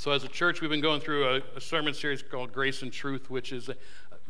So, 0.00 0.12
as 0.12 0.24
a 0.24 0.28
church, 0.28 0.62
we've 0.62 0.70
been 0.70 0.80
going 0.80 1.02
through 1.02 1.28
a, 1.28 1.42
a 1.56 1.60
sermon 1.60 1.92
series 1.92 2.22
called 2.22 2.54
Grace 2.54 2.80
and 2.80 2.90
Truth, 2.90 3.28
which 3.28 3.52
is 3.52 3.68
a, 3.68 3.76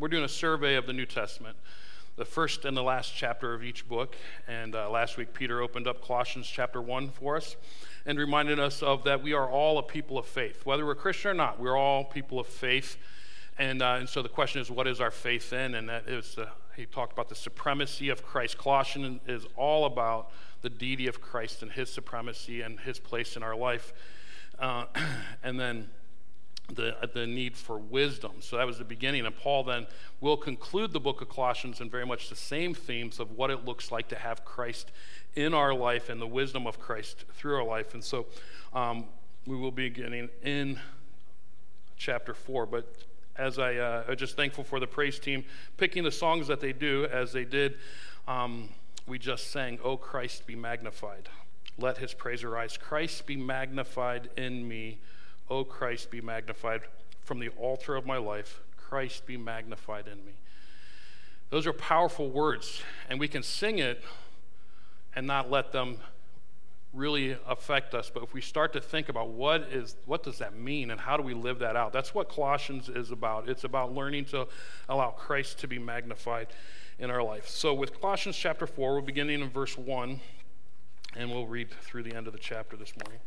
we're 0.01 0.09
doing 0.09 0.25
a 0.25 0.29
survey 0.29 0.75
of 0.75 0.85
the 0.85 0.93
New 0.93 1.07
Testament, 1.07 1.57
the 2.17 2.25
first 2.25 2.65
and 2.65 2.77
the 2.77 2.83
last 2.83 3.15
chapter 3.15 3.55
of 3.55 3.63
each 3.63 3.89
book. 3.89 4.17
And 4.49 4.75
uh, 4.75 4.91
last 4.91 5.17
week, 5.17 5.33
Peter 5.33 5.63
opened 5.63 5.87
up 5.87 6.05
Colossians 6.05 6.49
chapter 6.49 6.83
1 6.83 7.11
for 7.11 7.37
us 7.37 7.55
and 8.05 8.19
reminded 8.19 8.59
us 8.59 8.83
of 8.83 9.05
that 9.05 9.23
we 9.23 9.33
are 9.33 9.49
all 9.49 9.79
a 9.79 9.83
people 9.85 10.19
of 10.19 10.27
faith. 10.27 10.67
Whether 10.67 10.85
we're 10.85 10.97
Christian 10.97 11.31
or 11.31 11.35
not, 11.35 11.61
we're 11.61 11.77
all 11.77 12.03
people 12.03 12.41
of 12.41 12.49
faith. 12.49 12.97
And, 13.57 13.81
uh, 13.81 13.99
and 14.01 14.09
so 14.09 14.23
the 14.23 14.29
question 14.29 14.61
is, 14.61 14.73
what 14.73 14.89
is 14.89 15.01
our 15.01 15.13
faith 15.13 15.53
in? 15.53 15.77
And 15.77 15.89
that 15.89 16.09
is, 16.09 16.35
the, 16.35 16.49
he 16.75 16.85
talked 16.85 17.13
about 17.13 17.29
the 17.29 17.37
supremacy 17.37 18.09
of 18.09 18.25
Christ. 18.25 18.59
Colossians 18.59 19.21
is 19.29 19.47
all 19.55 19.85
about 19.85 20.33
the 20.63 20.71
deity 20.71 21.07
of 21.07 21.21
Christ 21.21 21.63
and 21.63 21.71
his 21.71 21.93
supremacy 21.93 22.61
and 22.61 22.81
his 22.81 22.99
place 22.99 23.37
in 23.37 23.45
our 23.45 23.55
life. 23.55 23.93
Uh, 24.61 24.85
and 25.43 25.59
then 25.59 25.89
the, 26.75 26.95
the 27.13 27.27
need 27.27 27.57
for 27.57 27.79
wisdom. 27.79 28.33
So 28.41 28.57
that 28.57 28.67
was 28.67 28.79
the 28.79 28.85
beginning. 28.85 29.27
And 29.27 29.35
Paul 29.35 29.65
then 29.65 29.87
will 30.21 30.37
conclude 30.37 30.93
the 30.93 31.01
book 31.01 31.21
of 31.21 31.29
Colossians 31.29 31.81
in 31.81 31.91
very 31.91 32.07
much 32.07 32.29
the 32.29 32.37
same 32.37 32.75
themes 32.75 33.19
of 33.19 33.33
what 33.33 33.51
it 33.51 33.65
looks 33.65 33.91
like 33.91 34.09
to 34.09 34.17
have 34.17 34.45
Christ 34.45 34.93
in 35.35 35.55
our 35.55 35.75
life 35.75 36.09
and 36.09 36.21
the 36.21 36.27
wisdom 36.27 36.67
of 36.67 36.79
Christ 36.79 37.25
through 37.35 37.57
our 37.57 37.65
life. 37.65 37.95
And 37.95 38.05
so 38.05 38.27
um, 38.73 39.07
we 39.47 39.57
will 39.57 39.73
be 39.73 39.89
beginning 39.89 40.29
in 40.43 40.79
chapter 41.97 42.35
4. 42.35 42.67
But 42.67 42.87
as 43.41 43.59
I 43.59 43.77
uh, 43.77 44.15
just 44.15 44.37
thankful 44.37 44.65
for 44.65 44.79
the 44.79 44.87
praise 44.87 45.19
team 45.19 45.45
picking 45.79 46.05
the 46.05 46.13
songs 46.13 46.47
that 46.49 46.61
they 46.61 46.73
do 46.73 47.07
as 47.11 47.33
they 47.33 47.45
did. 47.45 47.77
Um, 48.29 48.69
we 49.07 49.19
just 49.19 49.51
sang, 49.51 49.79
"Oh 49.83 49.97
Christ, 49.97 50.47
be 50.47 50.55
magnified." 50.55 51.29
Let 51.81 51.99
his 51.99 52.15
praise 52.15 52.45
arise. 52.45 52.77
Christ 52.77 53.27
be 53.27 53.37
magnified 53.37 54.31
in 54.37 54.67
me. 54.67 54.99
O 55.49 55.65
Christ 55.65 56.11
be 56.11 56.21
magnified 56.21 56.83
from 57.23 57.41
the 57.41 57.49
altar 57.51 57.97
of 57.97 58.07
my 58.07 58.17
life. 58.17 58.61
Christ 58.77 59.27
be 59.27 59.37
magnified 59.37 60.07
in 60.07 60.25
me. 60.25 60.33
Those 61.51 61.67
are 61.67 61.73
powerful 61.73 62.31
words, 62.31 62.83
and 63.09 63.19
we 63.19 63.27
can 63.27 63.43
sing 63.43 63.79
it 63.79 64.03
and 65.15 65.27
not 65.27 65.51
let 65.51 65.73
them 65.73 65.99
really 66.93 67.37
affect 67.47 67.95
us. 67.95 68.11
But 68.13 68.23
if 68.23 68.35
we 68.35 68.41
start 68.41 68.73
to 68.73 68.81
think 68.81 69.09
about 69.09 69.29
what 69.29 69.63
is 69.63 69.97
what 70.07 70.23
does 70.23 70.39
that 70.39 70.57
mean 70.57 70.91
and 70.91 71.01
how 71.01 71.17
do 71.17 71.23
we 71.23 71.35
live 71.35 71.61
that 71.61 71.77
out? 71.77 71.93
That's 71.93 72.15
what 72.15 72.29
Colossians 72.29 72.89
is 72.89 73.11
about. 73.11 73.49
It's 73.49 73.65
about 73.65 73.95
learning 73.95 74.27
to 74.27 74.49
allow 74.89 75.11
Christ 75.11 75.59
to 75.61 75.69
be 75.69 75.79
magnified 75.79 76.49
in 76.99 77.11
our 77.11 77.23
life. 77.23 77.49
So 77.49 77.75
with 77.75 78.01
Colossians 78.01 78.37
chapter 78.37 78.67
4, 78.67 78.95
we're 78.95 79.01
beginning 79.01 79.41
in 79.41 79.51
verse 79.51 79.77
1 79.79 80.21
and 81.17 81.31
we'll 81.31 81.47
read 81.47 81.71
through 81.71 82.03
the 82.03 82.15
end 82.15 82.27
of 82.27 82.33
the 82.33 82.39
chapter 82.39 82.77
this 82.77 82.93
morning. 83.05 83.21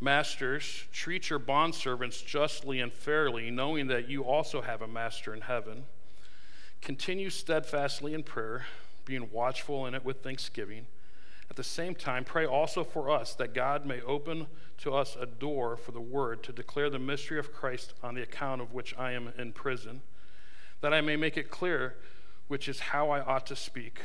Masters, 0.00 0.84
treat 0.92 1.30
your 1.30 1.38
bondservants 1.38 2.24
justly 2.24 2.80
and 2.80 2.92
fairly, 2.92 3.50
knowing 3.50 3.86
that 3.86 4.08
you 4.08 4.24
also 4.24 4.60
have 4.60 4.82
a 4.82 4.88
master 4.88 5.32
in 5.32 5.42
heaven. 5.42 5.84
Continue 6.80 7.30
steadfastly 7.30 8.12
in 8.12 8.24
prayer, 8.24 8.66
being 9.04 9.30
watchful 9.30 9.86
in 9.86 9.94
it 9.94 10.04
with 10.04 10.22
thanksgiving. 10.22 10.86
At 11.48 11.56
the 11.56 11.62
same 11.62 11.94
time, 11.94 12.24
pray 12.24 12.46
also 12.46 12.82
for 12.82 13.10
us 13.10 13.34
that 13.34 13.54
God 13.54 13.86
may 13.86 14.00
open 14.00 14.46
to 14.78 14.92
us 14.92 15.16
a 15.20 15.26
door 15.26 15.76
for 15.76 15.92
the 15.92 16.00
word 16.00 16.42
to 16.44 16.52
declare 16.52 16.90
the 16.90 16.98
mystery 16.98 17.38
of 17.38 17.52
Christ 17.52 17.92
on 18.02 18.14
the 18.14 18.22
account 18.22 18.60
of 18.60 18.72
which 18.72 18.96
I 18.98 19.12
am 19.12 19.32
in 19.38 19.52
prison, 19.52 20.00
that 20.80 20.92
I 20.92 21.00
may 21.00 21.14
make 21.14 21.36
it 21.36 21.50
clear 21.50 21.94
which 22.52 22.68
is 22.68 22.80
how 22.80 23.08
I 23.08 23.22
ought 23.22 23.46
to 23.46 23.56
speak. 23.56 24.00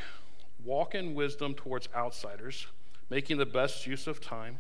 Walk 0.64 0.96
in 0.96 1.14
wisdom 1.14 1.54
towards 1.54 1.90
outsiders, 1.94 2.66
making 3.10 3.40
the 3.40 3.46
best 3.46 3.86
use 3.86 4.08
of 4.08 4.22
time. 4.22 4.60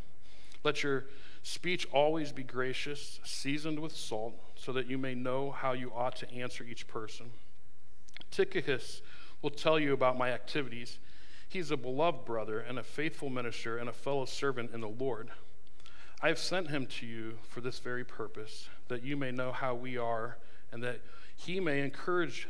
Let 0.65 0.83
your 0.83 1.05
speech 1.41 1.87
always 1.93 2.33
be 2.33 2.43
gracious, 2.43 3.21
seasoned 3.23 3.79
with 3.79 3.95
salt, 3.95 4.33
so 4.55 4.73
that 4.73 4.89
you 4.89 4.97
may 4.97 5.15
know 5.15 5.51
how 5.51 5.71
you 5.71 5.93
ought 5.95 6.17
to 6.17 6.29
answer 6.33 6.65
each 6.65 6.85
person. 6.89 7.27
Tychicus 8.29 9.01
will 9.41 9.51
tell 9.51 9.79
you 9.79 9.93
about 9.93 10.17
my 10.17 10.31
activities. 10.31 10.99
He's 11.47 11.71
a 11.71 11.77
beloved 11.77 12.25
brother 12.25 12.59
and 12.59 12.77
a 12.77 12.83
faithful 12.83 13.29
minister 13.29 13.77
and 13.77 13.87
a 13.87 13.93
fellow 13.93 14.25
servant 14.25 14.71
in 14.73 14.81
the 14.81 14.89
Lord. 14.89 15.29
I 16.21 16.27
have 16.27 16.39
sent 16.39 16.71
him 16.71 16.87
to 16.87 17.05
you 17.05 17.37
for 17.47 17.61
this 17.61 17.79
very 17.79 18.03
purpose, 18.03 18.67
that 18.89 19.03
you 19.03 19.15
may 19.15 19.31
know 19.31 19.53
how 19.53 19.75
we 19.75 19.97
are, 19.97 20.39
and 20.73 20.83
that 20.83 20.99
he 21.37 21.61
may 21.61 21.79
encourage 21.79 22.49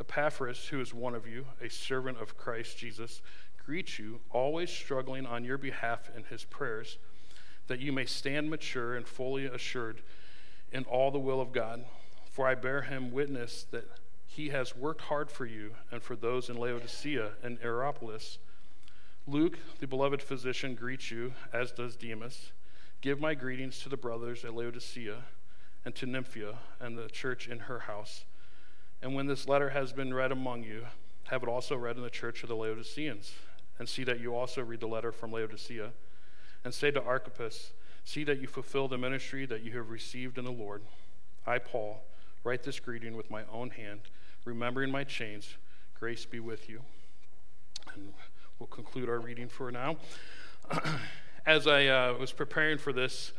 Epaphras, 0.00 0.66
who 0.66 0.80
is 0.80 0.92
one 0.92 1.14
of 1.14 1.26
you, 1.26 1.46
a 1.60 1.68
servant 1.68 2.20
of 2.20 2.36
Christ 2.36 2.78
Jesus, 2.78 3.22
greets 3.64 3.98
you, 3.98 4.20
always 4.30 4.70
struggling 4.70 5.26
on 5.26 5.44
your 5.44 5.58
behalf 5.58 6.10
in 6.16 6.24
his 6.24 6.44
prayers, 6.44 6.98
that 7.68 7.80
you 7.80 7.92
may 7.92 8.06
stand 8.06 8.50
mature 8.50 8.96
and 8.96 9.06
fully 9.06 9.46
assured 9.46 10.02
in 10.72 10.84
all 10.84 11.10
the 11.10 11.18
will 11.18 11.40
of 11.40 11.52
God. 11.52 11.84
For 12.30 12.48
I 12.48 12.54
bear 12.54 12.82
him 12.82 13.12
witness 13.12 13.66
that 13.70 13.86
he 14.26 14.48
has 14.48 14.74
worked 14.74 15.02
hard 15.02 15.30
for 15.30 15.44
you 15.44 15.72
and 15.90 16.02
for 16.02 16.16
those 16.16 16.48
in 16.48 16.56
Laodicea 16.56 17.32
and 17.42 17.58
Hierapolis. 17.58 18.38
Luke, 19.26 19.58
the 19.78 19.86
beloved 19.86 20.22
physician, 20.22 20.74
greets 20.74 21.10
you, 21.10 21.34
as 21.52 21.70
does 21.70 21.94
Demas. 21.96 22.52
Give 23.02 23.20
my 23.20 23.34
greetings 23.34 23.80
to 23.80 23.88
the 23.88 23.96
brothers 23.96 24.44
at 24.44 24.54
Laodicea 24.54 25.18
and 25.84 25.94
to 25.94 26.06
Nympha 26.06 26.58
and 26.80 26.96
the 26.96 27.08
church 27.08 27.46
in 27.46 27.60
her 27.60 27.80
house. 27.80 28.24
And 29.02 29.14
when 29.14 29.26
this 29.26 29.48
letter 29.48 29.70
has 29.70 29.92
been 29.92 30.14
read 30.14 30.30
among 30.30 30.62
you, 30.62 30.86
have 31.24 31.42
it 31.42 31.48
also 31.48 31.76
read 31.76 31.96
in 31.96 32.02
the 32.02 32.10
church 32.10 32.42
of 32.42 32.48
the 32.48 32.54
Laodiceans, 32.54 33.32
and 33.78 33.88
see 33.88 34.04
that 34.04 34.20
you 34.20 34.34
also 34.34 34.62
read 34.62 34.80
the 34.80 34.86
letter 34.86 35.10
from 35.10 35.32
Laodicea. 35.32 35.90
And 36.64 36.72
say 36.72 36.92
to 36.92 37.02
Archippus, 37.02 37.72
See 38.04 38.24
that 38.24 38.40
you 38.40 38.46
fulfill 38.46 38.88
the 38.88 38.98
ministry 38.98 39.46
that 39.46 39.62
you 39.62 39.76
have 39.76 39.90
received 39.90 40.38
in 40.38 40.44
the 40.44 40.52
Lord. 40.52 40.82
I, 41.46 41.58
Paul, 41.58 42.02
write 42.44 42.62
this 42.62 42.80
greeting 42.80 43.16
with 43.16 43.30
my 43.30 43.42
own 43.52 43.70
hand, 43.70 44.00
remembering 44.44 44.90
my 44.90 45.04
chains. 45.04 45.54
Grace 45.98 46.26
be 46.26 46.40
with 46.40 46.68
you. 46.68 46.82
And 47.94 48.12
we'll 48.58 48.66
conclude 48.66 49.08
our 49.08 49.20
reading 49.20 49.48
for 49.48 49.70
now. 49.70 49.96
As 51.46 51.66
I 51.66 51.86
uh, 51.86 52.14
was 52.18 52.32
preparing 52.32 52.78
for 52.78 52.92
this, 52.92 53.32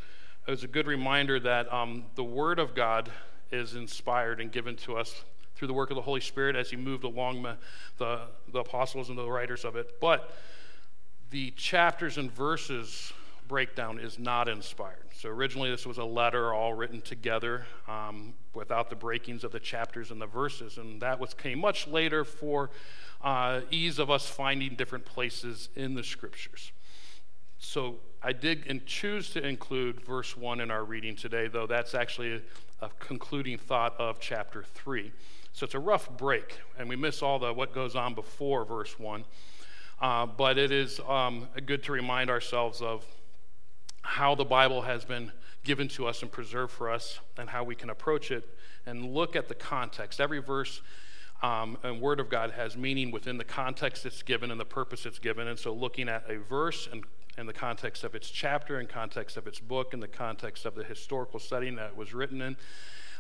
it 0.47 0.51
was 0.51 0.63
a 0.63 0.68
good 0.68 0.88
reminder 0.88 1.40
that 1.41 1.72
um, 1.72 2.06
the 2.16 2.24
Word 2.24 2.59
of 2.59 2.74
God 2.74 3.12
is 3.51 3.75
inspired 3.75 4.40
and 4.41 4.51
given 4.51 4.75
to 4.78 4.95
us 4.97 5.24
through 5.55 5.67
the 5.67 5.73
work 5.73 5.89
of 5.91 5.95
the 5.95 6.01
Holy 6.01 6.21
Spirit 6.21 6.55
as 6.55 6.69
he 6.69 6.75
moved 6.75 7.03
along 7.03 7.43
the, 7.43 7.57
the, 8.51 8.59
apostles 8.59 9.09
and 9.09 9.17
the 9.17 9.29
writers 9.29 9.65
of 9.65 9.75
it. 9.75 9.99
But 10.01 10.35
the 11.29 11.51
chapters 11.51 12.17
and 12.17 12.31
verses 12.31 13.13
breakdown 13.47 13.99
is 13.99 14.17
not 14.17 14.47
inspired. 14.47 15.05
So 15.13 15.29
originally, 15.29 15.69
this 15.69 15.85
was 15.85 15.97
a 15.97 16.03
letter 16.03 16.53
all 16.53 16.73
written 16.73 17.01
together 17.01 17.65
um, 17.87 18.33
without 18.53 18.89
the 18.89 18.95
breakings 18.95 19.43
of 19.43 19.51
the 19.51 19.59
chapters 19.59 20.11
and 20.11 20.21
the 20.21 20.25
verses, 20.25 20.77
and 20.77 21.01
that 21.01 21.19
was 21.19 21.33
came 21.33 21.59
much 21.59 21.87
later 21.87 22.23
for 22.23 22.69
uh, 23.21 23.61
ease 23.71 23.99
of 23.99 24.09
us 24.09 24.27
finding 24.27 24.75
different 24.75 25.05
places 25.05 25.69
in 25.75 25.93
the 25.93 26.03
scriptures. 26.03 26.71
So 27.57 27.95
I 28.21 28.33
did 28.33 28.65
and 28.67 28.85
choose 28.85 29.29
to 29.31 29.45
include 29.45 30.01
verse 30.01 30.35
one 30.35 30.59
in 30.59 30.69
our 30.69 30.83
reading 30.83 31.15
today, 31.15 31.47
though 31.47 31.67
that's 31.67 31.95
actually 31.95 32.41
a, 32.81 32.85
a 32.85 32.89
concluding 32.99 33.57
thought 33.57 33.95
of 33.99 34.19
chapter 34.19 34.63
three. 34.63 35.11
So 35.53 35.65
it's 35.65 35.75
a 35.75 35.79
rough 35.79 36.09
break, 36.17 36.57
and 36.79 36.89
we 36.89 36.95
miss 36.95 37.21
all 37.21 37.38
the 37.38 37.53
what 37.53 37.75
goes 37.75 37.95
on 37.95 38.15
before 38.15 38.65
verse 38.65 38.97
1. 38.97 39.23
Uh, 40.01 40.25
but 40.25 40.57
it 40.57 40.71
is 40.71 41.00
um, 41.07 41.47
good 41.67 41.83
to 41.83 41.91
remind 41.91 42.31
ourselves 42.31 42.81
of 42.81 43.05
how 44.01 44.33
the 44.33 44.44
Bible 44.44 44.81
has 44.81 45.05
been 45.05 45.31
given 45.63 45.88
to 45.89 46.07
us 46.07 46.23
and 46.23 46.31
preserved 46.31 46.71
for 46.71 46.89
us, 46.89 47.19
and 47.38 47.51
how 47.51 47.63
we 47.63 47.75
can 47.75 47.91
approach 47.91 48.31
it 48.31 48.50
and 48.88 49.13
look 49.13 49.35
at 49.35 49.47
the 49.47 49.53
context. 49.53 50.19
Every 50.19 50.39
verse 50.39 50.81
um, 51.44 51.77
and 51.83 52.01
Word 52.01 52.19
of 52.19 52.29
God 52.29 52.51
has 52.51 52.75
meaning 52.75 53.11
within 53.11 53.38
the 53.38 53.44
context 53.44 54.07
it's 54.07 54.23
given 54.23 54.49
and 54.49 54.59
the 54.59 54.65
purpose 54.65 55.06
it's 55.06 55.19
given. 55.19 55.47
And 55.47 55.59
so, 55.59 55.71
looking 55.71 56.09
at 56.09 56.27
a 56.27 56.39
verse 56.39 56.89
and 56.91 57.03
in 57.38 57.45
the 57.45 57.53
context 57.53 58.03
of 58.03 58.15
its 58.15 58.30
chapter, 58.30 58.80
in 58.80 58.88
context 58.88 59.38
of 59.38 59.47
its 59.47 59.59
book, 59.59 59.94
in 59.94 60.00
the 60.00 60.07
context 60.07 60.65
of 60.65 60.75
the 60.75 60.83
historical 60.83 61.39
setting 61.39 61.75
that 61.75 61.89
it 61.89 61.97
was 61.97 62.13
written 62.13 62.41
in, 62.41 62.56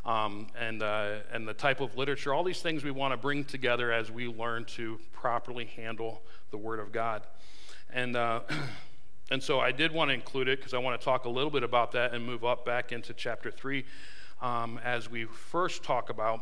um, 0.05 0.47
and, 0.59 0.83
uh, 0.83 1.15
and 1.31 1.47
the 1.47 1.53
type 1.53 1.81
of 1.81 1.97
literature, 1.97 2.33
all 2.33 2.43
these 2.43 2.61
things 2.61 2.83
we 2.83 2.91
want 2.91 3.11
to 3.11 3.17
bring 3.17 3.43
together 3.43 3.91
as 3.91 4.11
we 4.11 4.27
learn 4.27 4.65
to 4.65 4.99
properly 5.11 5.65
handle 5.65 6.21
the 6.51 6.57
Word 6.57 6.79
of 6.79 6.91
God. 6.91 7.23
And, 7.91 8.15
uh, 8.15 8.41
And 9.31 9.41
so 9.41 9.59
I 9.59 9.71
did 9.71 9.91
want 9.91 10.09
to 10.09 10.13
include 10.13 10.47
it 10.47 10.59
because 10.59 10.73
I 10.73 10.77
want 10.77 10.99
to 10.99 11.03
talk 11.03 11.25
a 11.25 11.29
little 11.29 11.49
bit 11.49 11.63
about 11.63 11.93
that 11.93 12.13
and 12.13 12.25
move 12.25 12.43
up 12.43 12.65
back 12.65 12.91
into 12.91 13.13
chapter 13.13 13.49
3 13.49 13.85
um, 14.41 14.79
as 14.83 15.09
we 15.09 15.25
first 15.25 15.83
talk 15.83 16.09
about 16.09 16.41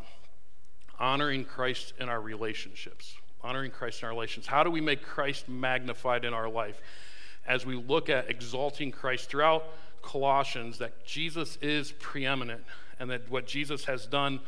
honoring 0.99 1.45
Christ 1.45 1.93
in 1.99 2.09
our 2.09 2.19
relationships. 2.19 3.15
Honoring 3.43 3.71
Christ 3.71 4.01
in 4.01 4.07
our 4.07 4.11
relations. 4.11 4.47
How 4.47 4.63
do 4.63 4.71
we 4.71 4.81
make 4.81 5.03
Christ 5.03 5.47
magnified 5.47 6.25
in 6.25 6.33
our 6.33 6.49
life? 6.49 6.81
As 7.45 7.65
we 7.65 7.75
look 7.75 8.09
at 8.09 8.29
exalting 8.29 8.91
Christ 8.91 9.29
throughout 9.29 9.65
Colossians, 10.01 10.77
that 10.79 11.05
Jesus 11.05 11.57
is 11.61 11.91
preeminent 11.93 12.63
and 12.99 13.09
that 13.09 13.29
what 13.29 13.47
Jesus 13.47 13.85
has 13.85 14.05
done 14.05 14.39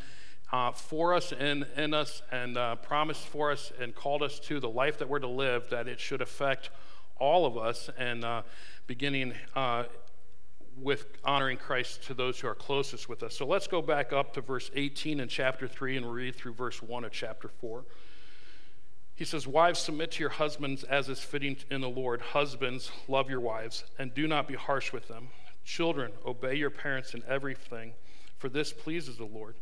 uh, 0.51 0.72
for 0.72 1.16
us 1.16 1.34
and 1.34 1.66
in 1.75 1.94
us 1.94 2.22
and 2.31 2.57
uh, 2.57 2.75
promised 2.75 3.25
for 3.25 3.51
us 3.51 3.72
and 3.80 3.95
called 3.95 4.22
us 4.22 4.40
to 4.40 4.60
the 4.60 4.69
life 4.69 5.00
that 5.00 5.10
we're 5.10 5.19
to 5.19 5.28
live, 5.28 5.68
that 5.72 5.88
it 5.88 6.00
should 6.00 6.22
affect 6.22 6.69
all 7.18 7.45
of 7.45 7.57
us 7.57 7.90
and 7.98 8.24
uh, 8.24 8.44
beginning 8.86 9.34
uh, 9.56 9.84
with 10.81 11.06
honoring 11.24 11.57
Christ 11.57 12.04
to 12.04 12.13
those 12.13 12.39
who 12.39 12.48
are 12.48 12.56
closest 12.56 13.10
with 13.10 13.24
us. 13.24 13.36
So 13.36 13.46
let's 13.46 13.68
go 13.68 13.81
back 13.81 14.13
up 14.13 14.34
to 14.34 14.42
verse 14.42 14.69
18 14.75 15.19
in 15.19 15.28
chapter 15.28 15.68
3 15.68 15.98
and 15.98 16.12
read 16.12 16.36
through 16.36 16.54
verse 16.54 16.81
1 16.81 17.04
of 17.04 17.12
chapter 17.12 17.48
4. 17.48 17.84
He 19.15 19.25
says, 19.25 19.48
Wives, 19.48 19.80
submit 19.80 20.12
to 20.13 20.19
your 20.21 20.30
husbands 20.30 20.83
as 20.83 21.07
is 21.07 21.19
fitting 21.19 21.57
in 21.69 21.81
the 21.81 21.89
Lord. 21.89 22.21
Husbands, 22.21 22.92
love 23.07 23.30
your 23.30 23.39
wives, 23.39 23.83
and 24.00 24.13
do 24.13 24.27
not 24.27 24.48
be 24.48 24.56
harsh 24.56 24.92
with 24.92 25.07
them. 25.07 25.30
Children, 25.63 26.12
obey 26.25 26.56
your 26.56 26.71
parents 26.71 27.13
in 27.13 27.24
everything, 27.27 27.94
for 28.38 28.50
this 28.50 28.74
pleases 28.74 29.18
the 29.18 29.25
Lord. 29.25 29.56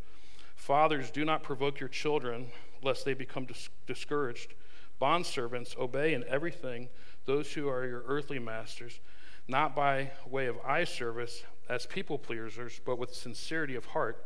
Fathers, 0.56 1.12
do 1.12 1.26
not 1.26 1.44
provoke 1.44 1.80
your 1.80 1.90
children, 1.90 2.48
lest 2.82 3.04
they 3.04 3.14
become 3.14 3.46
dis- 3.46 3.70
discouraged. 3.88 4.54
Bondservants, 5.02 5.78
obey 5.78 6.14
in 6.14 6.24
everything 6.28 6.88
those 7.26 7.52
who 7.52 7.68
are 7.68 7.86
your 7.86 8.04
earthly 8.08 8.40
masters, 8.40 9.00
not 9.48 9.76
by 9.76 10.12
way 10.30 10.48
of 10.48 10.58
eye 10.66 10.84
service 10.84 11.44
as 11.70 11.86
people 11.86 12.18
pleasers, 12.18 12.80
but 12.86 12.98
with 12.98 13.14
sincerity 13.14 13.76
of 13.76 13.86
heart, 13.86 14.26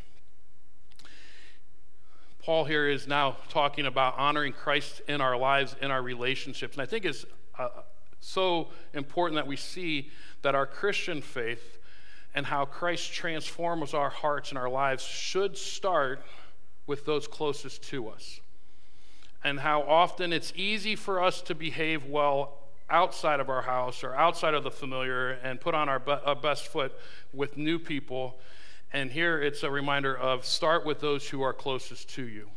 Paul 2.41 2.65
here 2.65 2.89
is 2.89 3.07
now 3.07 3.37
talking 3.49 3.85
about 3.85 4.17
honoring 4.17 4.53
Christ 4.53 5.01
in 5.07 5.21
our 5.21 5.37
lives, 5.37 5.75
in 5.81 5.91
our 5.91 6.01
relationships. 6.01 6.75
And 6.75 6.81
I 6.81 6.85
think 6.85 7.05
it's 7.05 7.25
uh, 7.57 7.69
so 8.19 8.69
important 8.93 9.35
that 9.35 9.47
we 9.47 9.55
see 9.55 10.09
that 10.41 10.55
our 10.55 10.65
Christian 10.65 11.21
faith 11.21 11.77
and 12.33 12.45
how 12.45 12.65
Christ 12.65 13.13
transforms 13.13 13.93
our 13.93 14.09
hearts 14.09 14.49
and 14.49 14.57
our 14.57 14.69
lives 14.69 15.03
should 15.03 15.57
start 15.57 16.23
with 16.87 17.05
those 17.05 17.27
closest 17.27 17.83
to 17.83 18.09
us 18.09 18.39
and 19.43 19.59
how 19.59 19.81
often 19.83 20.33
it's 20.33 20.53
easy 20.55 20.95
for 20.95 21.21
us 21.21 21.41
to 21.41 21.55
behave 21.55 22.05
well 22.05 22.57
outside 22.89 23.39
of 23.39 23.49
our 23.49 23.61
house 23.61 24.03
or 24.03 24.13
outside 24.15 24.53
of 24.53 24.63
the 24.63 24.71
familiar 24.71 25.31
and 25.31 25.59
put 25.59 25.73
on 25.73 25.89
our, 25.89 25.99
be- 25.99 26.11
our 26.11 26.35
best 26.35 26.67
foot 26.67 26.93
with 27.33 27.57
new 27.57 27.79
people. 27.79 28.39
And 28.93 29.11
here 29.11 29.41
it's 29.41 29.63
a 29.63 29.71
reminder 29.71 30.15
of 30.15 30.45
start 30.45 30.85
with 30.85 30.99
those 30.99 31.29
who 31.29 31.41
are 31.41 31.53
closest 31.53 32.09
to 32.15 32.27
you. 32.27 32.49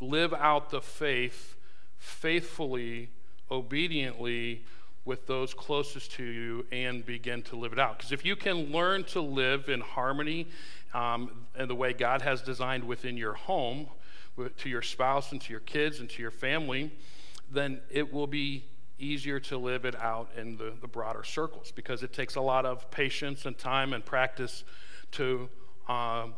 Live 0.00 0.34
out 0.34 0.70
the 0.70 0.80
faith 0.80 1.56
faithfully, 1.98 3.08
obediently 3.50 4.64
with 5.04 5.26
those 5.26 5.54
closest 5.54 6.12
to 6.12 6.24
you 6.24 6.66
and 6.70 7.04
begin 7.04 7.42
to 7.42 7.56
live 7.56 7.72
it 7.72 7.78
out. 7.78 7.98
Because 7.98 8.12
if 8.12 8.24
you 8.24 8.36
can 8.36 8.70
learn 8.70 9.04
to 9.04 9.20
live 9.20 9.68
in 9.68 9.80
harmony 9.80 10.46
um, 10.92 11.30
and 11.56 11.68
the 11.70 11.74
way 11.74 11.92
God 11.92 12.20
has 12.22 12.42
designed 12.42 12.84
within 12.84 13.16
your 13.16 13.32
home, 13.34 13.86
to 14.58 14.68
your 14.68 14.82
spouse 14.82 15.32
and 15.32 15.40
to 15.40 15.50
your 15.50 15.60
kids 15.60 16.00
and 16.00 16.08
to 16.10 16.22
your 16.22 16.30
family, 16.30 16.90
then 17.50 17.80
it 17.90 18.12
will 18.12 18.26
be 18.26 18.64
easier 18.98 19.40
to 19.40 19.56
live 19.56 19.84
it 19.84 19.96
out 19.96 20.30
in 20.36 20.56
the, 20.56 20.72
the 20.80 20.86
broader 20.86 21.24
circles 21.24 21.72
because 21.72 22.02
it 22.02 22.12
takes 22.12 22.36
a 22.36 22.40
lot 22.40 22.66
of 22.66 22.90
patience 22.90 23.46
and 23.46 23.56
time 23.58 23.92
and 23.92 24.04
practice 24.04 24.64
to, 25.12 25.48
uh, 25.90 26.28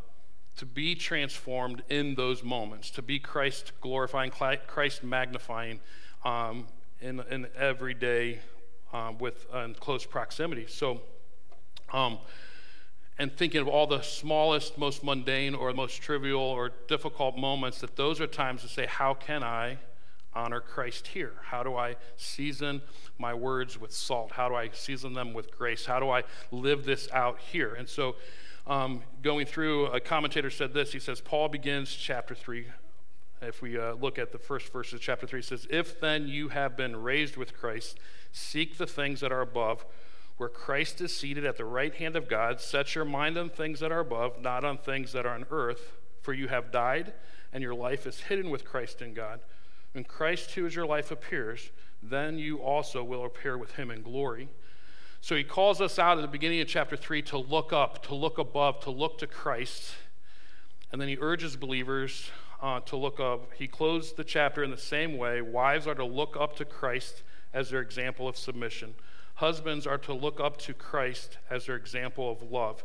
to 0.56 0.64
be 0.64 0.94
transformed 0.94 1.82
in 1.90 2.14
those 2.14 2.42
moments, 2.42 2.88
to 2.88 3.02
be 3.02 3.18
Christ 3.18 3.72
glorifying, 3.82 4.30
Christ 4.30 5.04
magnifying 5.04 5.78
um, 6.24 6.66
in, 7.02 7.20
in 7.30 7.46
every 7.54 7.92
day 7.92 8.38
uh, 8.94 9.12
with 9.18 9.46
uh, 9.52 9.68
close 9.78 10.06
proximity. 10.06 10.64
So, 10.68 11.02
um, 11.92 12.18
and 13.18 13.30
thinking 13.36 13.60
of 13.60 13.68
all 13.68 13.86
the 13.86 14.00
smallest, 14.00 14.78
most 14.78 15.04
mundane, 15.04 15.54
or 15.54 15.70
most 15.74 16.00
trivial 16.00 16.40
or 16.40 16.72
difficult 16.88 17.36
moments, 17.36 17.78
that 17.82 17.94
those 17.96 18.22
are 18.22 18.26
times 18.26 18.62
to 18.62 18.68
say, 18.68 18.86
How 18.86 19.12
can 19.12 19.42
I 19.42 19.76
honor 20.34 20.60
Christ 20.60 21.08
here? 21.08 21.34
How 21.42 21.62
do 21.62 21.76
I 21.76 21.96
season 22.16 22.80
my 23.18 23.34
words 23.34 23.78
with 23.78 23.92
salt? 23.92 24.32
How 24.32 24.48
do 24.48 24.54
I 24.54 24.70
season 24.72 25.12
them 25.12 25.34
with 25.34 25.54
grace? 25.54 25.84
How 25.84 26.00
do 26.00 26.08
I 26.08 26.22
live 26.50 26.86
this 26.86 27.06
out 27.12 27.38
here? 27.38 27.74
And 27.74 27.86
so, 27.86 28.16
um, 28.66 29.02
going 29.22 29.46
through, 29.46 29.86
a 29.86 30.00
commentator 30.00 30.50
said 30.50 30.72
this. 30.72 30.92
He 30.92 31.00
says, 31.00 31.20
Paul 31.20 31.48
begins 31.48 31.94
chapter 31.94 32.34
3. 32.34 32.66
If 33.40 33.60
we 33.60 33.76
uh, 33.76 33.94
look 33.94 34.18
at 34.18 34.30
the 34.30 34.38
first 34.38 34.72
verses 34.72 34.94
of 34.94 35.00
chapter 35.00 35.26
3, 35.26 35.42
says, 35.42 35.66
If 35.68 36.00
then 36.00 36.28
you 36.28 36.50
have 36.50 36.76
been 36.76 36.94
raised 36.94 37.36
with 37.36 37.54
Christ, 37.54 37.98
seek 38.30 38.78
the 38.78 38.86
things 38.86 39.20
that 39.20 39.32
are 39.32 39.40
above 39.40 39.84
where 40.36 40.48
Christ 40.48 41.00
is 41.00 41.14
seated 41.14 41.44
at 41.44 41.56
the 41.56 41.64
right 41.64 41.94
hand 41.94 42.16
of 42.16 42.28
God, 42.28 42.60
set 42.60 42.94
your 42.94 43.04
mind 43.04 43.36
on 43.36 43.48
things 43.48 43.80
that 43.80 43.92
are 43.92 44.00
above, 44.00 44.40
not 44.40 44.64
on 44.64 44.78
things 44.78 45.12
that 45.12 45.26
are 45.26 45.34
on 45.34 45.46
earth, 45.50 45.98
for 46.20 46.32
you 46.32 46.48
have 46.48 46.72
died, 46.72 47.12
and 47.52 47.62
your 47.62 47.74
life 47.74 48.06
is 48.06 48.22
hidden 48.22 48.50
with 48.50 48.64
Christ 48.64 49.02
in 49.02 49.14
God. 49.14 49.40
When 49.92 50.04
Christ, 50.04 50.52
who 50.52 50.66
is 50.66 50.74
your 50.74 50.86
life, 50.86 51.10
appears, 51.10 51.70
then 52.02 52.38
you 52.38 52.58
also 52.58 53.04
will 53.04 53.24
appear 53.24 53.58
with 53.58 53.76
him 53.76 53.90
in 53.90 54.02
glory. 54.02 54.48
So 55.22 55.36
he 55.36 55.44
calls 55.44 55.80
us 55.80 56.00
out 56.00 56.18
at 56.18 56.22
the 56.22 56.26
beginning 56.26 56.60
of 56.62 56.66
chapter 56.66 56.96
3 56.96 57.22
to 57.22 57.38
look 57.38 57.72
up, 57.72 58.04
to 58.08 58.14
look 58.16 58.38
above, 58.38 58.80
to 58.80 58.90
look 58.90 59.18
to 59.18 59.28
Christ. 59.28 59.94
And 60.90 61.00
then 61.00 61.08
he 61.08 61.16
urges 61.20 61.54
believers 61.54 62.28
uh, 62.60 62.80
to 62.80 62.96
look 62.96 63.20
up. 63.20 63.52
He 63.56 63.68
closed 63.68 64.16
the 64.16 64.24
chapter 64.24 64.64
in 64.64 64.72
the 64.72 64.76
same 64.76 65.16
way. 65.16 65.40
Wives 65.40 65.86
are 65.86 65.94
to 65.94 66.04
look 66.04 66.36
up 66.36 66.56
to 66.56 66.64
Christ 66.64 67.22
as 67.54 67.70
their 67.70 67.80
example 67.80 68.26
of 68.26 68.36
submission. 68.36 68.94
Husbands 69.36 69.86
are 69.86 69.98
to 69.98 70.12
look 70.12 70.40
up 70.40 70.56
to 70.58 70.74
Christ 70.74 71.38
as 71.48 71.66
their 71.66 71.76
example 71.76 72.28
of 72.28 72.50
love. 72.50 72.82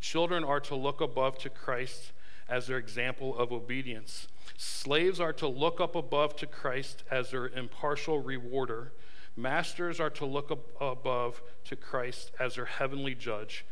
Children 0.00 0.44
are 0.44 0.60
to 0.60 0.76
look 0.76 1.00
above 1.00 1.38
to 1.38 1.50
Christ 1.50 2.12
as 2.48 2.68
their 2.68 2.78
example 2.78 3.36
of 3.36 3.50
obedience. 3.50 4.28
Slaves 4.56 5.18
are 5.18 5.32
to 5.32 5.48
look 5.48 5.80
up 5.80 5.96
above 5.96 6.36
to 6.36 6.46
Christ 6.46 7.02
as 7.10 7.32
their 7.32 7.48
impartial 7.48 8.20
rewarder. 8.20 8.92
Masters 9.36 10.00
are 10.00 10.10
to 10.10 10.26
look 10.26 10.50
up 10.50 10.66
above 10.80 11.40
to 11.64 11.76
Christ 11.76 12.32
as 12.38 12.56
their 12.56 12.64
heavenly 12.66 13.14
judge. 13.14 13.64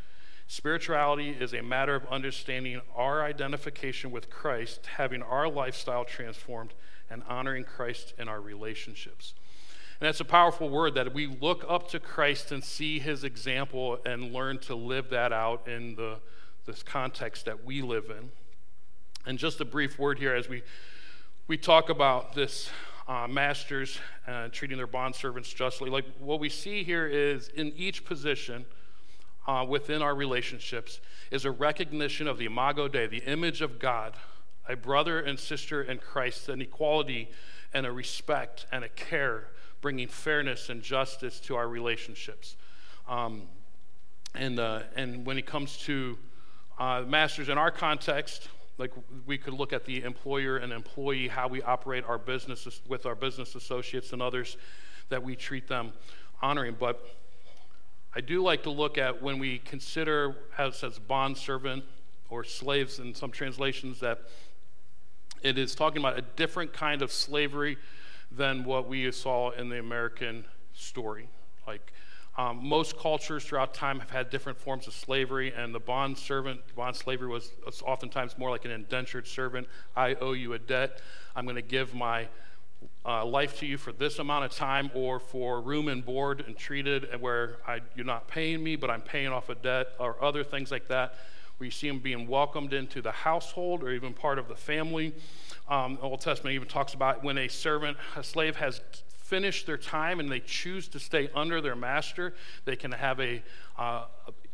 Spirituality 0.47 1.31
is 1.31 1.53
a 1.53 1.63
matter 1.63 1.95
of 1.95 2.07
understanding 2.07 2.81
our 2.97 3.23
identification 3.23 4.11
with 4.11 4.31
Christ, 4.31 4.87
having 4.97 5.23
our 5.23 5.49
lifestyle 5.49 6.05
transformed, 6.05 6.73
and 7.11 7.23
honoring 7.29 7.65
Christ 7.65 8.15
in 8.19 8.29
our 8.29 8.41
relationships. 8.41 9.35
And 10.01 10.07
that's 10.07 10.21
a 10.21 10.25
powerful 10.25 10.71
word 10.71 10.95
that 10.95 11.13
we 11.13 11.27
look 11.27 11.65
up 11.69 11.89
to 11.91 11.99
Christ 11.99 12.53
and 12.53 12.63
see 12.63 12.99
his 12.99 13.25
example 13.25 13.99
and 14.07 14.33
learn 14.33 14.59
to 14.61 14.75
live 14.75 15.11
that 15.11 15.33
out 15.33 15.67
in 15.67 15.97
the 15.97 16.19
this 16.69 16.83
context 16.83 17.47
that 17.47 17.65
we 17.65 17.81
live 17.83 18.11
in. 18.11 18.31
And 19.27 19.39
just 19.39 19.61
a 19.61 19.65
brief 19.65 19.99
word 19.99 20.19
here 20.19 20.35
as 20.35 20.49
we 20.49 20.63
we 21.49 21.57
talk 21.57 21.89
about 21.89 22.35
this 22.35 22.71
uh, 23.09 23.27
masters 23.27 23.99
uh, 24.27 24.49
treating 24.53 24.77
their 24.77 24.87
bond 24.87 25.15
servants 25.15 25.53
justly. 25.53 25.89
Like 25.89 26.05
what 26.19 26.41
we 26.41 26.51
see 26.51 26.85
here 26.85 27.07
is 27.07 27.49
in 27.49 27.73
each 27.77 28.05
position 28.05 28.67
uh, 29.47 29.65
within 29.67 30.03
our 30.03 30.15
relationships 30.15 31.01
is 31.31 31.47
a 31.47 31.51
recognition 31.51 32.29
of 32.29 32.37
the 32.37 32.45
imago 32.45 32.87
Dei, 32.87 33.07
the 33.07 33.25
image 33.25 33.63
of 33.63 33.79
God, 33.79 34.15
a 34.69 34.77
brother 34.77 35.21
and 35.21 35.39
sister 35.39 35.83
in 35.83 35.99
Christ, 35.99 36.51
an 36.51 36.61
equality 36.61 37.31
and 37.73 37.87
a 37.87 37.93
respect 37.93 38.67
and 38.71 38.85
a 38.85 38.89
care 38.91 39.49
bringing 39.81 40.09
fairness 40.09 40.69
and 40.69 40.83
justice 40.83 41.41
to 41.41 41.57
our 41.57 41.69
relationships. 41.69 42.57
Um, 43.09 43.43
and, 44.35 44.61
uh, 44.61 44.83
and 44.97 45.25
when 45.25 45.39
it 45.39 45.47
comes 45.47 45.79
to 45.79 46.19
uh, 46.79 47.05
masters 47.07 47.49
in 47.49 47.57
our 47.57 47.71
context, 47.71 48.49
like 48.79 48.93
we 49.27 49.37
could 49.37 49.55
look 49.55 49.73
at 49.73 49.85
the 49.85 50.03
employer 50.03 50.57
and 50.57 50.73
employee, 50.73 51.29
how 51.29 51.49
we 51.49 51.61
operate 51.63 52.05
our 52.05 52.19
businesses 52.19 52.81
with 52.89 53.07
our 53.07 53.15
business 53.15 53.55
associates 53.55 54.13
and 54.13 54.23
others, 54.23 54.57
that 55.09 55.23
we 55.23 55.35
treat 55.35 55.69
them 55.69 55.93
honoring. 56.41 56.77
But 56.79 57.05
I 58.15 58.21
do 58.21 58.43
like 58.43 58.63
to 58.63 58.71
look 58.71 58.97
at 58.97 59.21
when 59.23 59.39
we 59.39 59.59
consider 59.59 60.37
as 60.57 60.99
bond 61.07 61.37
servant 61.37 61.85
or 62.31 62.45
slaves 62.45 62.99
in 62.99 63.15
some 63.15 63.31
translations, 63.31 64.01
that 64.01 64.21
it 65.43 65.59
is 65.59 65.75
talking 65.75 65.99
about 65.99 66.19
a 66.19 66.23
different 66.23 66.73
kind 66.73 67.03
of 67.03 67.13
slavery 67.13 67.77
than 68.31 68.65
what 68.65 68.89
we 68.89 69.11
saw 69.13 69.51
in 69.51 69.69
the 69.69 69.79
American 69.79 70.45
story. 70.73 71.29
Like 71.67 71.93
um, 72.39 72.67
most 72.67 72.97
cultures 72.97 73.45
throughout 73.45 73.75
time 73.75 73.99
have 73.99 74.11
had 74.11 74.31
different 74.31 74.59
forms 74.59 74.87
of 74.87 74.95
slavery, 74.95 75.53
and 75.53 75.75
the 75.75 75.81
bond 75.81 76.17
servant, 76.17 76.61
bond 76.77 76.95
slavery 76.95 77.27
was 77.27 77.51
oftentimes 77.83 78.39
more 78.39 78.49
like 78.49 78.65
an 78.65 78.71
indentured 78.71 79.27
servant. 79.27 79.67
I 79.97 80.15
owe 80.15 80.33
you 80.33 80.53
a 80.53 80.59
debt. 80.59 81.03
I'm 81.35 81.45
going 81.45 81.57
to 81.57 81.63
give 81.63 81.95
my 81.95 82.29
uh, 83.05 83.27
life 83.27 83.59
to 83.59 83.67
you 83.67 83.77
for 83.77 83.91
this 83.91 84.21
amount 84.21 84.45
of 84.45 84.53
time, 84.53 84.89
or 84.95 85.19
for 85.19 85.61
room 85.61 85.89
and 85.89 86.05
board 86.05 86.45
and 86.47 86.57
treated 86.57 87.09
where 87.21 87.57
I, 87.67 87.81
you're 87.97 88.07
not 88.07 88.29
paying 88.29 88.63
me, 88.63 88.77
but 88.77 88.89
I'm 88.89 89.03
paying 89.03 89.29
off 89.29 89.49
a 89.49 89.57
debt, 89.57 89.89
or 89.99 90.23
other 90.23 90.45
things 90.45 90.71
like 90.71 90.87
that 90.89 91.17
where 91.57 91.65
you 91.65 91.73
see 91.73 91.89
them 91.89 91.99
being 91.99 92.29
welcomed 92.29 92.73
into 92.73 93.03
the 93.03 93.11
household 93.11 93.83
or 93.83 93.91
even 93.91 94.15
part 94.15 94.39
of 94.39 94.47
the 94.47 94.55
family. 94.55 95.13
Um, 95.69 95.97
the 95.97 96.03
Old 96.03 96.21
Testament 96.21 96.55
even 96.55 96.69
talks 96.69 96.95
about 96.95 97.25
when 97.25 97.37
a 97.37 97.49
servant, 97.49 97.97
a 98.15 98.23
slave 98.23 98.55
has 98.57 98.81
finished 99.29 99.67
their 99.67 99.77
time 99.77 100.21
and 100.21 100.31
they 100.31 100.41
choose 100.41 100.89
to 100.89 100.99
stay 100.99 101.29
under 101.35 101.61
their 101.61 101.77
master, 101.77 102.35
they 102.65 102.77
can 102.77 102.93
have 102.93 103.21
a 103.21 103.43
uh, 103.77 104.05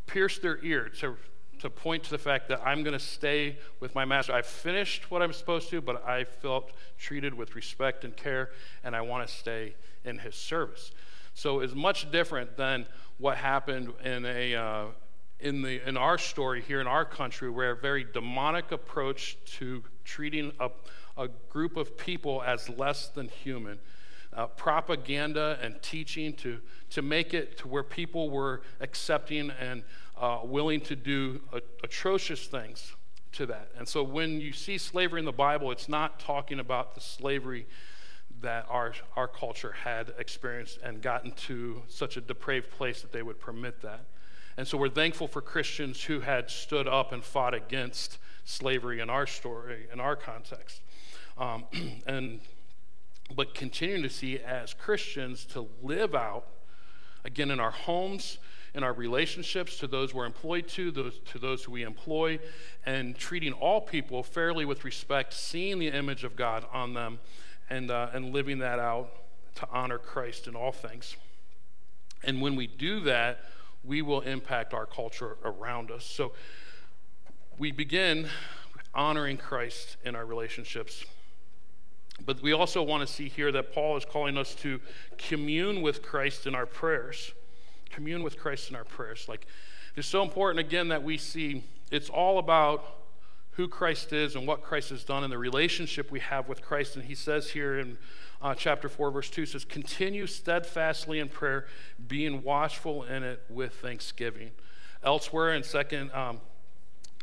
pierce 0.07 0.39
their 0.39 0.63
ear 0.65 0.89
to 1.01 1.17
to 1.61 1.71
point 1.71 2.03
to 2.03 2.11
the 2.11 2.19
fact 2.19 2.49
that 2.49 2.61
I'm 2.67 2.83
going 2.83 2.93
to 2.93 2.99
stay 2.99 3.57
with 3.81 3.95
my 3.95 4.05
master. 4.05 4.35
I've 4.35 4.45
finished 4.45 5.11
what 5.11 5.23
I'm 5.23 5.33
supposed 5.33 5.71
to, 5.71 5.81
but 5.81 6.07
I 6.07 6.25
felt 6.25 6.73
treated 6.99 7.33
with 7.33 7.55
respect 7.55 8.05
and 8.05 8.15
care, 8.15 8.51
and 8.83 8.95
I 8.95 9.01
want 9.01 9.27
to 9.27 9.33
stay 9.33 9.75
in 10.05 10.19
his 10.19 10.35
service. 10.35 10.91
So 11.33 11.61
it's 11.61 11.75
much 11.75 12.11
different 12.11 12.57
than 12.57 12.87
what 13.19 13.39
happened 13.39 13.93
in 14.05 14.27
a 14.27 14.55
uh, 14.55 14.85
in 15.41 15.63
the 15.63 15.87
in 15.89 15.97
our 15.97 16.19
story 16.19 16.61
here 16.61 16.81
in 16.81 16.87
our 16.87 17.05
country, 17.05 17.51
where 17.51 17.71
a 17.71 17.77
very 17.77 18.05
demonic 18.13 18.73
approach 18.73 19.37
to 19.59 19.83
treating 20.05 20.53
a, 20.61 20.71
a 21.17 21.29
group 21.49 21.77
of 21.77 21.97
people 21.97 22.43
as 22.43 22.69
less 22.69 23.09
than 23.09 23.29
human. 23.29 23.79
Uh, 24.35 24.47
propaganda 24.49 25.59
and 25.63 25.81
teaching 25.81 26.33
to, 26.33 26.59
to 26.91 27.03
make 27.03 27.35
it 27.35 27.57
to 27.57 27.69
where 27.69 27.85
people 27.85 28.31
were 28.31 28.63
accepting 28.81 29.51
and 29.61 29.85
uh, 30.17 30.41
willing 30.43 30.81
to 30.81 30.97
do 30.97 31.41
atrocious 31.85 32.47
things 32.47 32.95
to 33.33 33.47
that. 33.47 33.69
And 33.77 33.87
so 33.87 34.03
when 34.03 34.41
you 34.41 34.53
see 34.53 34.79
slavery 34.79 35.21
in 35.21 35.25
the 35.25 35.33
Bible, 35.33 35.71
it's 35.71 35.89
not 35.89 36.19
talking 36.19 36.59
about 36.59 36.95
the 36.95 37.01
slavery 37.01 37.67
that 38.41 38.67
our, 38.69 38.95
our 39.17 39.29
culture 39.29 39.73
had 39.73 40.13
experienced 40.19 40.79
and 40.83 41.01
gotten 41.01 41.33
to 41.33 41.83
such 41.89 42.17
a 42.17 42.21
depraved 42.21 42.71
place 42.71 43.03
that 43.03 43.13
they 43.13 43.23
would 43.23 43.41
permit 43.41 43.81
that. 43.83 44.07
And 44.57 44.67
so 44.67 44.79
we're 44.79 44.89
thankful 44.89 45.27
for 45.27 45.41
Christians 45.41 46.03
who 46.03 46.21
had 46.21 46.51
stood 46.51 46.87
up 46.87 47.13
and 47.13 47.25
fought 47.25 47.55
against 47.55 48.19
slavery 48.45 49.01
in 49.01 49.11
our 49.11 49.27
story, 49.27 49.89
in 49.93 49.99
our 49.99 50.15
context. 50.15 50.81
Um, 51.37 51.65
and 52.07 52.41
but 53.35 53.55
continuing 53.55 54.03
to 54.03 54.11
see 54.11 54.39
as 54.39 54.75
Christians 54.75 55.45
to 55.47 55.69
live 55.83 56.15
out, 56.15 56.47
again, 57.25 57.51
in 57.51 57.61
our 57.61 57.71
homes, 57.71 58.39
in 58.75 58.83
our 58.83 58.93
relationships 58.93 59.79
to 59.79 59.87
those 59.87 60.13
we're 60.13 60.27
employed 60.27 60.67
to, 60.69 60.91
those, 60.91 61.21
to 61.33 61.39
those 61.39 61.65
who 61.65 61.73
we 61.73 61.83
employ, 61.83 62.39
and 62.85 63.17
treating 63.17 63.53
all 63.53 63.81
people 63.81 64.23
fairly 64.23 64.65
with 64.65 64.85
respect, 64.85 65.33
seeing 65.33 65.79
the 65.79 65.89
image 65.89 66.25
of 66.25 66.37
God 66.37 66.67
on 66.73 66.93
them, 66.93 67.21
and, 67.71 67.91
uh, 67.91 68.11
and 68.13 68.33
living 68.33 68.59
that 68.59 68.79
out 68.79 69.11
to 69.57 69.69
honor 69.71 69.99
Christ 69.99 70.47
in 70.49 70.57
all 70.57 70.73
things. 70.73 71.17
And 72.25 72.41
when 72.41 72.57
we 72.57 72.67
do 72.67 73.01
that, 73.01 73.41
we 73.85 74.03
will 74.03 74.23
impact 74.23 74.75
our 74.75 74.87
culture 74.87 75.37
around 75.45 75.91
us. 75.91 76.05
So 76.05 76.33
we 77.59 77.71
begin 77.71 78.29
honoring 78.95 79.37
Christ 79.37 79.97
in 80.05 80.17
our 80.17 80.25
relationships. 80.25 81.05
But 82.25 82.43
we 82.43 82.53
also 82.53 82.83
want 82.83 83.07
to 83.07 83.13
see 83.13 83.29
here 83.29 83.51
that 83.53 83.73
Paul 83.73 83.97
is 83.97 84.05
calling 84.05 84.39
us 84.39 84.55
to 84.57 84.81
commune 85.19 85.83
with 85.83 86.03
Christ 86.03 86.47
in 86.47 86.55
our 86.55 86.67
prayers. 86.67 87.33
Commune 87.91 88.23
with 88.23 88.39
Christ 88.39 88.71
in 88.71 88.77
our 88.77 88.85
prayers. 88.85 89.27
Like, 89.29 89.47
it's 89.97 90.09
so 90.09 90.23
important, 90.23 90.61
again, 90.61 90.89
that 90.89 91.03
we 91.03 91.17
see 91.17 91.65
it's 91.91 92.09
all 92.09 92.39
about 92.39 92.85
who 93.53 93.69
Christ 93.69 94.13
is 94.13 94.35
and 94.35 94.47
what 94.47 94.63
Christ 94.63 94.91
has 94.91 95.05
done 95.05 95.23
and 95.23 95.33
the 95.33 95.39
relationship 95.39 96.11
we 96.11 96.21
have 96.21 96.49
with 96.49 96.63
Christ. 96.63 96.97
And 96.97 97.05
he 97.05 97.15
says 97.15 97.51
here 97.51 97.79
in 97.79 97.99
uh, 98.43 98.55
chapter 98.55 98.89
4, 98.89 99.11
verse 99.11 99.31
2 99.31 99.47
says, 99.47 99.65
Continue 99.65 100.27
steadfastly 100.27 101.21
in 101.21 101.29
prayer, 101.29 101.67
being 102.09 102.43
watchful 102.43 103.05
in 103.05 103.23
it 103.23 103.43
with 103.49 103.73
thanksgiving. 103.75 104.51
Elsewhere 105.05 105.55
in 105.55 105.63
second 105.63 106.11
um, 106.13 106.41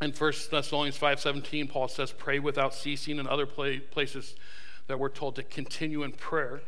in 0.02 0.12
1 0.12 0.34
Thessalonians 0.50 0.98
5:17, 0.98 1.70
Paul 1.70 1.88
says, 1.88 2.12
Pray 2.12 2.40
without 2.40 2.74
ceasing. 2.74 3.20
In 3.20 3.28
other 3.28 3.46
places 3.46 4.36
that 4.92 5.00
we're 5.00 5.08
told 5.08 5.36
to 5.36 5.44
continue 5.44 6.04
in 6.04 6.12
prayer. 6.12 6.62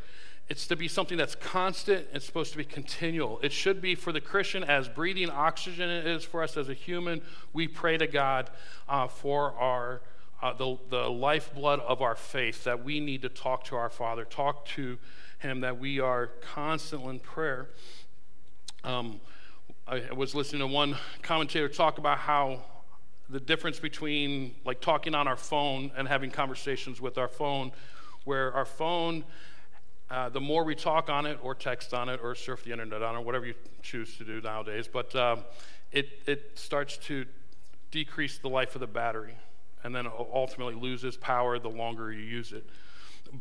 It's 0.48 0.65
to 0.68 0.77
be 0.77 0.88
something 0.88 1.18
that's 1.18 1.36
constant. 1.36 2.08
It's 2.13 2.25
supposed 2.25 2.53
to 2.53 2.58
be 2.58 2.63
continual. 2.63 3.38
It 3.44 3.51
should 3.51 3.82
be 3.82 3.96
for 3.96 4.13
the 4.13 4.22
Christian 4.22 4.63
as 4.63 4.88
breathing 4.88 5.30
oxygen 5.30 5.89
is 5.89 6.24
for 6.24 6.42
us 6.42 6.56
as 6.56 6.70
a 6.70 6.74
human. 6.74 7.22
We 7.51 7.68
pray 7.68 7.98
to 7.98 8.08
God 8.08 8.50
uh, 8.88 9.08
for 9.10 9.51
our 9.53 10.01
uh, 10.42 10.53
the, 10.53 10.77
the 10.89 11.10
lifeblood 11.10 11.82
of 11.82 12.01
our 12.01 12.15
faith 12.15 12.63
that 12.63 12.84
we 12.84 13.01
need 13.01 13.22
to 13.24 13.30
talk 13.30 13.65
to 13.65 13.75
our 13.75 13.89
Father, 13.89 14.24
talk 14.24 14.65
to 14.68 14.98
Him, 15.39 15.62
that 15.62 15.80
we 15.80 16.00
are 16.00 16.27
constantly 16.53 17.10
in 17.10 17.20
prayer. 17.20 17.70
Um, 18.86 19.20
I 19.86 20.13
was 20.13 20.34
listening 20.34 20.62
to 20.62 20.68
one 20.68 20.96
commentator 21.22 21.68
talk 21.68 21.98
about 21.98 22.20
how 22.20 22.62
the 23.30 23.39
difference 23.39 23.80
between 23.80 24.56
like 24.65 24.80
talking 24.80 25.15
on 25.15 25.27
our 25.27 25.36
phone 25.36 25.92
and 25.98 26.08
having 26.08 26.30
conversations 26.30 27.01
with 27.01 27.18
our 27.18 27.27
phone, 27.27 27.72
where 28.24 28.53
our 28.53 28.65
phone 28.65 29.24
uh, 30.13 30.30
the 30.30 30.39
more 30.39 30.63
we 30.63 30.75
talk 30.75 31.10
on 31.10 31.25
it 31.25 31.39
or 31.42 31.56
text 31.56 31.92
on 31.92 32.08
it 32.08 32.20
or 32.22 32.36
surf 32.36 32.63
the 32.63 32.72
internet 32.72 33.01
on 33.01 33.15
it, 33.15 33.25
whatever 33.25 33.48
you 33.48 33.56
choose 33.82 34.15
to 34.15 34.24
do 34.24 34.39
nowadays, 34.42 34.88
but 34.88 35.15
um, 35.15 35.39
it, 35.92 36.22
it 36.27 36.51
starts 36.53 36.98
to 36.98 37.25
decrease 37.89 38.38
the 38.38 38.48
life 38.48 38.75
of 38.75 38.82
the 38.82 38.88
battery 38.88 39.34
and 39.84 39.96
then 39.96 40.08
ultimately 40.32 40.75
loses 40.75 41.18
power 41.18 41.58
the 41.58 41.70
longer 41.70 42.12
you 42.12 42.22
use 42.22 42.51
it. 42.51 42.63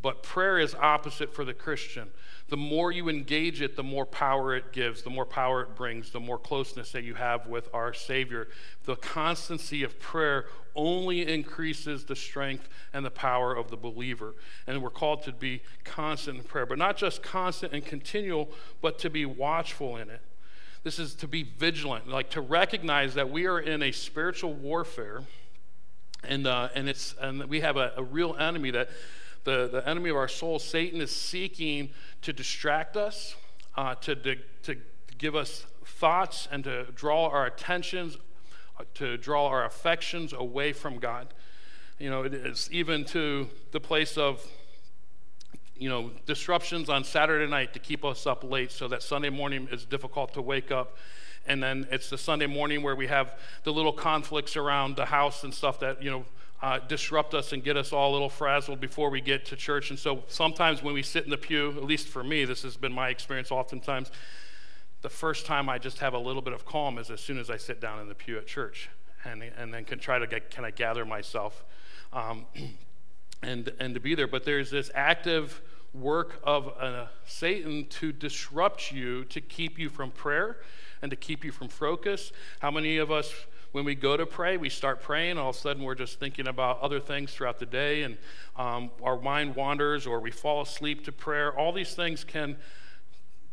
But 0.01 0.23
prayer 0.23 0.59
is 0.59 0.75
opposite 0.75 1.35
for 1.35 1.45
the 1.45 1.53
Christian. 1.53 2.09
The 2.49 2.57
more 2.57 2.91
you 2.91 3.11
engage 3.11 3.61
it, 3.61 3.77
the 3.77 3.83
more 3.83 4.07
power 4.07 4.57
it 4.57 4.73
gives, 4.73 5.03
the 5.03 5.11
more 5.11 5.27
power 5.27 5.61
it 5.61 5.75
brings, 5.75 6.11
the 6.11 6.21
more 6.21 6.39
closeness 6.39 6.93
that 6.93 7.05
you 7.05 7.15
have 7.15 7.47
with 7.47 7.69
our 7.75 7.93
Savior. 7.93 8.49
The 8.85 8.97
constancy 8.97 9.83
of 9.83 9.99
prayer 10.01 10.47
only 10.75 11.27
increases 11.27 12.05
the 12.05 12.17
strength 12.17 12.69
and 12.93 13.05
the 13.05 13.11
power 13.11 13.55
of 13.55 13.71
the 13.71 13.77
believer. 13.77 14.35
And 14.67 14.83
we're 14.83 14.91
called 14.91 15.23
to 15.25 15.33
be 15.33 15.63
constant 15.85 16.39
in 16.39 16.45
prayer, 16.45 16.67
but 16.67 16.79
not 16.79 16.97
just 16.97 17.23
constant 17.23 17.73
and 17.73 17.85
continual, 17.85 18.51
but 18.81 18.99
to 19.01 19.11
be 19.11 19.25
watchful 19.25 19.97
in 19.97 20.11
it. 20.11 20.21
This 20.85 20.99
is 20.99 21.15
to 21.17 21.29
be 21.29 21.45
vigilant, 21.45 22.09
like 22.09 22.31
to 22.31 22.41
recognize 22.41 23.15
that 23.15 23.31
we 23.31 23.47
are 23.47 23.61
in 23.61 23.83
a 23.83 23.93
spiritual 23.93 24.53
warfare, 24.53 25.23
and 26.25 26.47
uh, 26.47 26.71
and 26.75 26.89
it's 26.89 27.15
and 27.21 27.45
we 27.45 27.61
have 27.61 27.77
a, 27.77 27.93
a 27.97 28.03
real 28.03 28.35
enemy 28.37 28.73
that 28.73 28.89
the, 29.45 29.69
the 29.69 29.89
enemy 29.89 30.11
of 30.11 30.17
our 30.17 30.29
soul, 30.29 30.59
Satan, 30.59 31.01
is 31.01 31.11
seeking 31.11 31.91
to 32.23 32.33
distract 32.33 32.97
us, 32.97 33.35
uh, 33.77 33.95
to, 33.97 34.15
to, 34.15 34.37
to 34.63 34.77
give 35.19 35.35
us 35.35 35.67
thoughts, 35.85 36.49
and 36.51 36.65
to 36.65 36.85
draw 36.95 37.29
our 37.29 37.47
attentions, 37.47 38.17
to 38.95 39.17
draw 39.17 39.47
our 39.47 39.65
affections 39.65 40.33
away 40.33 40.73
from 40.73 40.99
God. 40.99 41.35
You 41.99 42.11
know, 42.11 42.23
it 42.23 42.35
is 42.35 42.69
even 42.73 43.05
to 43.07 43.49
the 43.71 43.81
place 43.81 44.17
of 44.19 44.45
you 45.83 45.89
know, 45.89 46.13
disruptions 46.27 46.89
on 46.89 47.03
Saturday 47.03 47.51
night 47.51 47.73
to 47.73 47.81
keep 47.81 48.05
us 48.05 48.25
up 48.25 48.45
late 48.45 48.71
so 48.71 48.87
that 48.87 49.03
Sunday 49.03 49.31
morning 49.31 49.69
is 49.73 49.85
difficult 49.85 50.33
to 50.35 50.41
wake 50.41 50.71
up. 50.71 50.97
And 51.45 51.61
then 51.61 51.89
it's 51.91 52.09
the 52.09 52.19
Sunday 52.19 52.47
morning 52.47 52.85
where 52.85 52.95
we 52.95 53.09
have 53.09 53.37
the 53.65 53.73
little 53.73 53.93
conflicts 53.93 54.57
around 54.57 54.95
the 54.95 55.07
house 55.07 55.43
and 55.43 55.53
stuff 55.53 55.81
that, 55.81 56.01
you 56.01 56.11
know, 56.11 56.25
uh, 56.63 56.79
disrupt 56.87 57.35
us 57.35 57.53
and 57.53 57.65
get 57.65 57.77
us 57.77 57.93
all 57.93 58.13
a 58.13 58.15
little 58.15 58.29
frazzled 58.29 58.81
before 58.81 59.11
we 59.11 59.21
get 59.21 59.45
to 59.47 59.57
church. 59.57 59.91
And 59.91 59.99
so 59.99 60.23
sometimes 60.29 60.85
when 60.85 60.95
we 60.95 61.03
sit 61.03 61.25
in 61.25 61.31
the 61.31 61.37
pew, 61.37 61.71
at 61.71 61.83
least 61.83 62.07
for 62.07 62.23
me, 62.23 62.45
this 62.45 62.63
has 62.63 62.77
been 62.77 62.93
my 62.93 63.09
experience 63.09 63.51
oftentimes, 63.51 64.13
the 65.03 65.11
first 65.11 65.47
time 65.47 65.69
I 65.69 65.79
just 65.79 65.99
have 65.99 66.15
a 66.15 66.19
little 66.19 66.43
bit 66.43 66.53
of 66.53 66.65
calm 66.65 66.97
is 66.97 67.11
as 67.11 67.21
soon 67.21 67.39
as 67.39 67.51
I 67.51 67.57
sit 67.57 67.81
down 67.81 68.01
in 68.01 68.09
the 68.09 68.15
pew 68.15 68.39
at 68.39 68.47
church 68.47 68.89
and, 69.25 69.43
and 69.43 69.75
then 69.75 69.85
can 69.85 69.99
try 69.99 70.19
to 70.19 70.27
get, 70.27 70.51
can 70.51 70.65
I 70.65 70.71
gather 70.71 71.05
myself 71.05 71.65
um, 72.13 72.47
and, 73.43 73.73
and 73.81 73.95
to 73.95 74.01
be 74.01 74.15
there. 74.15 74.29
But 74.29 74.45
there's 74.45 74.71
this 74.71 74.91
active 74.95 75.61
work 75.93 76.41
of 76.45 76.73
uh, 76.79 77.07
Satan 77.27 77.87
to 77.87 78.13
disrupt 78.13 78.93
you, 78.93 79.25
to 79.25 79.41
keep 79.41 79.79
you 79.79 79.91
from 79.91 80.11
prayer 80.11 80.59
and 81.03 81.11
to 81.11 81.17
keep 81.17 81.45
you 81.45 81.53
from 81.53 81.69
focus. 81.69 82.33
How 82.61 82.71
many 82.71 82.99
of 82.99 83.11
us 83.11 83.33
when 83.73 83.87
we 83.87 83.95
go 83.95 84.19
to 84.19 84.27
pray, 84.27 84.59
we 84.59 84.69
start 84.69 85.01
praying, 85.01 85.39
all 85.39 85.49
of 85.49 85.57
a 85.57 85.59
sudden 85.59 85.83
we're 85.83 85.95
just 85.95 86.21
thinking 86.21 86.47
about 86.47 86.81
other 86.81 87.01
things 87.01 87.33
throughout 87.33 87.59
the 87.59 87.65
day, 87.65 88.03
and 88.03 88.19
um, 88.55 88.91
our 89.03 89.19
mind 89.19 89.57
wanders, 89.57 90.07
or 90.07 90.21
we 90.21 90.31
fall 90.31 90.61
asleep 90.61 91.05
to 91.07 91.13
prayer. 91.13 91.59
All 91.59 91.73
these 91.73 91.95
things 91.95 92.23
can 92.23 92.59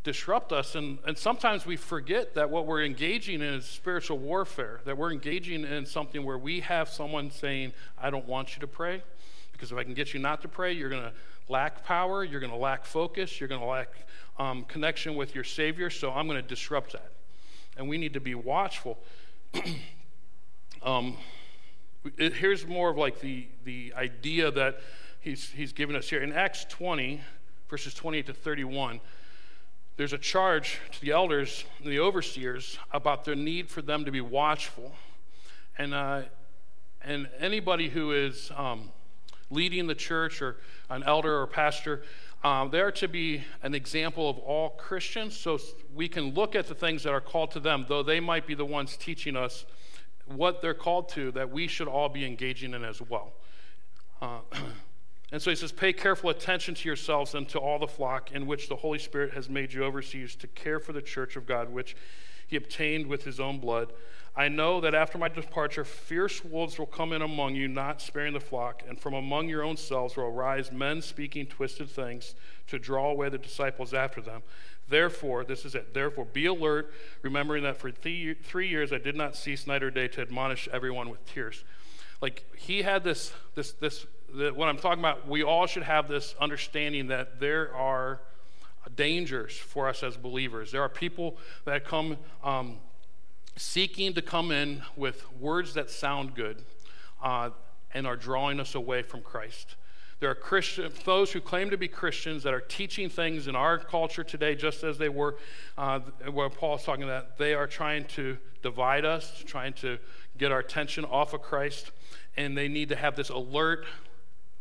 disrupt 0.03 0.51
us. 0.51 0.75
And, 0.75 0.99
and 1.05 1.17
sometimes 1.17 1.65
we 1.65 1.75
forget 1.75 2.35
that 2.35 2.49
what 2.49 2.65
we're 2.65 2.83
engaging 2.83 3.41
in 3.41 3.53
is 3.53 3.65
spiritual 3.65 4.17
warfare, 4.17 4.81
that 4.85 4.97
we're 4.97 5.11
engaging 5.11 5.63
in 5.63 5.85
something 5.85 6.23
where 6.23 6.37
we 6.37 6.61
have 6.61 6.89
someone 6.89 7.31
saying, 7.31 7.73
I 7.97 8.09
don't 8.09 8.27
want 8.27 8.55
you 8.55 8.61
to 8.61 8.67
pray, 8.67 9.03
because 9.51 9.71
if 9.71 9.77
I 9.77 9.83
can 9.83 9.93
get 9.93 10.13
you 10.13 10.19
not 10.19 10.41
to 10.43 10.47
pray, 10.47 10.71
you're 10.71 10.89
going 10.89 11.03
to 11.03 11.13
lack 11.49 11.83
power, 11.83 12.23
you're 12.23 12.39
going 12.39 12.51
to 12.51 12.57
lack 12.57 12.85
focus, 12.85 13.39
you're 13.39 13.49
going 13.49 13.61
to 13.61 13.67
lack 13.67 13.89
um, 14.37 14.63
connection 14.65 15.15
with 15.15 15.35
your 15.35 15.43
Savior, 15.43 15.89
so 15.89 16.11
I'm 16.11 16.27
going 16.27 16.41
to 16.41 16.47
disrupt 16.47 16.93
that. 16.93 17.11
And 17.77 17.89
we 17.89 17.97
need 17.97 18.13
to 18.13 18.19
be 18.19 18.35
watchful. 18.35 18.97
um, 20.83 21.17
it, 22.17 22.33
here's 22.33 22.65
more 22.65 22.89
of 22.89 22.97
like 22.97 23.19
the, 23.19 23.47
the 23.65 23.93
idea 23.97 24.51
that 24.51 24.79
he's, 25.19 25.49
he's 25.49 25.73
given 25.73 25.95
us 25.95 26.09
here. 26.09 26.21
In 26.21 26.31
Acts 26.31 26.65
20, 26.69 27.19
verses 27.69 27.93
28 27.93 28.27
to 28.27 28.33
31, 28.33 29.01
there's 29.99 30.13
a 30.13 30.17
charge 30.17 30.79
to 30.93 31.01
the 31.01 31.11
elders 31.11 31.65
and 31.83 31.91
the 31.91 31.99
overseers 31.99 32.79
about 32.93 33.25
their 33.25 33.35
need 33.35 33.69
for 33.69 33.81
them 33.81 34.05
to 34.05 34.11
be 34.11 34.21
watchful. 34.21 34.93
And, 35.77 35.93
uh, 35.93 36.21
and 37.01 37.27
anybody 37.37 37.89
who 37.89 38.13
is 38.13 38.49
um, 38.55 38.91
leading 39.49 39.87
the 39.87 39.95
church 39.95 40.41
or 40.41 40.55
an 40.89 41.03
elder 41.03 41.41
or 41.41 41.47
pastor, 41.47 42.03
um, 42.45 42.69
they're 42.69 42.93
to 42.93 43.09
be 43.09 43.43
an 43.61 43.75
example 43.75 44.29
of 44.29 44.37
all 44.37 44.69
Christians 44.69 45.35
so 45.35 45.59
we 45.93 46.07
can 46.07 46.33
look 46.33 46.55
at 46.55 46.67
the 46.67 46.75
things 46.75 47.03
that 47.03 47.11
are 47.11 47.19
called 47.19 47.51
to 47.51 47.59
them, 47.59 47.85
though 47.89 48.01
they 48.01 48.21
might 48.21 48.47
be 48.47 48.53
the 48.53 48.63
ones 48.63 48.95
teaching 48.95 49.35
us 49.35 49.65
what 50.27 50.61
they're 50.61 50.73
called 50.73 51.09
to, 51.09 51.29
that 51.33 51.51
we 51.51 51.67
should 51.67 51.89
all 51.89 52.07
be 52.07 52.25
engaging 52.25 52.73
in 52.73 52.85
as 52.85 53.01
well. 53.01 53.33
Uh, 54.21 54.37
and 55.31 55.41
so 55.41 55.50
he 55.50 55.55
says, 55.55 55.71
Pay 55.71 55.93
careful 55.93 56.29
attention 56.29 56.75
to 56.75 56.89
yourselves 56.89 57.36
and 57.36 57.48
to 57.50 57.59
all 57.59 57.79
the 57.79 57.88
flock 57.88 58.31
in 58.31 58.48
which 58.48 58.67
the 58.67 58.77
Holy 58.77 59.00
Spirit 59.00 59.33
has 59.33 59.50
made 59.50 59.74
you 59.74 59.83
overseers 59.83 60.36
to 60.38 60.48
care 60.48 60.79
for 60.79 60.93
the 60.93 61.01
church 61.01 61.36
of 61.36 61.45
God, 61.45 61.69
which 61.69 61.95
he 62.48 62.55
obtained 62.55 63.07
with 63.07 63.24
his 63.24 63.39
own 63.39 63.59
blood. 63.59 63.93
I 64.36 64.48
know 64.48 64.79
that 64.81 64.95
after 64.95 65.17
my 65.17 65.27
departure, 65.27 65.83
fierce 65.83 66.43
wolves 66.43 66.79
will 66.79 66.86
come 66.86 67.13
in 67.13 67.21
among 67.21 67.55
you, 67.55 67.67
not 67.67 68.01
sparing 68.01 68.33
the 68.33 68.39
flock, 68.39 68.83
and 68.88 69.00
from 69.00 69.13
among 69.13 69.50
your 69.50 69.63
own 69.63 69.77
selves 69.77 70.15
will 70.15 70.25
arise 70.25 70.71
men 70.71 71.01
speaking 71.01 71.45
twisted 71.45 71.89
things 71.89 72.36
to 72.67 72.79
draw 72.79 73.12
away 73.12 73.29
the 73.29 73.38
disciples 73.38 73.93
after 73.93 74.21
them. 74.21 74.41
Therefore, 74.88 75.43
this 75.43 75.65
is 75.65 75.75
it. 75.75 75.93
Therefore, 75.93 76.25
be 76.25 76.48
alert, 76.48 76.93
remembering 77.21 77.63
that 77.63 77.77
for 77.77 77.91
three, 77.91 78.33
three 78.33 78.67
years 78.67 78.91
I 78.91 78.98
did 78.98 79.15
not 79.15 79.36
cease 79.36 79.67
night 79.67 79.83
or 79.83 79.91
day 79.91 80.07
to 80.07 80.21
admonish 80.21 80.67
everyone 80.71 81.09
with 81.09 81.24
tears. 81.25 81.63
Like 82.21 82.45
he 82.57 82.81
had 82.81 83.03
this, 83.03 83.31
this, 83.55 83.74
this. 83.74 84.07
The, 84.33 84.51
what 84.53 84.69
I'm 84.69 84.77
talking 84.77 85.00
about, 85.00 85.27
we 85.27 85.43
all 85.43 85.65
should 85.67 85.83
have 85.83 86.07
this 86.07 86.36
understanding 86.39 87.07
that 87.07 87.39
there 87.39 87.74
are 87.75 88.21
dangers 88.95 89.57
for 89.57 89.88
us 89.88 90.03
as 90.03 90.17
believers. 90.17 90.71
There 90.71 90.81
are 90.81 90.89
people 90.89 91.38
that 91.65 91.86
come. 91.86 92.17
Um, 92.43 92.77
seeking 93.59 94.13
to 94.13 94.21
come 94.21 94.51
in 94.51 94.81
with 94.95 95.29
words 95.33 95.74
that 95.74 95.89
sound 95.89 96.33
good 96.33 96.63
uh, 97.21 97.50
and 97.93 98.07
are 98.07 98.15
drawing 98.15 98.59
us 98.59 98.74
away 98.74 99.01
from 99.01 99.21
Christ. 99.21 99.75
There 100.21 100.29
are 100.29 100.36
Christian, 100.36 100.91
those 101.03 101.31
who 101.31 101.41
claim 101.41 101.69
to 101.69 101.77
be 101.77 101.88
Christians 101.88 102.43
that 102.43 102.53
are 102.53 102.62
teaching 102.62 103.09
things 103.09 103.48
in 103.48 103.55
our 103.55 103.77
culture 103.77 104.24
today, 104.24 104.55
just 104.55 104.83
as 104.83 104.98
they 104.98 105.09
were 105.09 105.38
uh, 105.77 106.00
where 106.31 106.50
Paul's 106.50 106.83
talking 106.83 107.03
about. 107.03 107.38
They 107.38 107.53
are 107.53 107.67
trying 107.67 108.05
to 108.05 108.38
divide 108.62 109.05
us, 109.05 109.43
trying 109.45 109.74
to 109.74 109.98
get 110.38 110.51
our 110.51 110.59
attention 110.59 111.03
off 111.05 111.33
of 111.33 111.41
Christ, 111.41 111.91
and 112.38 112.57
they 112.57 112.67
need 112.69 112.89
to 112.89 112.95
have 112.95 113.15
this 113.15 113.29
alert 113.29 113.86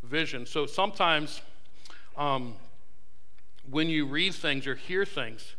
vision. 0.02 0.46
So 0.46 0.66
sometimes 0.66 1.40
um, 2.16 2.54
when 3.70 3.88
you 3.88 4.06
read 4.06 4.34
things 4.34 4.66
or 4.66 4.74
hear 4.74 5.04
things, 5.04 5.54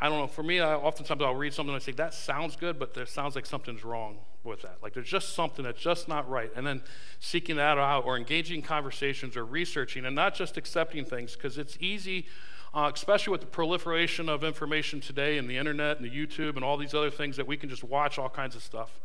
I 0.00 0.08
don't 0.08 0.18
know. 0.18 0.26
For 0.26 0.42
me, 0.42 0.60
I, 0.60 0.74
oftentimes 0.74 1.20
I'll 1.22 1.34
read 1.34 1.52
something 1.52 1.74
and 1.74 1.82
I 1.82 1.84
say, 1.84 1.92
that 1.92 2.14
sounds 2.14 2.56
good, 2.56 2.78
but 2.78 2.94
there 2.94 3.06
sounds 3.06 3.34
like 3.34 3.44
something's 3.44 3.84
wrong 3.84 4.18
with 4.44 4.62
that. 4.62 4.78
Like 4.82 4.94
there's 4.94 5.08
just 5.08 5.34
something 5.34 5.64
that's 5.64 5.80
just 5.80 6.08
not 6.08 6.28
right. 6.28 6.50
And 6.56 6.66
then 6.66 6.82
seeking 7.18 7.56
that 7.56 7.76
out 7.76 8.06
or 8.06 8.16
engaging 8.16 8.62
conversations 8.62 9.36
or 9.36 9.44
researching 9.44 10.06
and 10.06 10.14
not 10.14 10.34
just 10.34 10.56
accepting 10.56 11.04
things 11.04 11.34
because 11.34 11.58
it's 11.58 11.76
easy, 11.80 12.26
uh, 12.72 12.90
especially 12.94 13.32
with 13.32 13.42
the 13.42 13.46
proliferation 13.46 14.28
of 14.28 14.42
information 14.42 15.00
today 15.00 15.36
and 15.36 15.50
the 15.50 15.58
internet 15.58 15.98
and 15.98 16.10
the 16.10 16.10
YouTube 16.10 16.56
and 16.56 16.64
all 16.64 16.78
these 16.78 16.94
other 16.94 17.10
things 17.10 17.36
that 17.36 17.46
we 17.46 17.56
can 17.56 17.68
just 17.68 17.84
watch 17.84 18.18
all 18.18 18.30
kinds 18.30 18.56
of 18.56 18.62
stuff. 18.62 19.00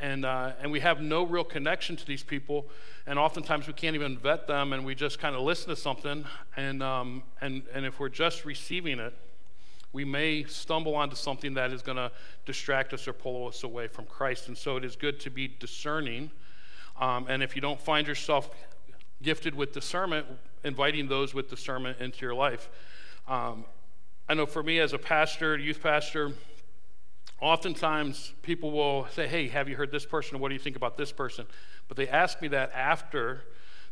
And, 0.00 0.24
uh, 0.24 0.52
and 0.60 0.72
we 0.72 0.80
have 0.80 1.00
no 1.00 1.24
real 1.24 1.44
connection 1.44 1.94
to 1.96 2.06
these 2.06 2.22
people. 2.22 2.66
And 3.06 3.18
oftentimes 3.18 3.66
we 3.66 3.74
can't 3.74 3.94
even 3.94 4.16
vet 4.16 4.46
them 4.46 4.72
and 4.72 4.84
we 4.84 4.94
just 4.94 5.18
kind 5.18 5.36
of 5.36 5.42
listen 5.42 5.68
to 5.68 5.76
something. 5.76 6.24
And, 6.56 6.82
um, 6.82 7.22
and, 7.40 7.62
and 7.74 7.84
if 7.84 8.00
we're 8.00 8.08
just 8.08 8.44
receiving 8.44 8.98
it, 8.98 9.14
we 9.92 10.04
may 10.04 10.44
stumble 10.44 10.94
onto 10.94 11.16
something 11.16 11.54
that 11.54 11.72
is 11.72 11.82
going 11.82 11.96
to 11.96 12.12
distract 12.46 12.92
us 12.94 13.08
or 13.08 13.12
pull 13.12 13.48
us 13.48 13.64
away 13.64 13.88
from 13.88 14.06
Christ. 14.06 14.48
And 14.48 14.56
so 14.56 14.76
it 14.76 14.84
is 14.84 14.96
good 14.96 15.20
to 15.20 15.30
be 15.30 15.48
discerning. 15.48 16.30
Um, 16.98 17.26
and 17.28 17.42
if 17.42 17.54
you 17.54 17.60
don't 17.60 17.80
find 17.80 18.06
yourself 18.06 18.50
gifted 19.22 19.54
with 19.54 19.72
discernment, 19.72 20.26
inviting 20.64 21.08
those 21.08 21.34
with 21.34 21.50
discernment 21.50 22.00
into 22.00 22.24
your 22.24 22.34
life. 22.34 22.70
Um, 23.28 23.64
I 24.28 24.34
know 24.34 24.46
for 24.46 24.62
me 24.62 24.78
as 24.78 24.92
a 24.92 24.98
pastor, 24.98 25.58
youth 25.58 25.82
pastor, 25.82 26.32
oftentimes 27.40 28.32
people 28.42 28.70
will 28.70 29.06
say, 29.14 29.26
Hey, 29.26 29.48
have 29.48 29.68
you 29.68 29.76
heard 29.76 29.90
this 29.90 30.06
person? 30.06 30.38
What 30.38 30.48
do 30.48 30.54
you 30.54 30.60
think 30.60 30.76
about 30.76 30.96
this 30.96 31.12
person? 31.12 31.46
But 31.88 31.96
they 31.96 32.08
ask 32.08 32.40
me 32.40 32.48
that 32.48 32.72
after 32.72 33.44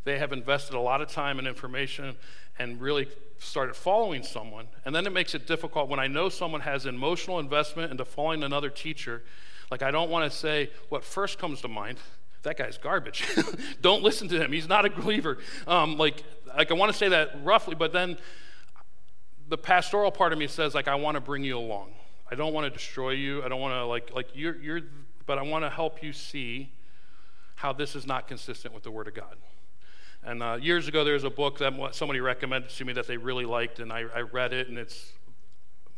they 0.04 0.18
have 0.18 0.32
invested 0.32 0.74
a 0.74 0.80
lot 0.80 1.00
of 1.00 1.08
time 1.08 1.38
and 1.38 1.46
information 1.46 2.16
and 2.58 2.80
really 2.80 3.08
started 3.38 3.74
following 3.74 4.22
someone. 4.22 4.68
And 4.84 4.94
then 4.94 5.06
it 5.06 5.12
makes 5.12 5.34
it 5.34 5.46
difficult 5.46 5.88
when 5.88 6.00
I 6.00 6.06
know 6.06 6.28
someone 6.28 6.60
has 6.62 6.86
emotional 6.86 7.38
investment 7.38 7.90
into 7.90 8.04
following 8.04 8.42
another 8.42 8.70
teacher. 8.70 9.22
Like, 9.70 9.82
I 9.82 9.90
don't 9.90 10.10
want 10.10 10.30
to 10.30 10.36
say 10.36 10.70
what 10.88 11.04
first 11.04 11.38
comes 11.38 11.60
to 11.60 11.68
mind. 11.68 11.98
That 12.42 12.56
guy's 12.56 12.78
garbage. 12.78 13.24
don't 13.82 14.02
listen 14.02 14.28
to 14.28 14.42
him. 14.42 14.52
He's 14.52 14.68
not 14.68 14.86
a 14.86 14.90
believer. 14.90 15.38
Um, 15.66 15.98
like, 15.98 16.22
like, 16.56 16.70
I 16.70 16.74
want 16.74 16.90
to 16.92 16.96
say 16.96 17.08
that 17.08 17.44
roughly, 17.44 17.74
but 17.74 17.92
then 17.92 18.16
the 19.48 19.58
pastoral 19.58 20.10
part 20.10 20.32
of 20.32 20.38
me 20.38 20.46
says, 20.46 20.74
like, 20.74 20.88
I 20.88 20.94
want 20.94 21.16
to 21.16 21.20
bring 21.20 21.44
you 21.44 21.58
along. 21.58 21.92
I 22.30 22.34
don't 22.34 22.52
want 22.52 22.64
to 22.66 22.70
destroy 22.70 23.10
you. 23.10 23.42
I 23.42 23.48
don't 23.48 23.60
want 23.60 23.74
to, 23.74 23.84
like, 23.84 24.12
like 24.14 24.28
you're, 24.34 24.56
you're, 24.56 24.80
but 25.26 25.38
I 25.38 25.42
want 25.42 25.64
to 25.64 25.70
help 25.70 26.02
you 26.02 26.12
see 26.12 26.70
how 27.56 27.72
this 27.72 27.96
is 27.96 28.06
not 28.06 28.28
consistent 28.28 28.74
with 28.74 28.82
the 28.82 28.90
Word 28.90 29.08
of 29.08 29.14
God. 29.14 29.36
And 30.22 30.42
uh, 30.42 30.58
years 30.60 30.88
ago, 30.88 31.04
there 31.04 31.14
was 31.14 31.24
a 31.24 31.30
book 31.30 31.58
that 31.58 31.72
somebody 31.92 32.20
recommended 32.20 32.70
to 32.70 32.84
me 32.84 32.92
that 32.92 33.06
they 33.06 33.16
really 33.16 33.44
liked, 33.44 33.78
and 33.78 33.92
I, 33.92 34.04
I 34.14 34.20
read 34.20 34.52
it, 34.52 34.68
and 34.68 34.76
it's 34.76 35.12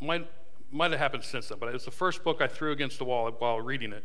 might 0.01 0.27
might 0.73 0.91
have 0.93 1.01
happened 1.01 1.25
since 1.25 1.49
then, 1.49 1.59
but 1.59 1.69
it 1.69 1.73
was 1.73 1.85
the 1.85 1.91
first 1.91 2.23
book 2.23 2.41
I 2.41 2.47
threw 2.47 2.71
against 2.71 2.99
the 2.99 3.05
wall 3.05 3.31
while 3.39 3.61
reading 3.61 3.93
it. 3.93 4.05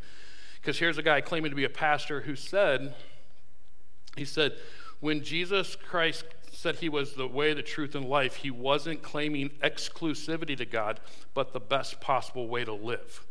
Because 0.59 0.79
here's 0.79 0.97
a 0.97 1.03
guy 1.03 1.21
claiming 1.21 1.51
to 1.51 1.55
be 1.55 1.65
a 1.65 1.69
pastor 1.69 2.21
who 2.21 2.35
said, 2.35 2.95
he 4.17 4.25
said, 4.25 4.53
when 4.99 5.23
Jesus 5.23 5.75
Christ 5.75 6.25
said 6.65 6.77
he 6.77 6.89
was 6.89 7.13
the 7.13 7.27
way, 7.27 7.53
the 7.53 7.61
truth, 7.61 7.93
and 7.93 8.09
life, 8.09 8.37
he 8.37 8.49
wasn't 8.49 9.03
claiming 9.03 9.51
exclusivity 9.63 10.57
to 10.57 10.65
God, 10.65 10.99
but 11.35 11.53
the 11.53 11.59
best 11.59 12.01
possible 12.01 12.47
way 12.47 12.65
to 12.65 12.73
live. 12.73 13.23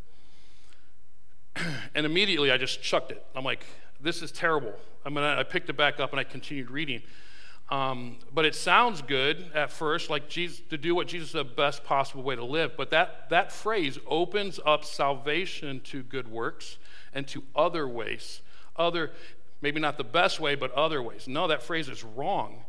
and 1.96 2.06
immediately 2.06 2.52
I 2.52 2.58
just 2.58 2.80
chucked 2.80 3.10
it. 3.10 3.26
I'm 3.34 3.42
like, 3.42 3.66
this 4.00 4.22
is 4.22 4.30
terrible. 4.30 4.72
I 5.04 5.08
mean, 5.08 5.24
I 5.24 5.42
picked 5.42 5.68
it 5.68 5.76
back 5.76 5.98
up 5.98 6.12
and 6.12 6.20
I 6.20 6.22
continued 6.22 6.70
reading. 6.70 7.02
Um, 7.70 8.18
but 8.32 8.44
it 8.44 8.54
sounds 8.54 9.02
good 9.02 9.50
at 9.52 9.72
first, 9.72 10.10
like 10.10 10.28
Jesus, 10.28 10.60
to 10.70 10.78
do 10.78 10.94
what 10.94 11.08
Jesus 11.08 11.30
is 11.30 11.32
the 11.32 11.42
best 11.42 11.82
possible 11.82 12.22
way 12.22 12.36
to 12.36 12.44
live. 12.44 12.76
But 12.76 12.90
that, 12.90 13.30
that 13.30 13.50
phrase 13.50 13.98
opens 14.06 14.60
up 14.64 14.84
salvation 14.84 15.80
to 15.86 16.04
good 16.04 16.28
works 16.28 16.78
and 17.12 17.26
to 17.26 17.42
other 17.56 17.88
ways. 17.88 18.42
Other, 18.76 19.10
maybe 19.60 19.80
not 19.80 19.98
the 19.98 20.04
best 20.04 20.38
way, 20.38 20.54
but 20.54 20.70
other 20.70 21.02
ways. 21.02 21.26
No, 21.26 21.48
that 21.48 21.64
phrase 21.64 21.88
is 21.88 22.04
wrong. 22.04 22.64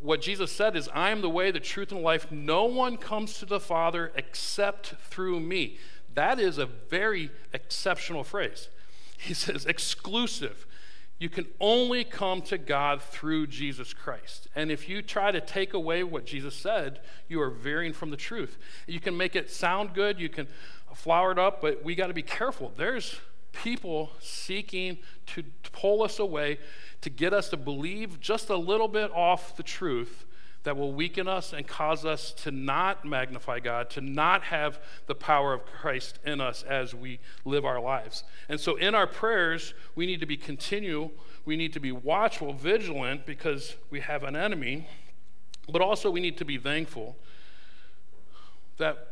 What 0.00 0.22
Jesus 0.22 0.50
said 0.50 0.76
is, 0.76 0.88
I 0.94 1.10
am 1.10 1.20
the 1.20 1.28
way, 1.28 1.50
the 1.50 1.60
truth, 1.60 1.92
and 1.92 2.02
life. 2.02 2.30
No 2.30 2.64
one 2.64 2.96
comes 2.96 3.38
to 3.38 3.46
the 3.46 3.60
Father 3.60 4.12
except 4.16 4.94
through 5.08 5.40
me. 5.40 5.78
That 6.14 6.40
is 6.40 6.58
a 6.58 6.66
very 6.66 7.30
exceptional 7.52 8.24
phrase. 8.24 8.68
He 9.18 9.34
says 9.34 9.66
exclusive. 9.66 10.66
You 11.18 11.28
can 11.28 11.46
only 11.60 12.02
come 12.02 12.40
to 12.42 12.56
God 12.56 13.02
through 13.02 13.48
Jesus 13.48 13.92
Christ. 13.92 14.48
And 14.56 14.70
if 14.70 14.88
you 14.88 15.02
try 15.02 15.30
to 15.30 15.40
take 15.40 15.74
away 15.74 16.02
what 16.02 16.24
Jesus 16.24 16.54
said, 16.54 17.00
you 17.28 17.42
are 17.42 17.50
veering 17.50 17.92
from 17.92 18.10
the 18.10 18.16
truth. 18.16 18.56
You 18.86 19.00
can 19.00 19.14
make 19.14 19.36
it 19.36 19.50
sound 19.50 19.92
good, 19.92 20.18
you 20.18 20.30
can 20.30 20.48
flower 20.94 21.30
it 21.30 21.38
up, 21.38 21.60
but 21.60 21.84
we 21.84 21.94
got 21.94 22.06
to 22.06 22.14
be 22.14 22.22
careful. 22.22 22.72
There's 22.74 23.20
people 23.52 24.10
seeking 24.20 24.98
to 25.26 25.44
pull 25.72 26.02
us 26.02 26.18
away, 26.18 26.58
to 27.00 27.10
get 27.10 27.32
us 27.32 27.48
to 27.50 27.56
believe 27.56 28.20
just 28.20 28.50
a 28.50 28.56
little 28.56 28.88
bit 28.88 29.10
off 29.12 29.56
the 29.56 29.62
truth 29.62 30.26
that 30.62 30.76
will 30.76 30.92
weaken 30.92 31.26
us 31.26 31.54
and 31.54 31.66
cause 31.66 32.04
us 32.04 32.32
to 32.32 32.50
not 32.50 33.04
magnify 33.04 33.58
God, 33.60 33.88
to 33.90 34.02
not 34.02 34.42
have 34.42 34.78
the 35.06 35.14
power 35.14 35.54
of 35.54 35.64
Christ 35.64 36.18
in 36.26 36.38
us 36.38 36.62
as 36.62 36.94
we 36.94 37.18
live 37.46 37.64
our 37.64 37.80
lives. 37.80 38.24
And 38.48 38.60
so 38.60 38.76
in 38.76 38.94
our 38.94 39.06
prayers, 39.06 39.72
we 39.94 40.04
need 40.04 40.20
to 40.20 40.26
be 40.26 40.36
continual, 40.36 41.12
we 41.46 41.56
need 41.56 41.72
to 41.72 41.80
be 41.80 41.92
watchful, 41.92 42.52
vigilant, 42.52 43.24
because 43.24 43.74
we 43.88 44.00
have 44.00 44.22
an 44.22 44.36
enemy, 44.36 44.86
but 45.72 45.80
also 45.80 46.10
we 46.10 46.20
need 46.20 46.36
to 46.36 46.44
be 46.44 46.58
thankful. 46.58 47.16
that 48.80 49.06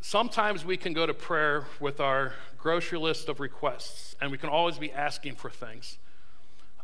sometimes 0.00 0.64
we 0.64 0.76
can 0.76 0.92
go 0.92 1.06
to 1.06 1.14
prayer 1.14 1.66
with 1.78 2.00
our 2.00 2.34
grocery 2.60 2.98
list 2.98 3.28
of 3.28 3.40
requests, 3.40 4.14
and 4.20 4.30
we 4.30 4.38
can 4.38 4.48
always 4.48 4.78
be 4.78 4.92
asking 4.92 5.34
for 5.34 5.50
things. 5.50 5.98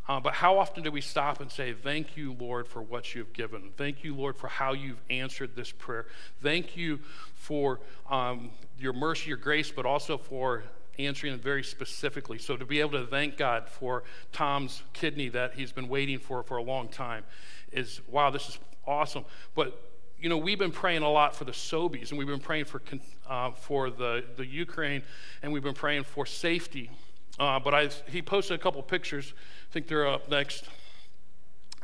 Uh, 0.09 0.21
but 0.21 0.35
how 0.35 0.59
often 0.59 0.85
do 0.85 0.91
we 0.91 1.01
stop 1.01 1.41
and 1.41 1.51
say, 1.51 1.73
Thank 1.73 2.17
you, 2.17 2.33
Lord, 2.39 2.69
for 2.69 2.81
what 2.81 3.15
you've 3.15 3.33
given? 3.33 3.71
Thank 3.77 4.05
you, 4.05 4.15
Lord, 4.15 4.37
for 4.37 4.49
how 4.49 4.73
you've 4.73 5.01
answered 5.11 5.57
this 5.57 5.73
prayer. 5.73 6.07
Thank 6.43 6.77
you 6.77 7.01
for 7.35 7.81
um, 8.09 8.51
your 8.79 8.93
mercy, 8.93 9.29
your 9.29 9.37
grace, 9.37 9.73
but 9.73 9.85
also 9.85 10.17
for 10.17 10.63
answering 10.99 11.35
it 11.35 11.43
very 11.43 11.65
specifically. 11.65 12.39
So 12.39 12.57
to 12.57 12.65
be 12.65 12.81
able 12.81 12.93
to 12.93 13.07
thank 13.07 13.37
God 13.37 13.69
for 13.69 14.05
Tom's 14.33 14.83
kidney 14.93 15.29
that 15.31 15.55
he's 15.55 15.73
been 15.73 15.89
waiting 15.89 16.19
for 16.19 16.43
for 16.43 16.57
a 16.57 16.63
long 16.63 16.89
time 16.89 17.25
is 17.73 18.01
wow, 18.09 18.31
this 18.31 18.49
is 18.49 18.59
awesome. 18.87 19.25
But 19.55 19.79
you 20.21 20.29
know, 20.29 20.39
we've 20.39 20.59
been 20.59 20.73
praying 20.73 21.03
a 21.03 21.11
lot 21.11 21.35
for 21.35 21.45
the 21.45 21.53
Sobies, 21.53 22.11
and 22.11 22.19
we've 22.19 22.27
been 22.27 22.41
praying 22.41 22.65
for 22.65 22.81
uh, 23.29 23.51
for 23.51 23.91
the 23.91 24.25
the 24.37 24.47
Ukraine, 24.47 25.03
and 25.43 25.53
we've 25.53 25.63
been 25.63 25.75
praying 25.75 26.05
for 26.05 26.27
safety. 26.27 26.91
Uh, 27.39 27.61
but 27.61 27.75
I, 27.75 27.91
he 28.09 28.23
posted 28.23 28.59
a 28.59 28.63
couple 28.63 28.83
pictures. 28.83 29.35
I 29.71 29.73
think 29.73 29.89
they're 29.89 30.07
up 30.07 30.29
next. 30.31 30.65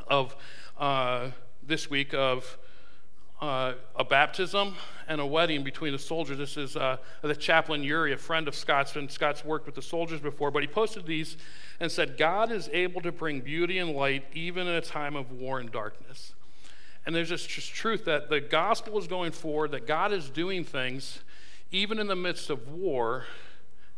Of 0.07 0.35
uh, 0.77 1.29
this 1.65 1.89
week 1.89 2.13
of 2.13 2.57
uh, 3.41 3.73
a 3.95 4.03
baptism 4.03 4.75
and 5.07 5.19
a 5.19 5.25
wedding 5.25 5.63
between 5.63 5.91
the 5.91 5.99
soldiers. 5.99 6.37
This 6.37 6.57
is 6.57 6.75
uh, 6.75 6.97
the 7.21 7.35
chaplain 7.35 7.83
Yuri, 7.83 8.13
a 8.13 8.17
friend 8.17 8.47
of 8.47 8.55
Scott's, 8.55 8.95
and 8.95 9.11
Scott's 9.11 9.43
worked 9.43 9.65
with 9.65 9.75
the 9.75 9.81
soldiers 9.81 10.19
before, 10.19 10.51
but 10.51 10.63
he 10.63 10.67
posted 10.67 11.05
these 11.05 11.37
and 11.79 11.91
said, 11.91 12.17
God 12.17 12.51
is 12.51 12.69
able 12.71 13.01
to 13.01 13.11
bring 13.11 13.41
beauty 13.41 13.79
and 13.79 13.91
light 13.91 14.25
even 14.33 14.67
in 14.67 14.75
a 14.75 14.81
time 14.81 15.15
of 15.15 15.31
war 15.31 15.59
and 15.59 15.71
darkness. 15.71 16.33
And 17.05 17.15
there's 17.15 17.29
this 17.29 17.45
truth 17.45 18.05
that 18.05 18.29
the 18.29 18.39
gospel 18.39 18.97
is 18.97 19.07
going 19.07 19.31
forward, 19.31 19.71
that 19.71 19.85
God 19.85 20.13
is 20.13 20.29
doing 20.29 20.63
things 20.63 21.19
even 21.71 21.99
in 21.99 22.07
the 22.07 22.15
midst 22.15 22.49
of 22.49 22.69
war 22.69 23.25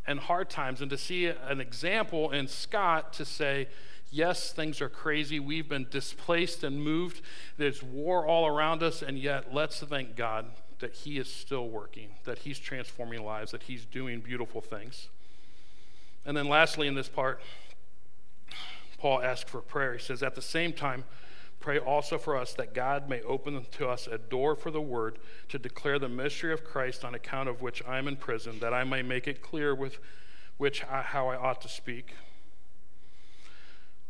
and 0.08 0.20
hard 0.20 0.50
times. 0.50 0.82
And 0.82 0.90
to 0.90 0.98
see 0.98 1.28
an 1.28 1.60
example 1.60 2.32
in 2.32 2.48
Scott 2.48 3.14
to 3.14 3.26
say, 3.26 3.68
Yes, 4.12 4.54
things 4.54 4.80
are 4.82 4.88
crazy. 4.88 5.40
We've 5.40 5.68
been 5.68 5.88
displaced 5.90 6.64
and 6.64 6.82
moved. 6.82 7.22
There's 7.58 7.84
war 7.84 8.26
all 8.26 8.48
around 8.48 8.82
us, 8.82 9.02
and 9.02 9.20
yet 9.20 9.54
let's 9.54 9.80
thank 9.82 10.16
God 10.16 10.46
that 10.80 10.94
He 10.94 11.18
is 11.18 11.28
still 11.28 11.68
working, 11.68 12.10
that 12.24 12.40
He's 12.40 12.58
transforming 12.58 13.26
lives, 13.26 13.52
that 13.52 13.64
He's 13.64 13.84
doing 13.84 14.22
beautiful 14.22 14.62
things. 14.62 15.10
And 16.26 16.38
then, 16.38 16.48
lastly, 16.48 16.88
in 16.88 16.96
this 16.96 17.10
part, 17.10 17.42
Paul 18.98 19.22
asks 19.22 19.50
for 19.50 19.60
prayer. 19.60 19.94
He 19.94 20.00
says, 20.00 20.24
At 20.24 20.36
the 20.36 20.42
same 20.42 20.72
time, 20.72 21.04
pray 21.66 21.80
also 21.80 22.20
for 22.20 22.38
us 22.38 22.54
that 22.54 22.76
God 22.76 23.10
may 23.10 23.24
open 23.24 23.66
to 23.72 23.88
us 23.88 24.06
a 24.06 24.20
door 24.20 24.56
for 24.56 24.70
the 24.70 24.80
word 24.80 25.18
to 25.50 25.58
declare 25.58 25.98
the 25.98 26.08
mystery 26.08 26.54
of 26.54 26.64
Christ 26.64 27.04
on 27.04 27.16
account 27.16 27.50
of 27.50 27.64
which 27.64 27.82
I 27.88 27.98
am 27.98 28.08
in 28.08 28.18
prison, 28.18 28.60
that 28.60 28.72
I 28.72 28.84
may 28.84 29.02
make 29.02 29.28
it 29.28 29.42
clear 29.42 29.74
with 29.74 29.98
which 30.58 30.84
I, 30.86 31.02
how 31.02 31.28
I 31.30 31.36
ought 31.36 31.62
to 31.62 31.68
speak. 31.68 32.14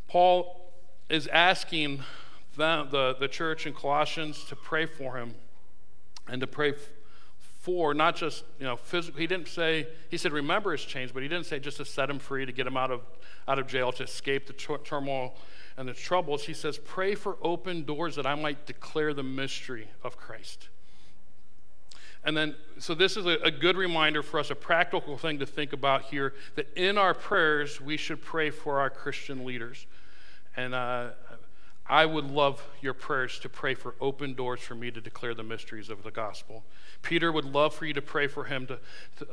Paul 0.09 0.69
is 1.07 1.27
asking 1.27 2.03
the, 2.57 2.89
the, 2.91 3.15
the 3.21 3.29
church 3.29 3.65
in 3.65 3.73
Colossians 3.73 4.43
to 4.49 4.57
pray 4.57 4.85
for 4.85 5.15
him 5.15 5.35
and 6.27 6.41
to 6.41 6.47
pray 6.47 6.73
for 7.61 7.93
not 7.93 8.17
just, 8.17 8.43
you 8.59 8.65
know, 8.65 8.75
physical. 8.75 9.17
He 9.17 9.27
didn't 9.27 9.47
say, 9.47 9.87
he 10.11 10.17
said, 10.17 10.33
remember 10.33 10.73
his 10.73 10.83
chains, 10.83 11.13
but 11.13 11.23
he 11.23 11.29
didn't 11.29 11.45
say 11.45 11.59
just 11.59 11.77
to 11.77 11.85
set 11.85 12.09
him 12.09 12.19
free, 12.19 12.45
to 12.45 12.51
get 12.51 12.67
him 12.67 12.75
out 12.75 12.91
of, 12.91 12.99
out 13.47 13.59
of 13.59 13.67
jail, 13.67 13.93
to 13.93 14.03
escape 14.03 14.45
the 14.45 14.53
turmoil 14.83 15.35
and 15.77 15.88
the 15.88 15.93
trouble, 15.93 16.38
she 16.38 16.53
says, 16.53 16.77
pray 16.77 17.15
for 17.15 17.38
open 17.41 17.83
doors 17.83 18.15
that 18.15 18.25
I 18.25 18.35
might 18.35 18.65
declare 18.65 19.13
the 19.13 19.23
mystery 19.23 19.89
of 20.03 20.17
Christ. 20.17 20.69
And 22.23 22.35
then, 22.35 22.55
so 22.79 22.95
this 22.95 23.17
is 23.17 23.25
a, 23.25 23.38
a, 23.43 23.51
good 23.51 23.77
reminder 23.77 24.23
for 24.23 24.39
us, 24.39 24.49
a 24.49 24.55
practical 24.55 25.15
thing 25.17 25.38
to 25.39 25.45
think 25.45 25.73
about 25.73 26.05
here 26.05 26.33
that 26.55 26.67
in 26.75 26.97
our 26.97 27.13
prayers, 27.13 27.79
we 27.79 27.97
should 27.97 28.21
pray 28.21 28.49
for 28.49 28.79
our 28.79 28.89
Christian 28.89 29.45
leaders. 29.45 29.85
And 30.57 30.73
uh, 30.73 31.09
I 31.88 32.06
would 32.06 32.26
love 32.26 32.63
your 32.82 32.95
prayers 32.95 33.38
to 33.39 33.50
pray 33.50 33.76
for 33.76 33.93
open 34.02 34.34
doors 34.34 34.60
for 34.60 34.74
me 34.74 34.89
to 34.89 35.00
declare 35.00 35.36
the 35.36 35.43
mysteries 35.43 35.89
of 35.89 36.02
the 36.02 36.10
gospel. 36.10 36.63
Peter 37.04 37.32
would 37.32 37.45
love 37.45 37.76
for 37.76 37.86
you 37.86 37.93
to 37.93 38.02
pray 38.02 38.26
for 38.26 38.45
him 38.45 38.65
to, 38.67 38.80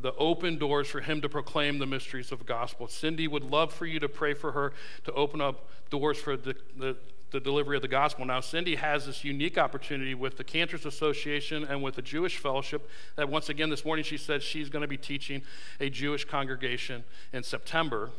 the 0.01 0.13
open 0.17 0.59
doors 0.59 0.89
for 0.89 1.01
him 1.01 1.23
to 1.23 1.29
proclaim 1.31 1.79
the 1.79 1.87
mysteries 1.87 2.31
of 2.31 2.41
the 2.41 2.45
gospel. 2.45 2.87
Cindy 2.89 3.27
would 3.27 3.45
love 3.45 3.73
for 3.73 3.87
you 3.87 3.99
to 4.01 4.09
pray 4.09 4.35
for 4.35 4.53
her 4.53 4.75
to 5.05 5.13
open 5.13 5.41
up 5.41 5.69
doors 5.89 6.19
for 6.19 6.37
the, 6.37 6.55
the 6.77 6.97
the 7.33 7.41
delivery 7.41 7.77
of 7.77 7.83
the 7.83 7.89
gospel. 7.89 8.25
Now, 8.25 8.41
Cindy 8.41 8.77
has 8.77 9.07
this 9.07 9.25
unique 9.25 9.59
opportunity 9.59 10.15
with 10.15 10.37
the 10.37 10.45
Cantors 10.45 10.87
Association 10.87 11.65
and 11.65 11.83
with 11.83 11.97
the 11.97 12.03
Jewish 12.03 12.37
Fellowship. 12.37 12.89
That 13.17 13.29
once 13.29 13.49
again, 13.49 13.71
this 13.71 13.85
morning 13.85 14.05
she 14.05 14.19
said 14.19 14.43
she's 14.43 14.69
going 14.69 14.83
to 14.83 14.89
be 14.89 14.99
teaching 14.99 15.43
a 15.81 15.89
Jewish 15.89 16.25
congregation 16.25 17.05
in 17.33 17.43
September. 17.43 18.11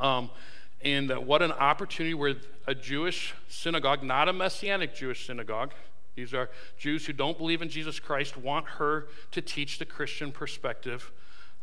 Um, 0.00 0.30
and 0.82 1.10
what 1.26 1.42
an 1.42 1.52
opportunity 1.52 2.14
where 2.14 2.36
a 2.66 2.74
Jewish 2.74 3.34
synagogue, 3.48 4.02
not 4.02 4.28
a 4.28 4.32
messianic 4.32 4.94
Jewish 4.94 5.26
synagogue, 5.26 5.72
these 6.16 6.34
are 6.34 6.50
Jews 6.78 7.06
who 7.06 7.12
don't 7.12 7.38
believe 7.38 7.62
in 7.62 7.68
Jesus 7.68 8.00
Christ, 8.00 8.36
want 8.36 8.66
her 8.66 9.08
to 9.30 9.40
teach 9.40 9.78
the 9.78 9.84
Christian 9.84 10.32
perspective 10.32 11.12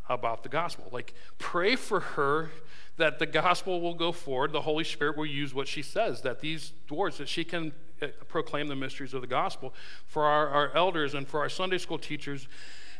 about 0.10 0.44
the 0.44 0.50
gospel. 0.50 0.88
Like, 0.92 1.14
pray 1.38 1.76
for 1.76 2.00
her 2.00 2.52
that 2.98 3.20
the 3.20 3.26
gospel 3.26 3.82
will 3.82 3.94
go 3.94 4.12
forward. 4.12 4.52
The 4.52 4.62
Holy 4.62 4.84
Spirit 4.84 5.18
will 5.18 5.26
use 5.26 5.54
what 5.54 5.68
she 5.68 5.82
says, 5.82 6.22
that 6.22 6.40
these 6.40 6.72
doors, 6.88 7.18
that 7.18 7.28
she 7.28 7.44
can 7.44 7.74
uh, 8.02 8.08
proclaim 8.28 8.68
the 8.68 8.76
mysteries 8.76 9.14
of 9.14 9.22
the 9.22 9.28
gospel. 9.28 9.74
For 10.08 10.24
our, 10.24 10.48
our 10.48 10.76
elders 10.76 11.14
and 11.14 11.28
for 11.28 11.42
our 11.42 11.50
Sunday 11.50 11.78
school 11.78 12.00
teachers 12.00 12.48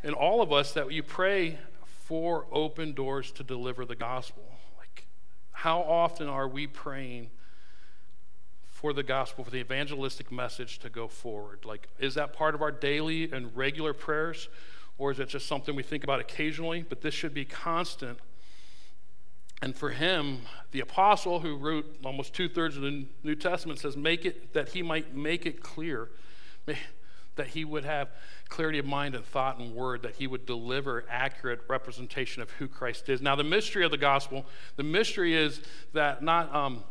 and 0.02 0.14
all 0.14 0.42
of 0.42 0.52
us, 0.52 0.72
that 0.72 0.92
you 0.92 1.02
pray 1.02 1.58
for 1.84 2.46
open 2.52 2.92
doors 2.92 3.32
to 3.32 3.42
deliver 3.42 3.84
the 3.84 3.96
gospel. 3.96 4.44
How 5.58 5.80
often 5.80 6.28
are 6.28 6.46
we 6.46 6.66
praying? 6.66 7.30
for 8.78 8.92
the 8.92 9.02
gospel, 9.02 9.42
for 9.42 9.50
the 9.50 9.58
evangelistic 9.58 10.30
message 10.30 10.78
to 10.78 10.88
go 10.88 11.08
forward? 11.08 11.64
Like, 11.64 11.88
is 11.98 12.14
that 12.14 12.32
part 12.32 12.54
of 12.54 12.62
our 12.62 12.70
daily 12.70 13.28
and 13.32 13.50
regular 13.56 13.92
prayers? 13.92 14.48
Or 14.98 15.10
is 15.10 15.18
it 15.18 15.28
just 15.28 15.48
something 15.48 15.74
we 15.74 15.82
think 15.82 16.04
about 16.04 16.20
occasionally? 16.20 16.84
But 16.88 17.00
this 17.00 17.12
should 17.12 17.34
be 17.34 17.44
constant. 17.44 18.20
And 19.60 19.74
for 19.74 19.90
him, 19.90 20.42
the 20.70 20.78
apostle 20.78 21.40
who 21.40 21.56
wrote 21.56 21.86
almost 22.04 22.34
two 22.34 22.48
thirds 22.48 22.76
of 22.76 22.82
the 22.82 23.06
New 23.24 23.34
Testament 23.34 23.80
says, 23.80 23.96
make 23.96 24.24
it 24.24 24.52
that 24.54 24.68
he 24.68 24.80
might 24.80 25.12
make 25.12 25.44
it 25.44 25.60
clear, 25.60 26.10
that 27.34 27.48
he 27.48 27.64
would 27.64 27.84
have 27.84 28.10
clarity 28.48 28.78
of 28.78 28.86
mind 28.86 29.14
and 29.14 29.24
thought 29.24 29.58
and 29.58 29.74
word, 29.74 30.02
that 30.02 30.16
he 30.16 30.26
would 30.26 30.46
deliver 30.46 31.04
accurate 31.08 31.60
representation 31.68 32.42
of 32.42 32.50
who 32.52 32.68
Christ 32.68 33.08
is. 33.08 33.20
Now, 33.20 33.36
the 33.36 33.44
mystery 33.44 33.84
of 33.84 33.90
the 33.90 33.98
gospel, 33.98 34.46
the 34.76 34.82
mystery 34.82 35.34
is 35.34 35.60
that 35.92 36.22
not 36.22 36.54
um, 36.54 36.84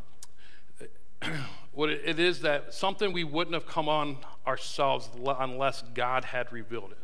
what 1.74 1.89
it 1.89 2.20
is 2.20 2.41
that 2.41 2.74
something 2.74 3.13
we 3.13 3.24
wouldn't 3.24 3.54
have 3.54 3.65
come 3.65 3.89
on 3.89 4.17
ourselves 4.46 5.10
unless 5.39 5.84
God 5.93 6.26
had 6.26 6.52
revealed 6.52 6.91
it 6.91 6.98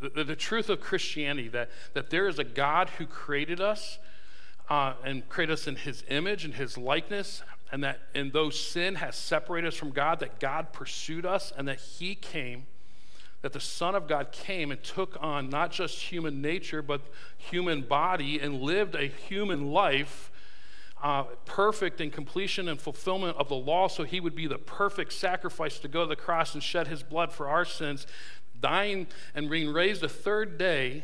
the, 0.00 0.24
the, 0.24 0.36
truth 0.36 0.68
of 0.68 0.80
Christianity 0.80 1.48
that, 1.48 1.70
that 1.94 2.10
there 2.10 2.26
is 2.26 2.38
a 2.38 2.44
God 2.44 2.88
who 2.90 3.06
created 3.06 3.60
us 3.60 3.98
uh, 4.68 4.94
and 5.04 5.28
created 5.28 5.52
us 5.54 5.66
in 5.66 5.76
his 5.76 6.04
image 6.08 6.44
and 6.44 6.54
his 6.54 6.78
likeness, 6.78 7.42
and 7.72 7.84
that 7.84 8.00
in 8.14 8.30
though 8.30 8.50
sin 8.50 8.96
has 8.96 9.16
separated 9.16 9.68
us 9.68 9.74
from 9.74 9.90
God, 9.90 10.20
that 10.20 10.40
God 10.40 10.72
pursued 10.72 11.26
us 11.26 11.52
and 11.56 11.68
that 11.68 11.80
he 11.80 12.14
came, 12.14 12.66
that 13.42 13.52
the 13.52 13.60
Son 13.60 13.94
of 13.94 14.06
God 14.06 14.32
came 14.32 14.70
and 14.70 14.82
took 14.82 15.16
on 15.20 15.48
not 15.48 15.72
just 15.72 15.98
human 15.98 16.42
nature, 16.42 16.82
but 16.82 17.00
human 17.36 17.82
body 17.82 18.38
and 18.38 18.60
lived 18.60 18.94
a 18.94 19.06
human 19.06 19.70
life. 19.72 20.30
Uh, 21.02 21.22
perfect 21.46 21.98
in 22.02 22.10
completion 22.10 22.68
and 22.68 22.78
fulfillment 22.78 23.34
of 23.38 23.48
the 23.48 23.54
law, 23.54 23.88
so 23.88 24.04
he 24.04 24.20
would 24.20 24.34
be 24.34 24.46
the 24.46 24.58
perfect 24.58 25.14
sacrifice 25.14 25.78
to 25.78 25.88
go 25.88 26.02
to 26.02 26.06
the 26.06 26.16
cross 26.16 26.52
and 26.52 26.62
shed 26.62 26.88
his 26.88 27.02
blood 27.02 27.32
for 27.32 27.48
our 27.48 27.64
sins, 27.64 28.06
dying 28.60 29.06
and 29.34 29.48
being 29.48 29.72
raised 29.72 30.02
a 30.02 30.08
third 30.08 30.58
day 30.58 31.02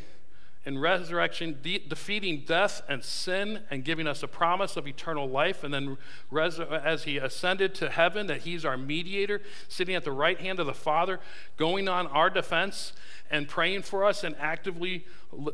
in 0.66 0.76
resurrection, 0.76 1.58
de- 1.62 1.78
defeating 1.78 2.42
death 2.44 2.82
and 2.88 3.02
sin 3.02 3.60
and 3.70 3.84
giving 3.84 4.08
us 4.08 4.24
a 4.24 4.28
promise 4.28 4.76
of 4.76 4.86
eternal 4.86 5.28
life. 5.28 5.62
And 5.62 5.72
then, 5.72 5.96
res- 6.28 6.58
as 6.58 7.04
he 7.04 7.18
ascended 7.18 7.72
to 7.76 7.88
heaven, 7.88 8.26
that 8.26 8.42
he's 8.42 8.64
our 8.64 8.76
mediator, 8.76 9.40
sitting 9.68 9.94
at 9.94 10.02
the 10.02 10.10
right 10.10 10.38
hand 10.38 10.58
of 10.58 10.66
the 10.66 10.74
Father, 10.74 11.20
going 11.56 11.88
on 11.88 12.08
our 12.08 12.28
defense 12.28 12.92
and 13.30 13.46
praying 13.46 13.82
for 13.82 14.04
us 14.04 14.24
and 14.24 14.34
actively 14.40 15.06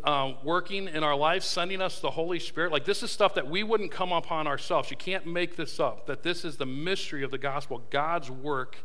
uh, 0.03 0.33
working 0.43 0.89
in 0.89 1.05
our 1.05 1.15
lives, 1.15 1.45
sending 1.45 1.83
us 1.83 2.01
the 2.01 2.11
Holy 2.11 2.39
Spirit. 2.39 2.73
Like, 2.73 2.87
this 2.87 3.03
is 3.03 3.11
stuff 3.11 3.35
that 3.35 3.47
we 3.47 3.63
wouldn't 3.63 3.91
come 3.91 4.13
upon 4.13 4.47
ourselves. 4.47 4.91
You 4.91 4.97
can't 4.97 5.27
make 5.27 5.57
this 5.57 5.79
up. 5.79 6.07
That 6.07 6.23
this 6.23 6.43
is 6.43 6.57
the 6.57 6.67
mystery 6.67 7.23
of 7.23 7.31
the 7.31 7.39
gospel, 7.39 7.83
God's 7.91 8.31
work 8.31 8.79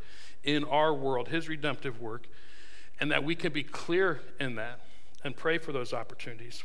in 0.43 0.65
our 0.65 0.93
world, 0.93 1.29
his 1.29 1.47
redemptive 1.47 2.01
work 2.01 2.27
and 2.99 3.11
that 3.11 3.23
we 3.23 3.35
can 3.35 3.53
be 3.53 3.63
clear 3.63 4.21
in 4.39 4.55
that 4.55 4.79
and 5.27 5.35
pray 5.35 5.59
for 5.59 5.71
those 5.71 5.93
opportunities. 5.93 6.63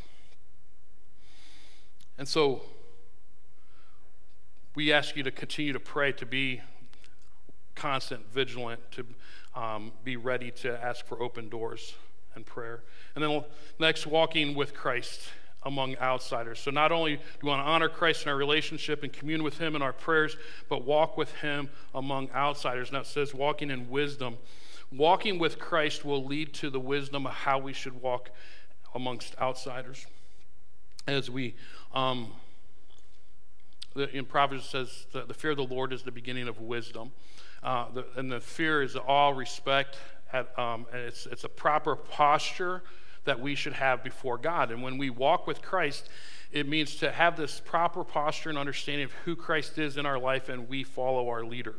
And 2.17 2.27
so 2.27 2.63
we 4.75 4.93
ask 4.93 5.17
you 5.17 5.23
to 5.25 5.31
continue 5.31 5.75
to 5.75 5.81
pray, 5.81 6.13
to 6.13 6.25
be 6.25 6.63
constant, 7.75 8.33
vigilant, 8.33 8.81
to 8.93 9.05
um, 9.55 9.93
be 10.05 10.17
ready 10.17 10.51
to 10.51 10.83
ask 10.83 11.05
for 11.05 11.23
open 11.23 11.51
doors 11.51 11.95
and 12.35 12.47
prayer. 12.47 12.83
And 13.15 13.23
then 13.23 13.45
next, 13.79 14.07
walking 14.07 14.55
with 14.55 14.75
Christ 14.75 15.21
among 15.65 15.97
outsiders. 15.99 16.59
So 16.59 16.71
not 16.71 16.91
only 16.91 17.17
do 17.17 17.23
we 17.43 17.49
want 17.49 17.65
to 17.65 17.71
honor 17.71 17.89
Christ 17.89 18.25
in 18.25 18.31
our 18.31 18.37
relationship 18.37 19.03
and 19.03 19.13
commune 19.13 19.43
with 19.43 19.59
Him 19.59 19.77
in 19.77 19.83
our 19.83 19.93
prayers, 19.93 20.37
but 20.69 20.85
walk 20.85 21.17
with 21.17 21.33
Him 21.37 21.69
among 21.95 22.31
outsiders. 22.31 22.91
Now 22.93 23.01
it 23.01 23.07
says 23.07 23.35
walking 23.35 23.71
in 23.71 23.91
wisdom. 23.91 24.39
Walking 24.95 25.39
with 25.39 25.59
Christ 25.59 26.05
will 26.05 26.25
lead 26.25 26.53
to 26.55 26.69
the 26.69 26.81
wisdom 26.81 27.27
of 27.27 27.33
how 27.33 27.59
we 27.59 27.73
should 27.73 28.03
walk 28.03 28.31
amongst 28.95 29.35
outsiders. 29.41 30.07
As 31.07 31.31
we, 31.31 31.55
um, 31.95 32.31
in 34.13 34.27
Proverbs 34.27 34.67
says 34.67 35.07
that 35.15 35.29
the 35.29 35.35
fear 35.35 35.53
of 35.53 35.57
the 35.57 35.65
Lord 35.65 35.95
is 35.95 36.03
the 36.03 36.13
beginning 36.13 36.47
of 36.47 36.61
wisdom. 36.61 37.11
Uh, 37.63 37.87
the, 37.95 38.07
and 38.17 38.31
the 38.31 38.41
fear 38.41 38.83
is 38.83 38.95
all 38.95 39.33
respect. 39.33 39.97
At, 40.31 40.57
um, 40.59 40.87
and 40.93 41.01
it's, 41.03 41.25
it's 41.27 41.45
a 41.45 41.49
proper 41.49 41.97
posture 41.97 42.83
that 43.25 43.41
we 43.41 43.55
should 43.55 43.75
have 43.75 44.05
before 44.05 44.37
God. 44.37 44.71
And 44.71 44.83
when 44.83 44.99
we 44.99 45.09
walk 45.09 45.47
with 45.47 45.63
Christ, 45.63 46.11
it 46.51 46.69
means 46.69 46.97
to 46.97 47.11
have 47.11 47.37
this 47.37 47.63
proper 47.65 48.05
posture 48.05 48.51
and 48.51 48.59
understanding 48.59 49.07
of 49.07 49.13
who 49.25 49.37
Christ 49.37 49.79
is 49.79 49.97
in 49.97 50.05
our 50.05 50.19
life 50.19 50.51
and 50.51 50.69
we 50.69 50.85
follow 50.85 51.29
our 51.29 51.45
leader. 51.45 51.77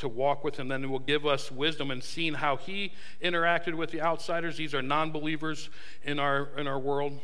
To 0.00 0.08
walk 0.08 0.44
with 0.44 0.56
him, 0.56 0.68
then 0.68 0.84
it 0.84 0.88
will 0.88 0.98
give 0.98 1.26
us 1.26 1.50
wisdom 1.50 1.90
and 1.90 2.02
seeing 2.02 2.34
how 2.34 2.56
he 2.56 2.92
interacted 3.22 3.74
with 3.74 3.90
the 3.90 4.00
outsiders. 4.00 4.56
These 4.56 4.74
are 4.74 4.82
non 4.82 5.12
believers 5.12 5.70
in 6.04 6.18
our, 6.18 6.48
in 6.56 6.66
our 6.66 6.78
world, 6.78 7.18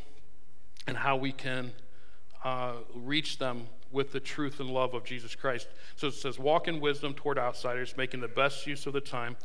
and 0.86 0.96
how 0.96 1.16
we 1.16 1.32
can 1.32 1.72
uh, 2.44 2.74
reach 2.94 3.38
them 3.38 3.66
with 3.90 4.12
the 4.12 4.20
truth 4.20 4.60
and 4.60 4.70
love 4.70 4.94
of 4.94 5.04
Jesus 5.04 5.34
Christ. 5.34 5.68
So 5.96 6.08
it 6.08 6.14
says, 6.14 6.38
Walk 6.38 6.68
in 6.68 6.80
wisdom 6.80 7.14
toward 7.14 7.38
outsiders, 7.38 7.96
making 7.96 8.20
the 8.20 8.28
best 8.28 8.66
use 8.66 8.86
of 8.86 8.92
the 8.92 9.00
time 9.00 9.36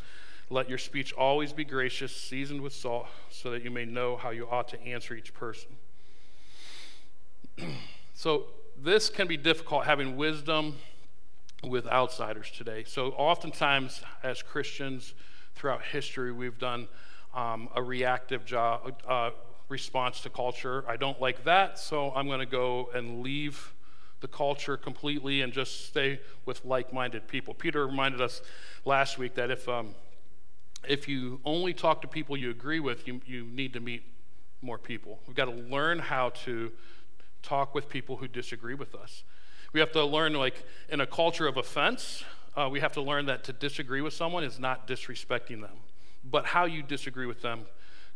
let 0.52 0.68
your 0.68 0.78
speech 0.78 1.14
always 1.14 1.54
be 1.54 1.64
gracious, 1.64 2.14
seasoned 2.14 2.60
with 2.60 2.74
salt, 2.74 3.08
so 3.30 3.52
that 3.52 3.64
you 3.64 3.72
may 3.72 3.86
know 3.86 4.18
how 4.18 4.32
you 4.32 4.48
ought 4.52 4.68
to 4.68 4.82
answer 4.84 5.16
each 5.16 5.34
person. 5.34 5.70
so, 8.14 8.48
this 8.78 9.10
can 9.10 9.28
be 9.28 9.38
difficult 9.38 9.86
having 9.86 10.18
wisdom 10.18 10.76
with 11.64 11.88
outsiders 11.88 12.52
today. 12.52 12.84
So, 12.86 13.10
oftentimes, 13.12 14.02
as 14.24 14.42
Christians 14.42 15.14
throughout 15.56 15.84
history, 15.84 16.32
we've 16.32 16.58
done 16.58 16.88
um, 17.34 17.70
a 17.76 17.84
reactive 17.84 18.46
job, 18.46 18.94
uh, 19.08 19.32
response 19.70 20.22
to 20.22 20.30
culture. 20.30 20.84
I 20.88 20.98
don't 20.98 21.20
like 21.22 21.44
that, 21.46 21.80
so 21.80 22.12
I'm 22.16 22.28
going 22.28 22.40
to 22.40 22.46
go 22.46 22.90
and 22.94 23.22
leave 23.22 23.74
the 24.22 24.28
culture 24.28 24.78
completely 24.78 25.42
and 25.42 25.52
just 25.52 25.88
stay 25.88 26.20
with 26.46 26.64
like 26.66 26.94
minded 26.94 27.28
people. 27.28 27.54
Peter 27.54 27.86
reminded 27.86 28.22
us 28.22 28.42
last 28.86 29.18
week 29.18 29.36
that 29.36 29.50
if 29.50 29.68
um, 29.68 29.96
if 30.88 31.08
you 31.08 31.40
only 31.46 31.74
talk 31.74 32.02
to 32.02 32.08
people 32.08 32.36
you 32.36 32.50
agree 32.50 32.80
with, 32.80 33.08
you, 33.08 33.22
you 33.26 33.46
need 33.46 33.74
to 33.74 33.80
meet 33.80 34.04
more 34.62 34.78
people. 34.78 35.20
We've 35.28 35.36
got 35.36 35.46
to 35.46 35.52
learn 35.52 36.00
how 36.00 36.30
to 36.46 36.72
talk 37.44 37.74
with 37.74 37.90
people 37.90 38.18
who 38.18 38.28
disagree 38.28 38.76
with 38.76 38.96
us. 38.96 39.24
We 39.74 39.80
have 39.80 39.92
to 39.94 40.04
learn, 40.06 40.34
like, 40.34 40.66
in 40.90 41.02
a 41.02 41.08
culture 41.08 41.48
of 41.48 41.58
offense, 41.58 42.24
uh, 42.56 42.68
we 42.70 42.80
have 42.82 42.92
to 42.94 43.02
learn 43.02 43.26
that 43.28 43.44
to 43.46 43.54
disagree 43.54 44.02
with 44.02 44.14
someone 44.14 44.44
is 44.44 44.60
not 44.60 44.88
disrespecting 44.88 45.62
them. 45.62 45.78
But 46.24 46.46
how 46.46 46.66
you 46.66 46.84
disagree 46.84 47.26
with 47.26 47.42
them 47.42 47.66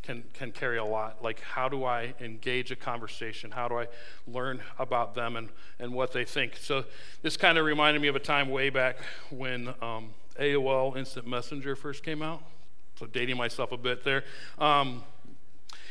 can, 0.03 0.23
can 0.33 0.51
carry 0.51 0.77
a 0.77 0.85
lot. 0.85 1.23
Like, 1.23 1.39
how 1.41 1.69
do 1.69 1.85
I 1.85 2.13
engage 2.19 2.71
a 2.71 2.75
conversation? 2.75 3.51
How 3.51 3.67
do 3.67 3.79
I 3.79 3.87
learn 4.27 4.61
about 4.77 5.15
them 5.15 5.35
and, 5.35 5.49
and 5.79 5.93
what 5.93 6.11
they 6.11 6.25
think? 6.25 6.57
So, 6.57 6.85
this 7.21 7.37
kind 7.37 7.57
of 7.57 7.65
reminded 7.65 8.01
me 8.01 8.09
of 8.09 8.15
a 8.15 8.19
time 8.19 8.49
way 8.49 8.69
back 8.69 8.97
when 9.29 9.69
um, 9.81 10.09
AOL 10.39 10.97
Instant 10.97 11.25
Messenger 11.25 11.75
first 11.75 12.03
came 12.03 12.21
out 12.21 12.43
so 12.99 13.05
dating 13.05 13.37
myself 13.37 13.71
a 13.71 13.77
bit 13.77 14.03
there. 14.03 14.23
Um, 14.57 15.03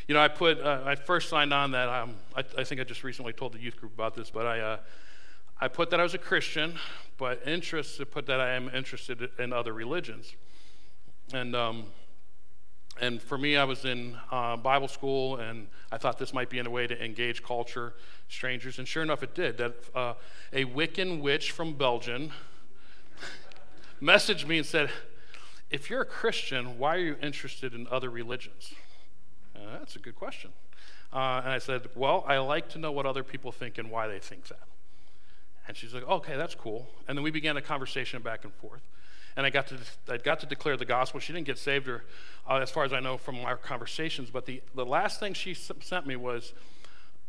you 0.07 0.15
know, 0.15 0.21
I 0.21 0.27
put, 0.27 0.59
uh, 0.59 0.81
I 0.85 0.95
first 0.95 1.29
signed 1.29 1.53
on 1.53 1.71
that, 1.71 1.89
um, 1.89 2.15
I, 2.35 2.43
I, 2.57 2.63
think 2.63 2.81
I 2.81 2.83
just 2.83 3.03
recently 3.03 3.33
told 3.33 3.53
the 3.53 3.59
youth 3.59 3.77
group 3.77 3.93
about 3.93 4.15
this, 4.15 4.29
but 4.29 4.45
I, 4.45 4.59
uh, 4.59 4.77
I 5.59 5.69
put 5.69 5.89
that 5.91 5.99
I 5.99 6.03
was 6.03 6.13
a 6.13 6.19
Christian, 6.19 6.75
but 7.17 7.41
interest, 7.47 8.01
I 8.01 8.03
put 8.03 8.25
that 8.25 8.41
I 8.41 8.55
am 8.55 8.69
interested 8.69 9.29
in 9.39 9.53
other 9.53 9.71
religions. 9.71 10.35
And, 11.33 11.55
um, 11.55 11.85
and 12.99 13.21
for 13.21 13.37
me, 13.37 13.55
I 13.55 13.63
was 13.63 13.85
in 13.85 14.17
uh, 14.31 14.57
Bible 14.57 14.89
school, 14.89 15.37
and 15.37 15.67
I 15.91 15.97
thought 15.97 16.19
this 16.19 16.33
might 16.33 16.49
be 16.49 16.59
in 16.59 16.67
a 16.67 16.69
way 16.69 16.87
to 16.87 17.03
engage 17.03 17.41
culture, 17.41 17.93
strangers, 18.27 18.79
and 18.79 18.87
sure 18.87 19.01
enough, 19.01 19.23
it 19.23 19.33
did. 19.33 19.57
That 19.57 19.75
uh, 19.95 20.13
a 20.51 20.65
Wiccan 20.65 21.21
witch 21.21 21.51
from 21.51 21.73
Belgium 21.73 22.31
messaged 24.01 24.45
me 24.45 24.57
and 24.57 24.65
said, 24.67 24.89
if 25.69 25.89
you're 25.89 26.01
a 26.01 26.05
Christian, 26.05 26.77
why 26.77 26.95
are 26.95 26.99
you 26.99 27.15
interested 27.21 27.73
in 27.73 27.87
other 27.89 28.09
religions? 28.09 28.73
Uh, 29.55 29.79
that's 29.79 29.95
a 29.95 29.99
good 29.99 30.15
question. 30.15 30.51
Uh, 31.13 31.41
and 31.43 31.49
I 31.53 31.59
said, 31.59 31.87
Well, 31.95 32.25
I 32.27 32.37
like 32.37 32.69
to 32.69 32.79
know 32.79 32.91
what 32.91 33.05
other 33.05 33.23
people 33.23 33.51
think 33.51 33.77
and 33.77 33.89
why 33.89 34.07
they 34.07 34.19
think 34.19 34.47
that. 34.47 34.59
And 35.67 35.75
she's 35.75 35.93
like, 35.93 36.07
Okay, 36.07 36.35
that's 36.37 36.55
cool. 36.55 36.87
And 37.07 37.17
then 37.17 37.23
we 37.23 37.31
began 37.31 37.57
a 37.57 37.61
conversation 37.61 38.21
back 38.21 38.43
and 38.43 38.53
forth. 38.53 38.81
And 39.37 39.45
I 39.45 39.49
got 39.49 39.67
to, 39.67 39.77
I 40.09 40.17
got 40.17 40.39
to 40.41 40.45
declare 40.45 40.77
the 40.77 40.85
gospel. 40.85 41.19
She 41.19 41.33
didn't 41.33 41.45
get 41.45 41.57
saved, 41.57 41.89
or 41.89 42.05
uh, 42.49 42.57
as 42.57 42.71
far 42.71 42.85
as 42.85 42.93
I 42.93 43.01
know 43.01 43.17
from 43.17 43.43
our 43.43 43.57
conversations. 43.57 44.29
But 44.29 44.45
the, 44.45 44.61
the 44.73 44.85
last 44.85 45.19
thing 45.19 45.33
she 45.33 45.53
sent 45.53 46.07
me 46.07 46.15
was 46.15 46.53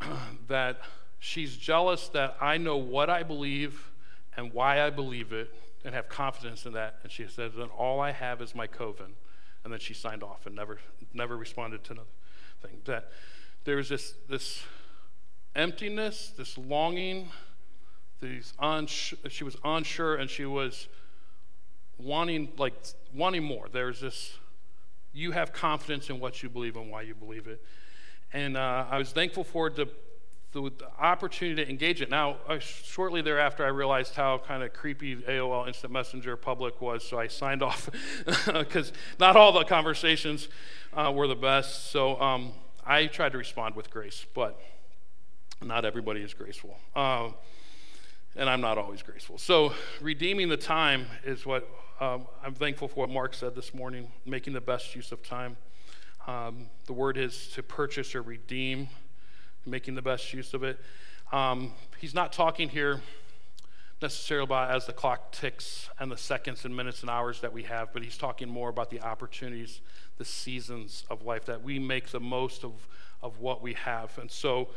that 0.48 0.80
she's 1.18 1.56
jealous 1.56 2.08
that 2.10 2.36
I 2.40 2.58
know 2.58 2.76
what 2.76 3.10
I 3.10 3.22
believe 3.22 3.90
and 4.36 4.52
why 4.52 4.82
I 4.82 4.90
believe 4.90 5.32
it 5.32 5.52
and 5.84 5.94
have 5.94 6.08
confidence 6.08 6.66
in 6.66 6.72
that. 6.74 6.98
And 7.02 7.10
she 7.10 7.26
said, 7.26 7.52
then 7.56 7.68
all 7.68 8.00
I 8.00 8.12
have 8.12 8.40
is 8.40 8.54
my 8.54 8.66
coven. 8.66 9.14
And 9.64 9.72
then 9.72 9.80
she 9.80 9.94
signed 9.94 10.22
off 10.22 10.46
and 10.46 10.54
never, 10.54 10.78
never 11.12 11.36
responded 11.36 11.82
to 11.84 11.92
another 11.94 12.08
thing. 12.62 12.78
That 12.84 13.10
there 13.64 13.76
was 13.76 13.88
this, 13.88 14.14
this 14.28 14.62
emptiness, 15.54 16.32
this 16.36 16.56
longing, 16.56 17.30
these 18.20 18.52
she 19.28 19.44
was 19.44 19.56
unsure 19.64 20.16
and 20.16 20.28
she 20.28 20.44
was 20.44 20.88
wanting, 21.98 22.48
like, 22.58 22.74
wanting 23.14 23.44
more. 23.44 23.68
There's 23.70 24.00
this, 24.00 24.38
you 25.12 25.32
have 25.32 25.52
confidence 25.52 26.10
in 26.10 26.20
what 26.20 26.42
you 26.42 26.48
believe 26.48 26.76
and 26.76 26.90
why 26.90 27.02
you 27.02 27.14
believe 27.14 27.46
it. 27.46 27.62
And 28.32 28.56
uh, 28.56 28.86
I 28.90 28.98
was 28.98 29.12
thankful 29.12 29.44
for 29.44 29.70
the 29.70 29.88
the, 30.56 30.70
the 30.78 30.88
opportunity 30.98 31.62
to 31.62 31.70
engage 31.70 32.00
it. 32.00 32.08
Now, 32.08 32.36
shortly 32.60 33.20
thereafter, 33.20 33.64
I 33.64 33.68
realized 33.68 34.14
how 34.14 34.38
kind 34.38 34.62
of 34.62 34.72
creepy 34.72 35.16
AOL 35.16 35.66
Instant 35.66 35.92
Messenger 35.92 36.36
public 36.36 36.80
was, 36.80 37.06
so 37.06 37.18
I 37.18 37.26
signed 37.26 37.62
off 37.62 37.90
because 38.46 38.92
not 39.18 39.36
all 39.36 39.52
the 39.52 39.64
conversations 39.64 40.48
uh, 40.94 41.12
were 41.14 41.26
the 41.26 41.36
best. 41.36 41.90
So 41.90 42.18
um, 42.20 42.52
I 42.86 43.06
tried 43.06 43.32
to 43.32 43.38
respond 43.38 43.74
with 43.74 43.90
grace, 43.90 44.24
but 44.34 44.58
not 45.62 45.84
everybody 45.84 46.22
is 46.22 46.32
graceful. 46.32 46.78
Uh, 46.94 47.30
and 48.36 48.48
I'm 48.50 48.60
not 48.60 48.78
always 48.78 49.02
graceful. 49.02 49.38
So, 49.38 49.72
redeeming 50.00 50.48
the 50.48 50.56
time 50.56 51.06
is 51.24 51.46
what 51.46 51.68
um, 52.00 52.26
I'm 52.44 52.54
thankful 52.54 52.88
for 52.88 53.00
what 53.00 53.10
Mark 53.10 53.34
said 53.34 53.54
this 53.54 53.72
morning, 53.72 54.08
making 54.26 54.52
the 54.52 54.60
best 54.60 54.94
use 54.94 55.10
of 55.12 55.22
time. 55.22 55.56
Um, 56.26 56.68
the 56.86 56.92
word 56.92 57.16
is 57.16 57.48
to 57.54 57.62
purchase 57.62 58.14
or 58.14 58.22
redeem 58.22 58.88
making 59.66 59.94
the 59.94 60.02
best 60.02 60.32
use 60.32 60.54
of 60.54 60.62
it. 60.62 60.78
Um, 61.32 61.72
he's 61.98 62.14
not 62.14 62.32
talking 62.32 62.68
here 62.68 63.00
necessarily 64.00 64.44
about 64.44 64.70
as 64.70 64.86
the 64.86 64.92
clock 64.92 65.32
ticks 65.32 65.88
and 65.98 66.12
the 66.12 66.16
seconds 66.16 66.64
and 66.64 66.76
minutes 66.76 67.00
and 67.00 67.10
hours 67.10 67.40
that 67.40 67.52
we 67.52 67.62
have, 67.64 67.92
but 67.92 68.02
he's 68.02 68.16
talking 68.16 68.48
more 68.48 68.68
about 68.68 68.90
the 68.90 69.00
opportunities, 69.00 69.80
the 70.18 70.24
seasons 70.24 71.04
of 71.10 71.24
life, 71.24 71.46
that 71.46 71.62
we 71.62 71.78
make 71.78 72.08
the 72.10 72.20
most 72.20 72.62
of, 72.62 72.72
of 73.22 73.40
what 73.40 73.62
we 73.62 73.72
have. 73.72 74.16
And 74.18 74.30
so, 74.30 74.68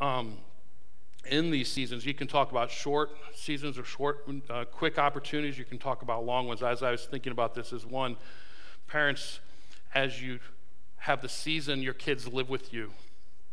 um, 0.00 0.38
in 1.26 1.50
these 1.50 1.70
seasons, 1.70 2.06
you 2.06 2.14
can 2.14 2.26
talk 2.26 2.50
about 2.50 2.70
short 2.70 3.10
seasons 3.34 3.78
or 3.78 3.84
short, 3.84 4.26
uh, 4.48 4.64
quick 4.64 4.98
opportunities. 4.98 5.58
You 5.58 5.64
can 5.64 5.78
talk 5.78 6.02
about 6.02 6.24
long 6.24 6.46
ones. 6.46 6.62
As 6.62 6.82
I 6.82 6.90
was 6.90 7.04
thinking 7.04 7.32
about 7.32 7.54
this, 7.54 7.72
as 7.72 7.84
one, 7.84 8.16
parents, 8.86 9.40
as 9.94 10.22
you 10.22 10.40
have 10.98 11.22
the 11.22 11.28
season 11.28 11.82
your 11.82 11.94
kids 11.94 12.26
live 12.26 12.48
with 12.48 12.72
you, 12.72 12.90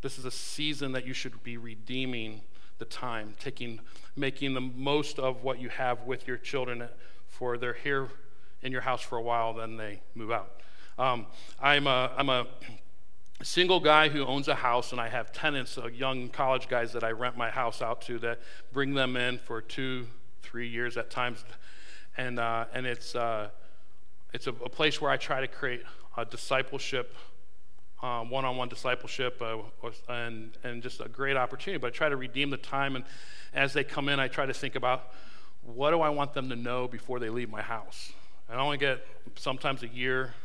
this 0.01 0.17
is 0.17 0.25
a 0.25 0.31
season 0.31 0.91
that 0.93 1.05
you 1.05 1.13
should 1.13 1.43
be 1.43 1.57
redeeming 1.57 2.41
the 2.77 2.85
time, 2.85 3.33
taking, 3.39 3.79
making 4.15 4.53
the 4.53 4.61
most 4.61 5.19
of 5.19 5.43
what 5.43 5.59
you 5.59 5.69
have 5.69 6.03
with 6.03 6.27
your 6.27 6.37
children, 6.37 6.87
for 7.27 7.57
they're 7.57 7.73
here 7.73 8.09
in 8.61 8.71
your 8.71 8.81
house 8.81 9.01
for 9.01 9.17
a 9.17 9.21
while, 9.21 9.53
then 9.53 9.77
they 9.77 10.01
move 10.15 10.31
out. 10.31 10.61
Um, 10.97 11.25
I'm, 11.61 11.87
a, 11.87 12.11
I'm 12.17 12.29
a 12.29 12.47
single 13.45 13.79
guy 13.79 14.09
who 14.09 14.25
owns 14.25 14.47
a 14.47 14.55
house, 14.55 14.91
and 14.91 14.99
I 14.99 15.09
have 15.09 15.31
tenants, 15.31 15.77
uh, 15.77 15.87
young 15.87 16.29
college 16.29 16.67
guys 16.67 16.93
that 16.93 17.03
I 17.03 17.11
rent 17.11 17.37
my 17.37 17.49
house 17.49 17.81
out 17.81 18.01
to 18.03 18.17
that 18.19 18.39
bring 18.73 18.93
them 18.93 19.15
in 19.15 19.37
for 19.37 19.61
two, 19.61 20.07
three 20.41 20.67
years 20.67 20.97
at 20.97 21.09
times. 21.09 21.43
And, 22.17 22.39
uh, 22.39 22.65
and 22.73 22.87
it's, 22.87 23.15
uh, 23.15 23.49
it's 24.33 24.47
a, 24.47 24.51
a 24.51 24.69
place 24.69 24.99
where 24.99 25.11
I 25.11 25.17
try 25.17 25.41
to 25.41 25.47
create 25.47 25.83
a 26.17 26.25
discipleship 26.25 27.15
um, 28.01 28.29
one-on-one 28.29 28.69
discipleship 28.69 29.41
uh, 29.41 29.57
and, 30.07 30.55
and 30.63 30.83
just 30.83 31.01
a 31.01 31.09
great 31.09 31.35
opportunity 31.35 31.79
but 31.79 31.87
i 31.87 31.89
try 31.89 32.09
to 32.09 32.15
redeem 32.15 32.49
the 32.49 32.57
time 32.57 32.95
and 32.95 33.03
as 33.53 33.73
they 33.73 33.83
come 33.83 34.07
in 34.07 34.19
i 34.19 34.27
try 34.27 34.45
to 34.45 34.53
think 34.53 34.75
about 34.75 35.11
what 35.63 35.91
do 35.91 36.01
i 36.01 36.09
want 36.09 36.33
them 36.33 36.49
to 36.49 36.55
know 36.55 36.87
before 36.87 37.19
they 37.19 37.29
leave 37.29 37.49
my 37.49 37.61
house 37.61 38.11
And 38.49 38.59
i 38.59 38.63
only 38.63 38.77
get 38.77 39.03
sometimes 39.35 39.81
a 39.81 39.87
year 39.87 40.35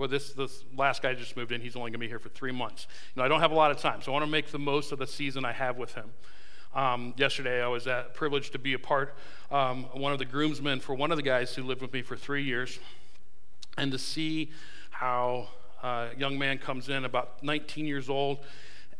Well, 0.00 0.08
this, 0.08 0.32
this 0.32 0.64
last 0.74 1.02
guy 1.02 1.12
just 1.12 1.36
moved 1.36 1.52
in. 1.52 1.60
He's 1.60 1.76
only 1.76 1.90
going 1.90 1.92
to 1.92 1.98
be 1.98 2.08
here 2.08 2.18
for 2.18 2.30
three 2.30 2.52
months. 2.52 2.86
You 3.14 3.20
know, 3.20 3.26
I 3.26 3.28
don't 3.28 3.40
have 3.40 3.50
a 3.50 3.54
lot 3.54 3.70
of 3.70 3.76
time, 3.76 4.00
so 4.00 4.10
I 4.10 4.14
want 4.14 4.24
to 4.24 4.30
make 4.30 4.50
the 4.50 4.58
most 4.58 4.92
of 4.92 4.98
the 4.98 5.06
season 5.06 5.44
I 5.44 5.52
have 5.52 5.76
with 5.76 5.92
him. 5.92 6.10
Um, 6.74 7.12
yesterday, 7.18 7.62
I 7.62 7.66
was 7.66 7.86
at, 7.86 8.14
privileged 8.14 8.52
to 8.52 8.58
be 8.58 8.72
a 8.72 8.78
part, 8.78 9.14
um, 9.50 9.84
one 9.92 10.14
of 10.14 10.18
the 10.18 10.24
groomsmen 10.24 10.80
for 10.80 10.94
one 10.94 11.10
of 11.10 11.18
the 11.18 11.22
guys 11.22 11.54
who 11.54 11.64
lived 11.64 11.82
with 11.82 11.92
me 11.92 12.00
for 12.00 12.16
three 12.16 12.42
years, 12.42 12.78
and 13.76 13.92
to 13.92 13.98
see 13.98 14.52
how 14.88 15.48
uh, 15.84 16.08
a 16.14 16.18
young 16.18 16.38
man 16.38 16.56
comes 16.56 16.88
in, 16.88 17.04
about 17.04 17.42
19 17.42 17.84
years 17.84 18.08
old, 18.08 18.38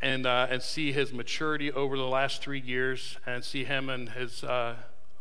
and, 0.02 0.26
uh, 0.26 0.48
and 0.50 0.60
see 0.60 0.92
his 0.92 1.14
maturity 1.14 1.72
over 1.72 1.96
the 1.96 2.06
last 2.06 2.42
three 2.42 2.60
years, 2.60 3.16
and 3.24 3.42
see 3.42 3.64
him 3.64 3.88
and 3.88 4.10
his 4.10 4.44
uh, 4.44 4.74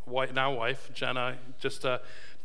wife, 0.04 0.34
now 0.34 0.52
wife, 0.52 0.90
Jenna, 0.92 1.38
just 1.58 1.86
uh, 1.86 2.00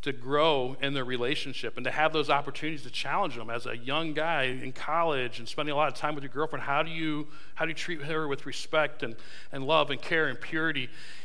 to 0.05 0.13
grow 0.13 0.77
in 0.81 0.93
their 0.93 1.03
relationship 1.03 1.77
and 1.77 1.83
to 1.83 1.89
have 1.89 2.13
those 2.13 2.29
opportunities 2.29 2.83
to 2.83 2.91
challenge 2.91 3.35
them. 3.35 3.49
As 3.49 3.65
a 3.65 3.75
young 3.75 4.13
guy 4.13 4.43
in 4.43 4.71
college 4.71 5.39
and 5.39 5.49
spending 5.49 5.73
a 5.73 5.75
lot 5.75 5.87
of 5.87 5.95
time 5.95 6.13
with 6.13 6.23
your 6.23 6.31
girlfriend 6.31 6.63
how 6.63 6.83
do 6.83 6.91
you 6.91 7.27
how 7.55 7.65
do 7.65 7.69
you 7.69 7.75
treat 7.75 8.03
her 8.03 8.27
with 8.27 8.45
respect 8.45 9.01
and, 9.01 9.15
and 9.51 9.65
love 9.65 9.89
and 9.89 9.99
care 9.99 10.27
and 10.27 10.39
purity? 10.39 10.81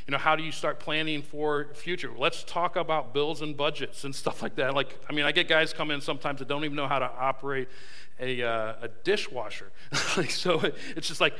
You 0.06 0.12
know 0.12 0.16
how 0.16 0.34
do 0.34 0.42
you 0.42 0.50
start 0.50 0.80
planning 0.80 1.20
for 1.20 1.68
future? 1.74 2.10
Let's 2.16 2.42
talk 2.42 2.76
about 2.76 3.12
bills 3.12 3.42
and 3.42 3.54
budgets 3.54 4.04
and 4.04 4.14
stuff 4.22 4.40
like 4.40 4.54
that. 4.54 4.74
Like 4.74 4.98
i 5.10 5.12
mean 5.12 5.26
i 5.26 5.32
get 5.32 5.46
guys 5.46 5.74
come 5.74 5.90
in 5.90 6.00
sometimes 6.00 6.38
that 6.38 6.48
don't 6.48 6.64
even 6.64 6.76
know 6.76 6.88
how 6.88 7.00
to 7.00 7.10
operate 7.18 7.68
a, 8.18 8.42
uh, 8.42 8.74
a 8.80 8.88
dishwasher. 9.04 9.70
So 10.30 10.62
it's 10.96 11.06
just 11.06 11.20
like 11.20 11.34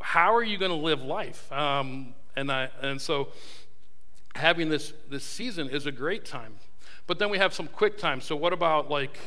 how 0.00 0.34
are 0.34 0.42
you 0.42 0.56
going 0.56 0.70
to 0.72 0.78
live 0.78 1.02
life? 1.02 1.52
Um, 1.52 2.14
and 2.36 2.50
I, 2.50 2.70
and 2.80 2.98
so 2.98 3.28
having 4.34 4.70
this 4.70 4.94
this 5.10 5.24
season 5.24 5.68
is 5.68 5.84
a 5.84 5.92
great 5.92 6.24
time 6.24 6.54
but 7.06 7.18
then 7.18 7.30
we 7.30 7.38
have 7.38 7.54
some 7.54 7.68
quick 7.68 7.98
time. 7.98 8.20
So, 8.20 8.36
what 8.36 8.52
about 8.52 8.90
like 8.90 9.18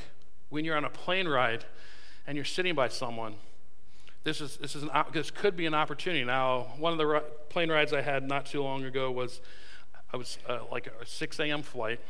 when 0.49 0.65
you're 0.65 0.77
on 0.77 0.85
a 0.85 0.89
plane 0.89 1.27
ride 1.27 1.65
and 2.27 2.35
you're 2.35 2.45
sitting 2.45 2.75
by 2.75 2.89
someone? 2.89 3.35
This, 4.23 4.41
is, 4.41 4.57
this, 4.57 4.75
is 4.75 4.83
an, 4.83 4.89
this 5.13 5.31
could 5.31 5.55
be 5.55 5.65
an 5.65 5.73
opportunity. 5.73 6.25
Now, 6.25 6.73
one 6.77 6.91
of 6.91 6.97
the 6.97 7.23
plane 7.47 7.71
rides 7.71 7.93
I 7.93 8.01
had 8.01 8.27
not 8.27 8.45
too 8.45 8.61
long 8.61 8.83
ago 8.83 9.09
was 9.11 9.39
I 10.13 10.17
was 10.17 10.37
uh, 10.47 10.59
like 10.71 10.87
a 10.87 11.05
6 11.05 11.39
a.m. 11.39 11.61
flight. 11.61 12.01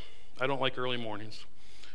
I 0.41 0.47
don't 0.47 0.59
like 0.59 0.77
early 0.77 0.97
mornings. 0.97 1.45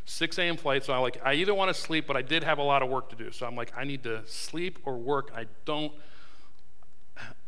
6 0.06 0.38
a.m. 0.38 0.56
flight, 0.56 0.84
so 0.84 0.92
I 0.92 0.98
like 0.98 1.20
I 1.24 1.34
either 1.34 1.54
want 1.54 1.74
to 1.74 1.80
sleep, 1.80 2.06
but 2.06 2.16
I 2.16 2.22
did 2.22 2.44
have 2.44 2.58
a 2.58 2.62
lot 2.62 2.82
of 2.82 2.90
work 2.90 3.08
to 3.10 3.16
do. 3.16 3.30
So 3.30 3.46
I'm 3.46 3.56
like, 3.56 3.72
I 3.76 3.84
need 3.84 4.02
to 4.04 4.22
sleep 4.26 4.78
or 4.84 4.96
work. 4.96 5.32
I 5.34 5.46
don't. 5.64 5.92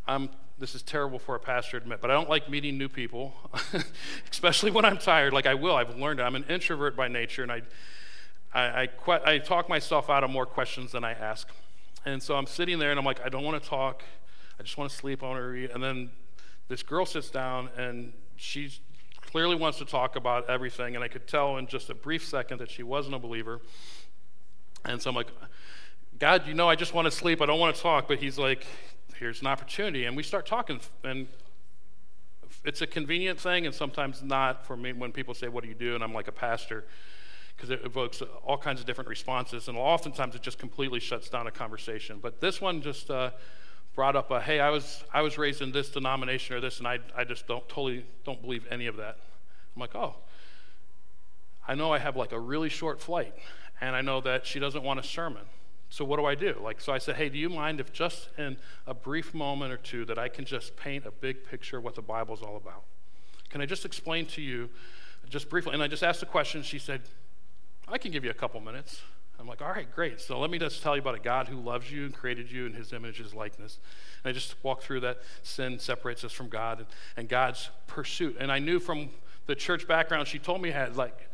I'm 0.09 0.31
this 0.59 0.75
is 0.75 0.83
terrible 0.83 1.19
for 1.19 1.35
a 1.35 1.41
pastor 1.41 1.79
to 1.79 1.85
admit, 1.85 2.01
but 2.01 2.11
I 2.11 2.15
don't 2.15 2.31
like 2.31 2.49
meeting 2.49 2.79
new 2.79 2.89
people, 2.89 3.35
especially 4.31 4.71
when 4.71 4.85
I'm 4.85 4.97
tired. 4.97 5.33
Like 5.33 5.47
I 5.47 5.55
will, 5.55 5.77
I've 5.77 5.97
learned 5.97 6.21
it. 6.21 6.23
I'm 6.23 6.35
an 6.35 6.45
introvert 6.49 6.97
by 6.97 7.09
nature, 7.09 7.43
and 7.43 7.53
I, 7.53 7.63
I, 8.55 8.89
I, 9.07 9.33
I 9.35 9.39
talk 9.39 9.69
myself 9.69 10.09
out 10.09 10.25
of 10.25 10.31
more 10.31 10.47
questions 10.47 10.93
than 10.93 11.05
I 11.05 11.13
ask. 11.13 11.49
And 12.07 12.23
so 12.23 12.37
I'm 12.37 12.47
sitting 12.47 12.79
there, 12.79 12.91
and 12.91 12.99
I'm 12.99 13.05
like, 13.05 13.21
I 13.25 13.29
don't 13.29 13.45
want 13.45 13.63
to 13.63 13.69
talk. 13.69 14.03
I 14.59 14.63
just 14.63 14.79
want 14.79 14.91
to 14.91 14.97
sleep. 14.97 15.23
I 15.23 15.27
want 15.27 15.39
to 15.39 15.47
read. 15.47 15.71
And 15.71 15.83
then 15.83 16.11
this 16.69 16.83
girl 16.83 17.05
sits 17.05 17.29
down, 17.29 17.69
and 17.77 18.15
she 18.37 18.71
clearly 19.21 19.57
wants 19.57 19.79
to 19.79 19.85
talk 19.85 20.17
about 20.17 20.49
everything. 20.49 20.95
And 20.95 21.05
I 21.05 21.09
could 21.09 21.27
tell 21.27 21.59
in 21.59 21.67
just 21.67 21.91
a 21.91 21.95
brief 21.95 22.25
second 22.25 22.59
that 22.61 22.71
she 22.71 22.83
wasn't 22.83 23.15
a 23.15 23.19
believer. 23.19 23.61
And 24.87 25.03
so 25.03 25.11
I'm 25.11 25.17
like, 25.17 25.29
God, 26.19 26.47
you 26.47 26.55
know, 26.55 26.69
I 26.69 26.77
just 26.77 26.95
want 26.95 27.05
to 27.07 27.11
sleep. 27.11 27.43
I 27.43 27.47
don't 27.47 27.61
want 27.61 27.77
to 27.77 27.83
talk. 27.83 28.09
But 28.09 28.19
he's 28.19 28.39
like, 28.39 28.67
here's 29.19 29.41
an 29.41 29.47
opportunity. 29.47 30.05
And 30.05 30.17
we 30.17 30.23
start 30.23 30.47
talking, 30.47 30.81
and 31.05 31.27
it's 32.65 32.83
a 32.83 32.87
convenient 32.87 33.41
thing 33.41 33.67
and 33.67 33.75
sometimes 33.75 34.23
not 34.23 34.67
for 34.67 34.77
me 34.77 34.93
when 34.93 35.13
people 35.13 35.35
say, 35.35 35.49
What 35.49 35.63
do 35.63 35.69
you 35.69 35.75
do? 35.75 35.95
And 35.95 36.03
I'm 36.03 36.13
like 36.13 36.29
a 36.29 36.33
pastor, 36.33 36.85
because 37.57 37.71
it 37.71 37.81
evokes 37.85 38.23
all 38.45 38.59
kinds 38.59 38.81
of 38.81 38.87
different 38.87 39.09
responses. 39.09 39.69
And 39.69 39.77
oftentimes 39.77 40.35
it 40.35 40.43
just 40.43 40.59
completely 40.59 41.01
shuts 41.01 41.29
down 41.29 41.47
a 41.47 41.51
conversation. 41.51 42.19
But 42.21 42.41
this 42.41 42.61
one 42.61 42.83
just 42.83 43.11
uh, 43.11 43.31
brought 43.95 44.17
up 44.17 44.31
a, 44.31 44.41
Hey, 44.41 44.61
I 44.61 44.71
was, 44.71 45.05
I 45.13 45.23
was 45.23 45.39
raised 45.39 45.63
in 45.63 45.73
this 45.73 45.91
denomination 45.91 46.57
or 46.57 46.61
this, 46.61 46.79
and 46.79 46.87
I, 46.87 46.99
I 47.17 47.25
just 47.25 47.47
don't 47.47 47.67
totally 47.69 48.05
don't 48.25 48.41
believe 48.41 48.67
any 48.71 48.87
of 48.87 48.97
that. 48.97 49.19
I'm 49.75 49.81
like, 49.81 49.95
Oh, 49.95 50.17
I 51.67 51.75
know 51.75 51.93
I 51.93 51.99
have 51.99 52.17
like 52.17 52.33
a 52.33 52.39
really 52.39 52.69
short 52.69 53.01
flight, 53.01 53.35
and 53.81 53.97
I 53.97 54.01
know 54.01 54.21
that 54.21 54.47
she 54.47 54.59
doesn't 54.59 54.83
want 54.83 55.01
a 55.01 55.03
sermon. 55.03 55.43
So 55.89 56.05
what 56.05 56.19
do 56.19 56.25
I 56.25 56.35
do? 56.35 56.59
Like, 56.63 56.81
so 56.81 56.93
I 56.93 56.99
said, 56.99 57.17
hey, 57.17 57.29
do 57.29 57.39
you 57.39 57.49
mind 57.49 57.81
if 57.81 57.93
just 57.93 58.29
in 58.39 58.57
a 58.87 58.95
brief 58.95 59.33
moment 59.35 59.73
or 59.73 59.77
two 59.77 60.05
that 60.07 60.19
I 60.19 60.29
can 60.29 60.45
just 60.45 60.77
paint 60.77 61.07
a 61.07 61.11
big 61.11 61.45
picture 61.45 61.79
of 61.79 61.85
what 61.85 61.95
the 61.95 62.03
Bible's 62.03 62.43
all 62.43 62.57
about? 62.57 62.83
Can 63.51 63.61
I 63.61 63.67
just 63.67 63.85
explain 63.85 64.27
to 64.27 64.43
you, 64.43 64.69
just 65.29 65.49
briefly? 65.49 65.75
And 65.75 65.83
I 65.83 65.87
just 65.87 66.03
asked 66.03 66.21
the 66.21 66.27
question. 66.27 66.63
She 66.63 66.79
said, 66.79 67.03
I 67.89 67.99
can 67.99 68.11
give 68.11 68.25
you 68.25 68.31
a 68.31 68.35
couple 68.35 68.61
minutes. 68.61 69.01
I'm 69.39 69.47
like, 69.47 69.63
all 69.63 69.69
right, 69.69 69.91
great. 69.95 70.21
So 70.21 70.41
let 70.41 70.51
me 70.51 70.59
just 70.59 70.83
tell 70.83 70.97
you 70.97 71.03
about 71.03 71.15
a 71.15 71.21
God 71.21 71.47
who 71.47 71.61
loves 71.61 71.91
you 71.93 72.05
and 72.07 72.15
created 72.15 72.51
you 72.51 72.67
in 72.67 72.73
his 72.73 72.93
image, 72.93 73.19
his 73.19 73.35
likeness. 73.35 73.79
And 74.25 74.31
I 74.31 74.33
just 74.33 74.57
walked 74.65 74.83
through 74.83 75.01
that 75.01 75.19
sin 75.43 75.79
separates 75.79 76.25
us 76.25 76.33
from 76.33 76.49
God 76.49 76.79
and, 76.79 76.87
and 77.17 77.29
God's 77.29 77.69
pursuit. 77.87 78.37
And 78.41 78.51
I 78.51 78.59
knew 78.59 78.81
from 78.81 79.11
the 79.47 79.55
church 79.55 79.87
background 79.87 80.27
she 80.27 80.39
told 80.39 80.63
me 80.63 80.71
had 80.71 80.97
like 80.97 81.29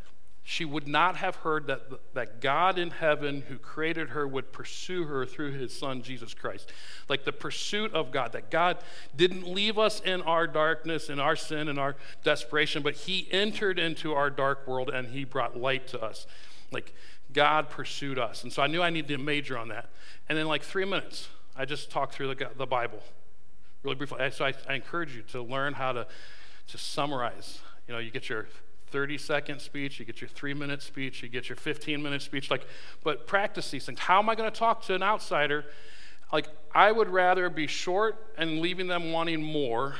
she 0.45 0.65
would 0.65 0.87
not 0.87 1.15
have 1.15 1.37
heard 1.37 1.67
that, 1.67 2.13
that 2.13 2.41
God 2.41 2.77
in 2.77 2.91
heaven, 2.91 3.43
who 3.47 3.57
created 3.57 4.09
her, 4.09 4.27
would 4.27 4.51
pursue 4.51 5.05
her 5.05 5.25
through 5.25 5.51
his 5.51 5.77
son, 5.77 6.01
Jesus 6.01 6.33
Christ. 6.33 6.69
Like 7.07 7.23
the 7.23 7.31
pursuit 7.31 7.93
of 7.93 8.11
God, 8.11 8.33
that 8.33 8.51
God 8.51 8.79
didn't 9.15 9.47
leave 9.47 9.79
us 9.79 10.01
in 10.01 10.21
our 10.23 10.45
darkness, 10.45 11.09
in 11.09 11.17
our 11.17 11.37
sin, 11.37 11.69
in 11.69 11.79
our 11.79 11.95
desperation, 12.25 12.83
but 12.83 12.95
he 12.95 13.27
entered 13.31 13.79
into 13.79 14.13
our 14.13 14.29
dark 14.29 14.67
world 14.67 14.89
and 14.89 15.07
he 15.07 15.23
brought 15.23 15.57
light 15.57 15.87
to 15.87 16.01
us. 16.01 16.27
Like 16.71 16.93
God 17.31 17.69
pursued 17.69 18.19
us. 18.19 18.43
And 18.43 18.51
so 18.51 18.61
I 18.61 18.67
knew 18.67 18.81
I 18.81 18.89
needed 18.89 19.17
to 19.17 19.17
major 19.17 19.57
on 19.57 19.69
that. 19.69 19.89
And 20.27 20.37
in 20.37 20.47
like 20.47 20.63
three 20.63 20.85
minutes, 20.85 21.29
I 21.55 21.63
just 21.63 21.89
talked 21.89 22.15
through 22.15 22.35
the, 22.35 22.49
the 22.57 22.65
Bible 22.65 22.99
really 23.81 23.95
briefly. 23.95 24.29
So 24.31 24.43
I, 24.43 24.53
I 24.67 24.73
encourage 24.73 25.15
you 25.15 25.21
to 25.31 25.41
learn 25.41 25.73
how 25.73 25.93
to, 25.93 26.05
to 26.67 26.77
summarize. 26.77 27.59
You 27.87 27.93
know, 27.93 27.99
you 27.99 28.11
get 28.11 28.27
your 28.27 28.47
30 28.93 29.17
second 29.17 29.59
speech, 29.59 29.99
you 29.99 30.05
get 30.05 30.21
your 30.21 30.27
three 30.27 30.53
minute 30.53 30.83
speech, 30.83 31.23
you 31.23 31.27
get 31.27 31.49
your 31.49 31.55
15 31.55 32.01
minute 32.01 32.21
speech. 32.21 32.51
Like, 32.51 32.67
but 33.03 33.25
practice 33.25 33.71
these 33.71 33.87
things. 33.87 33.99
How 33.99 34.19
am 34.19 34.29
I 34.29 34.35
going 34.35 34.49
to 34.49 34.55
talk 34.55 34.83
to 34.83 34.93
an 34.93 35.01
outsider? 35.01 35.65
Like, 36.31 36.47
I 36.75 36.91
would 36.91 37.09
rather 37.09 37.49
be 37.49 37.65
short 37.65 38.23
and 38.37 38.59
leaving 38.59 38.85
them 38.85 39.11
wanting 39.11 39.41
more 39.41 39.95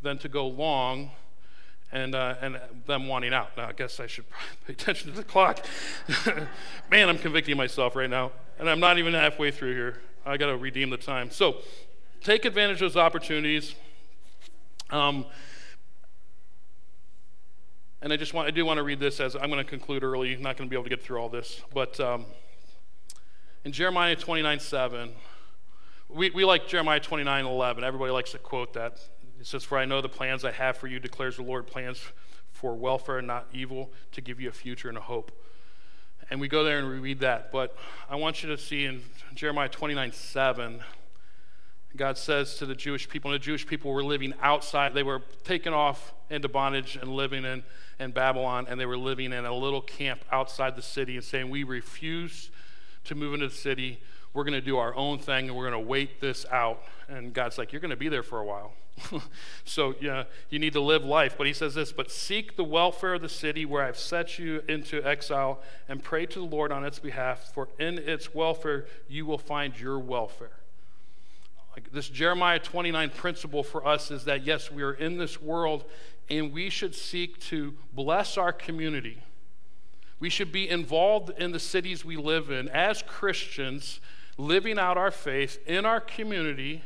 than 0.00 0.16
to 0.18 0.30
go 0.30 0.46
long 0.46 1.10
and, 1.92 2.14
uh, 2.14 2.36
and 2.40 2.58
them 2.86 3.06
wanting 3.06 3.34
out. 3.34 3.54
Now, 3.54 3.68
I 3.68 3.72
guess 3.72 4.00
I 4.00 4.06
should 4.06 4.24
pay 4.66 4.72
attention 4.72 5.10
to 5.10 5.16
the 5.16 5.24
clock. 5.24 5.66
Man, 6.90 7.10
I'm 7.10 7.18
convicting 7.18 7.58
myself 7.58 7.94
right 7.96 8.08
now, 8.08 8.32
and 8.58 8.68
I'm 8.70 8.80
not 8.80 8.96
even 8.96 9.12
halfway 9.12 9.50
through 9.50 9.74
here. 9.74 10.00
I 10.24 10.38
got 10.38 10.46
to 10.46 10.56
redeem 10.56 10.88
the 10.88 10.96
time. 10.96 11.30
So, 11.30 11.56
take 12.22 12.46
advantage 12.46 12.76
of 12.76 12.94
those 12.94 12.96
opportunities. 12.96 13.74
Um, 14.88 15.26
and 18.00 18.12
I 18.12 18.16
just 18.16 18.32
want, 18.32 18.46
I 18.46 18.50
do 18.52 18.64
want 18.64 18.78
to 18.78 18.84
read 18.84 19.00
this 19.00 19.18
as 19.18 19.34
I'm 19.34 19.50
going 19.50 19.62
to 19.62 19.68
conclude 19.68 20.04
early. 20.04 20.34
I'm 20.34 20.42
not 20.42 20.56
going 20.56 20.68
to 20.68 20.70
be 20.70 20.76
able 20.76 20.84
to 20.84 20.90
get 20.90 21.02
through 21.02 21.18
all 21.18 21.28
this. 21.28 21.62
But 21.74 21.98
um, 21.98 22.26
in 23.64 23.72
Jeremiah 23.72 24.14
29 24.14 24.60
7, 24.60 25.10
we, 26.08 26.30
we 26.30 26.44
like 26.44 26.68
Jeremiah 26.68 27.00
29 27.00 27.44
11. 27.44 27.84
Everybody 27.84 28.12
likes 28.12 28.32
to 28.32 28.38
quote 28.38 28.72
that. 28.74 29.00
It 29.40 29.46
says, 29.46 29.64
For 29.64 29.78
I 29.78 29.84
know 29.84 30.00
the 30.00 30.08
plans 30.08 30.44
I 30.44 30.52
have 30.52 30.76
for 30.76 30.86
you, 30.86 31.00
declares 31.00 31.36
the 31.36 31.42
Lord, 31.42 31.66
plans 31.66 32.00
for 32.52 32.74
welfare 32.74 33.18
and 33.18 33.26
not 33.26 33.46
evil, 33.52 33.90
to 34.12 34.20
give 34.20 34.40
you 34.40 34.48
a 34.48 34.52
future 34.52 34.88
and 34.88 34.96
a 34.96 35.02
hope. 35.02 35.32
And 36.30 36.40
we 36.40 36.48
go 36.48 36.62
there 36.62 36.78
and 36.78 36.88
we 36.88 36.98
read 36.98 37.20
that. 37.20 37.50
But 37.50 37.76
I 38.08 38.16
want 38.16 38.42
you 38.42 38.48
to 38.50 38.58
see 38.58 38.84
in 38.84 39.02
Jeremiah 39.34 39.68
29 39.68 40.12
7, 40.12 40.80
God 41.98 42.16
says 42.16 42.54
to 42.56 42.66
the 42.66 42.74
Jewish 42.74 43.08
people, 43.08 43.30
and 43.30 43.40
the 43.40 43.44
Jewish 43.44 43.66
people 43.66 43.92
were 43.92 44.04
living 44.04 44.32
outside, 44.40 44.94
they 44.94 45.02
were 45.02 45.22
taken 45.44 45.74
off 45.74 46.14
into 46.30 46.48
bondage 46.48 46.96
and 46.96 47.10
living 47.10 47.44
in 47.44 47.62
in 47.98 48.12
Babylon, 48.12 48.66
and 48.68 48.78
they 48.78 48.86
were 48.86 48.96
living 48.96 49.32
in 49.32 49.44
a 49.44 49.54
little 49.54 49.80
camp 49.80 50.24
outside 50.30 50.76
the 50.76 50.82
city 50.82 51.16
and 51.16 51.24
saying, 51.24 51.50
We 51.50 51.64
refuse 51.64 52.50
to 53.04 53.14
move 53.14 53.34
into 53.34 53.48
the 53.48 53.54
city. 53.54 54.00
We're 54.34 54.44
going 54.44 54.54
to 54.54 54.60
do 54.60 54.76
our 54.76 54.94
own 54.94 55.18
thing 55.18 55.48
and 55.48 55.56
we're 55.56 55.68
going 55.68 55.82
to 55.82 55.88
wait 55.88 56.20
this 56.20 56.46
out. 56.52 56.82
And 57.08 57.32
God's 57.32 57.58
like, 57.58 57.72
You're 57.72 57.80
going 57.80 57.90
to 57.90 57.96
be 57.96 58.08
there 58.08 58.22
for 58.22 58.38
a 58.38 58.44
while. 58.44 58.72
so, 59.64 59.94
yeah, 60.00 60.24
you 60.50 60.58
need 60.58 60.72
to 60.72 60.80
live 60.80 61.04
life. 61.04 61.36
But 61.38 61.46
he 61.46 61.52
says 61.52 61.74
this, 61.74 61.92
but 61.92 62.10
seek 62.10 62.56
the 62.56 62.64
welfare 62.64 63.14
of 63.14 63.22
the 63.22 63.28
city 63.28 63.64
where 63.64 63.84
I've 63.84 63.96
set 63.96 64.40
you 64.40 64.60
into 64.68 65.00
exile 65.06 65.60
and 65.88 66.02
pray 66.02 66.26
to 66.26 66.38
the 66.40 66.44
Lord 66.44 66.72
on 66.72 66.84
its 66.84 66.98
behalf, 66.98 67.52
for 67.54 67.68
in 67.78 67.98
its 67.98 68.34
welfare 68.34 68.86
you 69.08 69.24
will 69.24 69.38
find 69.38 69.78
your 69.78 70.00
welfare. 70.00 70.50
This 71.92 72.08
Jeremiah 72.08 72.58
29 72.58 73.10
principle 73.10 73.62
for 73.62 73.86
us 73.86 74.10
is 74.10 74.24
that 74.24 74.44
yes, 74.44 74.70
we 74.70 74.82
are 74.82 74.94
in 74.94 75.18
this 75.18 75.40
world 75.40 75.84
and 76.30 76.52
we 76.52 76.70
should 76.70 76.94
seek 76.94 77.38
to 77.40 77.74
bless 77.92 78.36
our 78.36 78.52
community. 78.52 79.22
We 80.20 80.30
should 80.30 80.50
be 80.50 80.68
involved 80.68 81.30
in 81.38 81.52
the 81.52 81.60
cities 81.60 82.04
we 82.04 82.16
live 82.16 82.50
in 82.50 82.68
as 82.68 83.02
Christians, 83.02 84.00
living 84.36 84.78
out 84.78 84.98
our 84.98 85.10
faith 85.10 85.58
in 85.66 85.86
our 85.86 86.00
community 86.00 86.82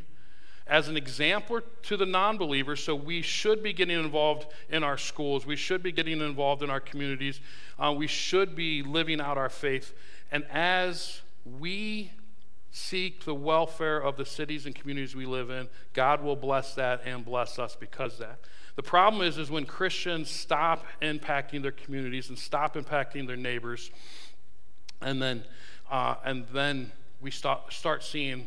as 0.66 0.88
an 0.88 0.96
example 0.96 1.60
to 1.82 1.96
the 1.96 2.06
non 2.06 2.36
believers. 2.36 2.82
So 2.82 2.94
we 2.94 3.22
should 3.22 3.62
be 3.62 3.72
getting 3.72 3.98
involved 3.98 4.46
in 4.68 4.84
our 4.84 4.98
schools. 4.98 5.46
We 5.46 5.56
should 5.56 5.82
be 5.82 5.92
getting 5.92 6.20
involved 6.20 6.62
in 6.62 6.70
our 6.70 6.80
communities. 6.80 7.40
Uh, 7.78 7.94
we 7.96 8.06
should 8.06 8.54
be 8.54 8.82
living 8.82 9.20
out 9.20 9.38
our 9.38 9.48
faith. 9.48 9.94
And 10.30 10.44
as 10.50 11.22
we 11.44 12.12
seek 12.72 13.24
the 13.24 13.34
welfare 13.34 13.98
of 13.98 14.16
the 14.16 14.24
cities 14.24 14.64
and 14.66 14.74
communities 14.74 15.14
we 15.14 15.26
live 15.26 15.50
in, 15.50 15.68
God 15.92 16.22
will 16.22 16.36
bless 16.36 16.74
that 16.74 17.02
and 17.04 17.24
bless 17.24 17.58
us 17.58 17.76
because 17.78 18.18
that. 18.18 18.40
The 18.76 18.82
problem 18.82 19.22
is, 19.22 19.36
is 19.36 19.50
when 19.50 19.66
Christians 19.66 20.30
stop 20.30 20.86
impacting 21.02 21.60
their 21.60 21.72
communities 21.72 22.30
and 22.30 22.38
stop 22.38 22.74
impacting 22.74 23.26
their 23.26 23.36
neighbors, 23.36 23.90
and 25.02 25.20
then, 25.20 25.44
uh, 25.90 26.14
and 26.24 26.46
then 26.52 26.90
we 27.20 27.30
start, 27.30 27.70
start 27.72 28.02
seeing 28.02 28.46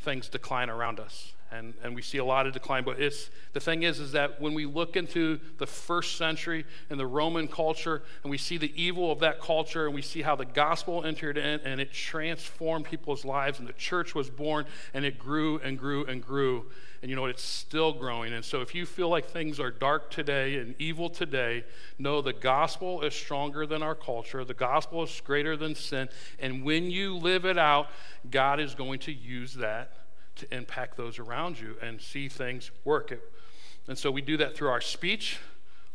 things 0.00 0.28
decline 0.28 0.68
around 0.68 0.98
us 0.98 1.33
and, 1.52 1.74
and 1.82 1.94
we 1.94 2.02
see 2.02 2.18
a 2.18 2.24
lot 2.24 2.46
of 2.46 2.52
decline. 2.52 2.84
But 2.84 3.00
it's 3.00 3.30
the 3.52 3.60
thing 3.60 3.82
is, 3.82 4.00
is 4.00 4.12
that 4.12 4.40
when 4.40 4.54
we 4.54 4.66
look 4.66 4.96
into 4.96 5.40
the 5.58 5.66
first 5.66 6.16
century 6.16 6.64
and 6.90 6.98
the 6.98 7.06
Roman 7.06 7.48
culture, 7.48 8.02
and 8.22 8.30
we 8.30 8.38
see 8.38 8.56
the 8.56 8.72
evil 8.80 9.12
of 9.12 9.20
that 9.20 9.40
culture, 9.40 9.86
and 9.86 9.94
we 9.94 10.02
see 10.02 10.22
how 10.22 10.36
the 10.36 10.44
gospel 10.44 11.04
entered 11.04 11.38
in 11.38 11.60
and 11.60 11.80
it 11.80 11.92
transformed 11.92 12.84
people's 12.86 13.24
lives, 13.24 13.58
and 13.58 13.68
the 13.68 13.74
church 13.74 14.14
was 14.14 14.30
born, 14.30 14.66
and 14.92 15.04
it 15.04 15.18
grew 15.18 15.58
and 15.58 15.78
grew 15.78 16.04
and 16.04 16.22
grew. 16.22 16.66
And 17.02 17.10
you 17.10 17.16
know, 17.16 17.26
it's 17.26 17.42
still 17.42 17.92
growing. 17.92 18.32
And 18.32 18.44
so 18.44 18.62
if 18.62 18.74
you 18.74 18.86
feel 18.86 19.10
like 19.10 19.26
things 19.26 19.60
are 19.60 19.70
dark 19.70 20.10
today 20.10 20.56
and 20.56 20.74
evil 20.78 21.10
today, 21.10 21.64
know 21.98 22.22
the 22.22 22.32
gospel 22.32 23.02
is 23.02 23.14
stronger 23.14 23.66
than 23.66 23.82
our 23.82 23.94
culture. 23.94 24.42
The 24.44 24.54
gospel 24.54 25.02
is 25.02 25.20
greater 25.22 25.56
than 25.56 25.74
sin. 25.74 26.08
And 26.38 26.64
when 26.64 26.90
you 26.90 27.16
live 27.16 27.44
it 27.44 27.58
out, 27.58 27.88
God 28.30 28.58
is 28.58 28.74
going 28.74 29.00
to 29.00 29.12
use 29.12 29.54
that 29.54 29.92
to 30.36 30.54
impact 30.54 30.96
those 30.96 31.18
around 31.18 31.60
you 31.60 31.76
and 31.82 32.00
see 32.00 32.28
things 32.28 32.70
work. 32.84 33.12
And 33.86 33.98
so 33.98 34.10
we 34.10 34.22
do 34.22 34.36
that 34.38 34.56
through 34.56 34.68
our 34.68 34.80
speech, 34.80 35.38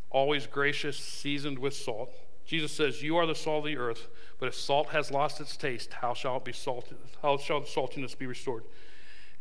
always 0.09 0.47
gracious, 0.47 0.97
seasoned 0.97 1.59
with 1.59 1.73
salt. 1.73 2.11
Jesus 2.45 2.71
says, 2.71 3.01
You 3.01 3.17
are 3.17 3.25
the 3.25 3.35
salt 3.35 3.59
of 3.59 3.65
the 3.65 3.77
earth, 3.77 4.07
but 4.39 4.47
if 4.47 4.55
salt 4.55 4.89
has 4.89 5.11
lost 5.11 5.39
its 5.39 5.55
taste, 5.55 5.93
how 5.93 6.13
shall 6.13 6.37
it 6.37 6.45
be 6.45 6.53
salted? 6.53 6.97
How 7.21 7.37
shall 7.37 7.61
the 7.61 7.67
saltiness 7.67 8.17
be 8.17 8.25
restored? 8.25 8.63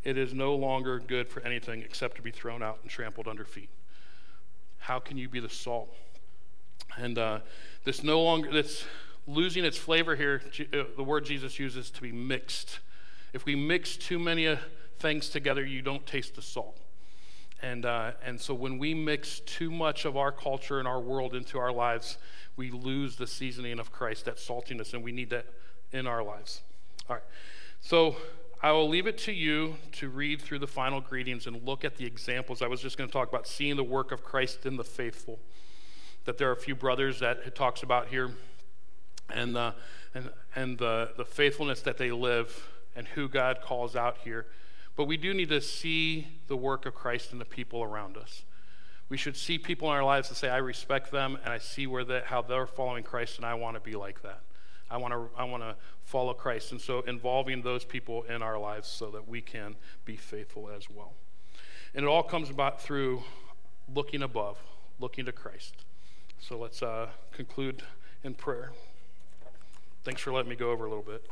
It 0.05 0.17
is 0.17 0.33
no 0.33 0.55
longer 0.55 0.99
good 0.99 1.29
for 1.29 1.41
anything 1.41 1.83
except 1.83 2.17
to 2.17 2.23
be 2.23 2.31
thrown 2.31 2.63
out 2.63 2.79
and 2.83 2.91
trampled 2.91 3.29
under 3.29 3.45
feet. 3.45 3.71
How 4.79 4.99
can 4.99 5.19
you 5.19 5.29
be 5.29 5.41
the 5.41 5.49
salt? 5.49 5.95
And 6.97 7.19
uh, 7.19 7.41
this 7.85 8.03
no 8.03 8.23
longer, 8.23 8.51
this 8.51 8.85
losing 9.27 9.65
its 9.65 9.77
flavor 9.77 10.17
here, 10.17 10.43
uh, 10.73 10.85
the 10.97 11.03
word 11.03 11.25
Jesus 11.25 11.59
uses 11.59 11.91
to 11.91 12.01
be 12.01 12.13
mixed. 12.13 12.81
If 13.33 13.45
we 13.45 13.55
mix 13.55 13.97
too 13.97 14.19
many 14.19 14.49
uh, 14.49 14.57
things 14.99 15.29
together, 15.29 15.65
you 15.65 15.83
don't 15.83 16.07
taste 16.07 16.35
the 16.35 16.43
salt. 16.43 16.81
And, 17.61 17.85
uh, 17.85 18.13
and 18.25 18.41
so 18.41 18.55
when 18.55 18.79
we 18.79 18.95
mix 18.95 19.41
too 19.41 19.71
much 19.71 20.05
of 20.05 20.17
our 20.17 20.31
culture 20.31 20.79
and 20.79 20.87
our 20.87 21.01
world 21.01 21.35
into 21.35 21.59
our 21.59 21.73
lives, 21.73 22.19
we 22.57 22.71
lose 22.71 23.17
the 23.17 23.27
seasoning 23.27 23.81
of 23.81 23.91
Christ, 23.91 24.27
that 24.27 24.37
saltiness, 24.37 24.95
and 24.95 25.03
we 25.03 25.13
need 25.13 25.31
that 25.31 25.47
in 25.93 26.07
our 26.07 26.23
lives. 26.23 26.63
All 27.09 27.17
right. 27.17 27.25
So 27.81 28.17
I 28.63 28.73
will 28.73 28.89
leave 28.89 29.07
it 29.07 29.19
to 29.19 29.33
you 29.33 29.77
to 29.93 30.09
read 30.09 30.43
through 30.43 30.59
the 30.59 30.67
final 30.67 31.01
greetings 31.01 31.47
and 31.47 31.65
look 31.65 31.85
at 31.85 31.97
the 31.97 32.05
examples. 32.05 32.63
I 32.63 32.67
was 32.67 32.81
just 32.81 32.99
going 32.99 33.09
to 33.09 33.13
talk 33.13 33.29
about 33.29 33.47
seeing 33.47 33.77
the 33.77 33.85
work 33.85 34.13
of 34.13 34.23
Christ 34.23 34.67
in 34.67 34.77
the 34.77 34.85
faithful. 34.85 35.39
That 36.25 36.39
there 36.39 36.49
are 36.49 36.53
a 36.53 36.57
few 36.57 36.75
brothers 36.75 37.21
that 37.21 37.39
it 37.47 37.55
talks 37.55 37.83
about 37.83 38.09
here, 38.09 38.31
and, 39.31 39.57
uh, 39.57 39.73
and, 40.15 40.31
and 40.55 40.79
the, 40.79 41.11
the 41.17 41.25
faithfulness 41.25 41.83
that 41.83 41.99
they 41.99 42.11
live, 42.11 42.69
and 42.95 43.07
who 43.07 43.29
God 43.29 43.61
calls 43.63 43.97
out 43.97 44.19
here. 44.25 44.47
But 44.99 45.07
we 45.07 45.17
do 45.17 45.33
need 45.33 45.51
to 45.51 45.61
see 45.61 46.27
the 46.49 46.57
work 46.57 46.85
of 46.85 46.93
Christ 46.93 47.33
in 47.33 47.39
the 47.39 47.45
people 47.45 47.85
around 47.85 48.17
us. 48.17 48.43
We 49.09 49.17
should 49.17 49.37
see 49.37 49.57
people 49.57 49.89
in 49.89 49.95
our 49.95 50.03
lives 50.03 50.29
and 50.29 50.37
say, 50.37 50.49
I 50.49 50.57
respect 50.57 51.13
them 51.13 51.39
and 51.45 51.53
I 51.53 51.59
see 51.59 51.87
where 51.87 52.03
they, 52.03 52.21
how 52.27 52.43
they're 52.43 52.67
following 52.67 53.05
Christ 53.05 53.37
and 53.37 53.47
I 53.47 53.55
want 53.55 53.77
to 53.77 53.81
be 53.81 53.95
like 53.95 54.23
that. 54.23 54.41
I 54.91 54.97
want 54.97 55.15
to 55.15 55.29
I 55.39 55.45
want 55.45 55.63
to 55.63 55.77
follow 56.03 56.35
Christ. 56.35 56.73
And 56.73 56.81
so 56.81 57.03
involving 57.03 57.63
those 57.63 57.85
people 57.85 58.25
in 58.25 58.43
our 58.43 58.59
lives 58.59 58.89
so 58.89 59.09
that 59.13 59.29
we 59.29 59.41
can 59.41 59.77
be 60.05 60.17
faithful 60.17 60.69
as 60.69 60.91
well. 60.91 61.13
And 61.95 62.05
it 62.05 62.09
all 62.09 62.25
comes 62.25 62.51
about 62.51 62.83
through 62.83 63.23
looking 63.95 64.25
above, 64.25 64.59
looking 64.99 65.27
to 65.27 65.33
Christ. 65.33 65.77
So 66.41 66.59
let's 66.59 66.83
uh, 66.83 67.07
conclude 67.31 67.85
in 68.25 68.35
prayer. 68.35 68.73
Thanks 70.03 70.21
for 70.23 70.33
letting 70.33 70.51
me 70.51 70.57
go 70.57 70.73
over 70.73 70.87
a 70.87 70.89
little 70.89 71.05
bit. 71.05 71.25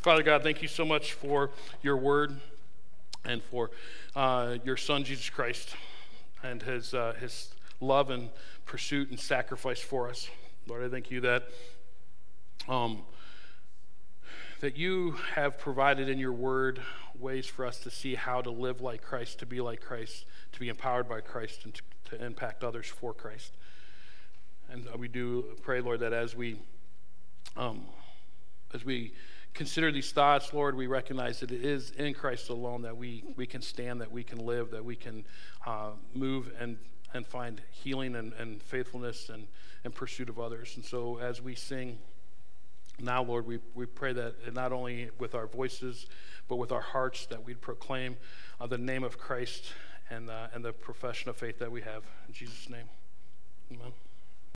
Father 0.00 0.22
God, 0.22 0.42
thank 0.42 0.62
you 0.62 0.68
so 0.68 0.86
much 0.86 1.12
for 1.12 1.50
your 1.82 1.98
word 1.98 2.40
and 3.24 3.42
for 3.42 3.70
uh, 4.16 4.56
your 4.64 4.76
Son, 4.76 5.04
Jesus 5.04 5.30
Christ, 5.30 5.74
and 6.42 6.62
his, 6.62 6.94
uh, 6.94 7.14
his 7.20 7.54
love 7.80 8.10
and 8.10 8.30
pursuit 8.66 9.10
and 9.10 9.18
sacrifice 9.18 9.80
for 9.80 10.08
us. 10.08 10.28
Lord, 10.66 10.84
I 10.84 10.88
thank 10.88 11.10
you 11.10 11.20
that, 11.22 11.44
um, 12.68 13.02
that 14.60 14.76
you 14.76 15.12
have 15.34 15.58
provided 15.58 16.08
in 16.08 16.18
your 16.18 16.32
word 16.32 16.80
ways 17.18 17.46
for 17.46 17.64
us 17.64 17.78
to 17.80 17.90
see 17.90 18.14
how 18.14 18.40
to 18.40 18.50
live 18.50 18.80
like 18.80 19.02
Christ, 19.02 19.38
to 19.40 19.46
be 19.46 19.60
like 19.60 19.80
Christ, 19.80 20.26
to 20.52 20.60
be 20.60 20.68
empowered 20.68 21.08
by 21.08 21.20
Christ, 21.20 21.64
and 21.64 21.74
to, 21.74 21.82
to 22.10 22.24
impact 22.24 22.62
others 22.62 22.86
for 22.86 23.12
Christ. 23.12 23.56
And 24.70 24.86
we 24.98 25.08
do 25.08 25.56
pray, 25.62 25.80
Lord, 25.80 26.00
that 26.00 26.12
as 26.12 26.36
we, 26.36 26.58
um, 27.56 27.86
as 28.74 28.84
we 28.84 29.14
consider 29.54 29.90
these 29.90 30.12
thoughts, 30.12 30.52
Lord, 30.52 30.76
we 30.76 30.86
recognize 30.86 31.40
that 31.40 31.50
it 31.50 31.64
is 31.64 31.90
in 31.90 32.14
Christ 32.14 32.48
alone 32.48 32.82
that 32.82 32.96
we, 32.96 33.24
we 33.36 33.46
can 33.46 33.62
stand, 33.62 34.00
that 34.00 34.12
we 34.12 34.22
can 34.22 34.38
live, 34.38 34.70
that 34.70 34.84
we 34.84 34.96
can 34.96 35.24
uh, 35.66 35.90
move 36.14 36.52
and, 36.60 36.78
and 37.14 37.26
find 37.26 37.60
healing 37.70 38.14
and, 38.16 38.32
and 38.34 38.62
faithfulness 38.62 39.28
and, 39.28 39.46
and 39.84 39.94
pursuit 39.94 40.28
of 40.28 40.38
others. 40.38 40.74
And 40.76 40.84
so 40.84 41.18
as 41.18 41.42
we 41.42 41.54
sing 41.54 41.98
now, 43.00 43.22
Lord, 43.22 43.46
we, 43.46 43.60
we 43.74 43.86
pray 43.86 44.12
that 44.12 44.54
not 44.54 44.72
only 44.72 45.10
with 45.18 45.34
our 45.34 45.46
voices, 45.46 46.06
but 46.48 46.56
with 46.56 46.72
our 46.72 46.80
hearts, 46.80 47.26
that 47.26 47.44
we'd 47.44 47.60
proclaim 47.60 48.16
uh, 48.60 48.66
the 48.66 48.78
name 48.78 49.04
of 49.04 49.18
Christ 49.18 49.72
and, 50.10 50.28
uh, 50.28 50.48
and 50.52 50.64
the 50.64 50.72
profession 50.72 51.30
of 51.30 51.36
faith 51.36 51.58
that 51.60 51.70
we 51.70 51.82
have. 51.82 52.02
In 52.26 52.34
Jesus' 52.34 52.68
name, 52.68 52.88
amen. 53.72 53.92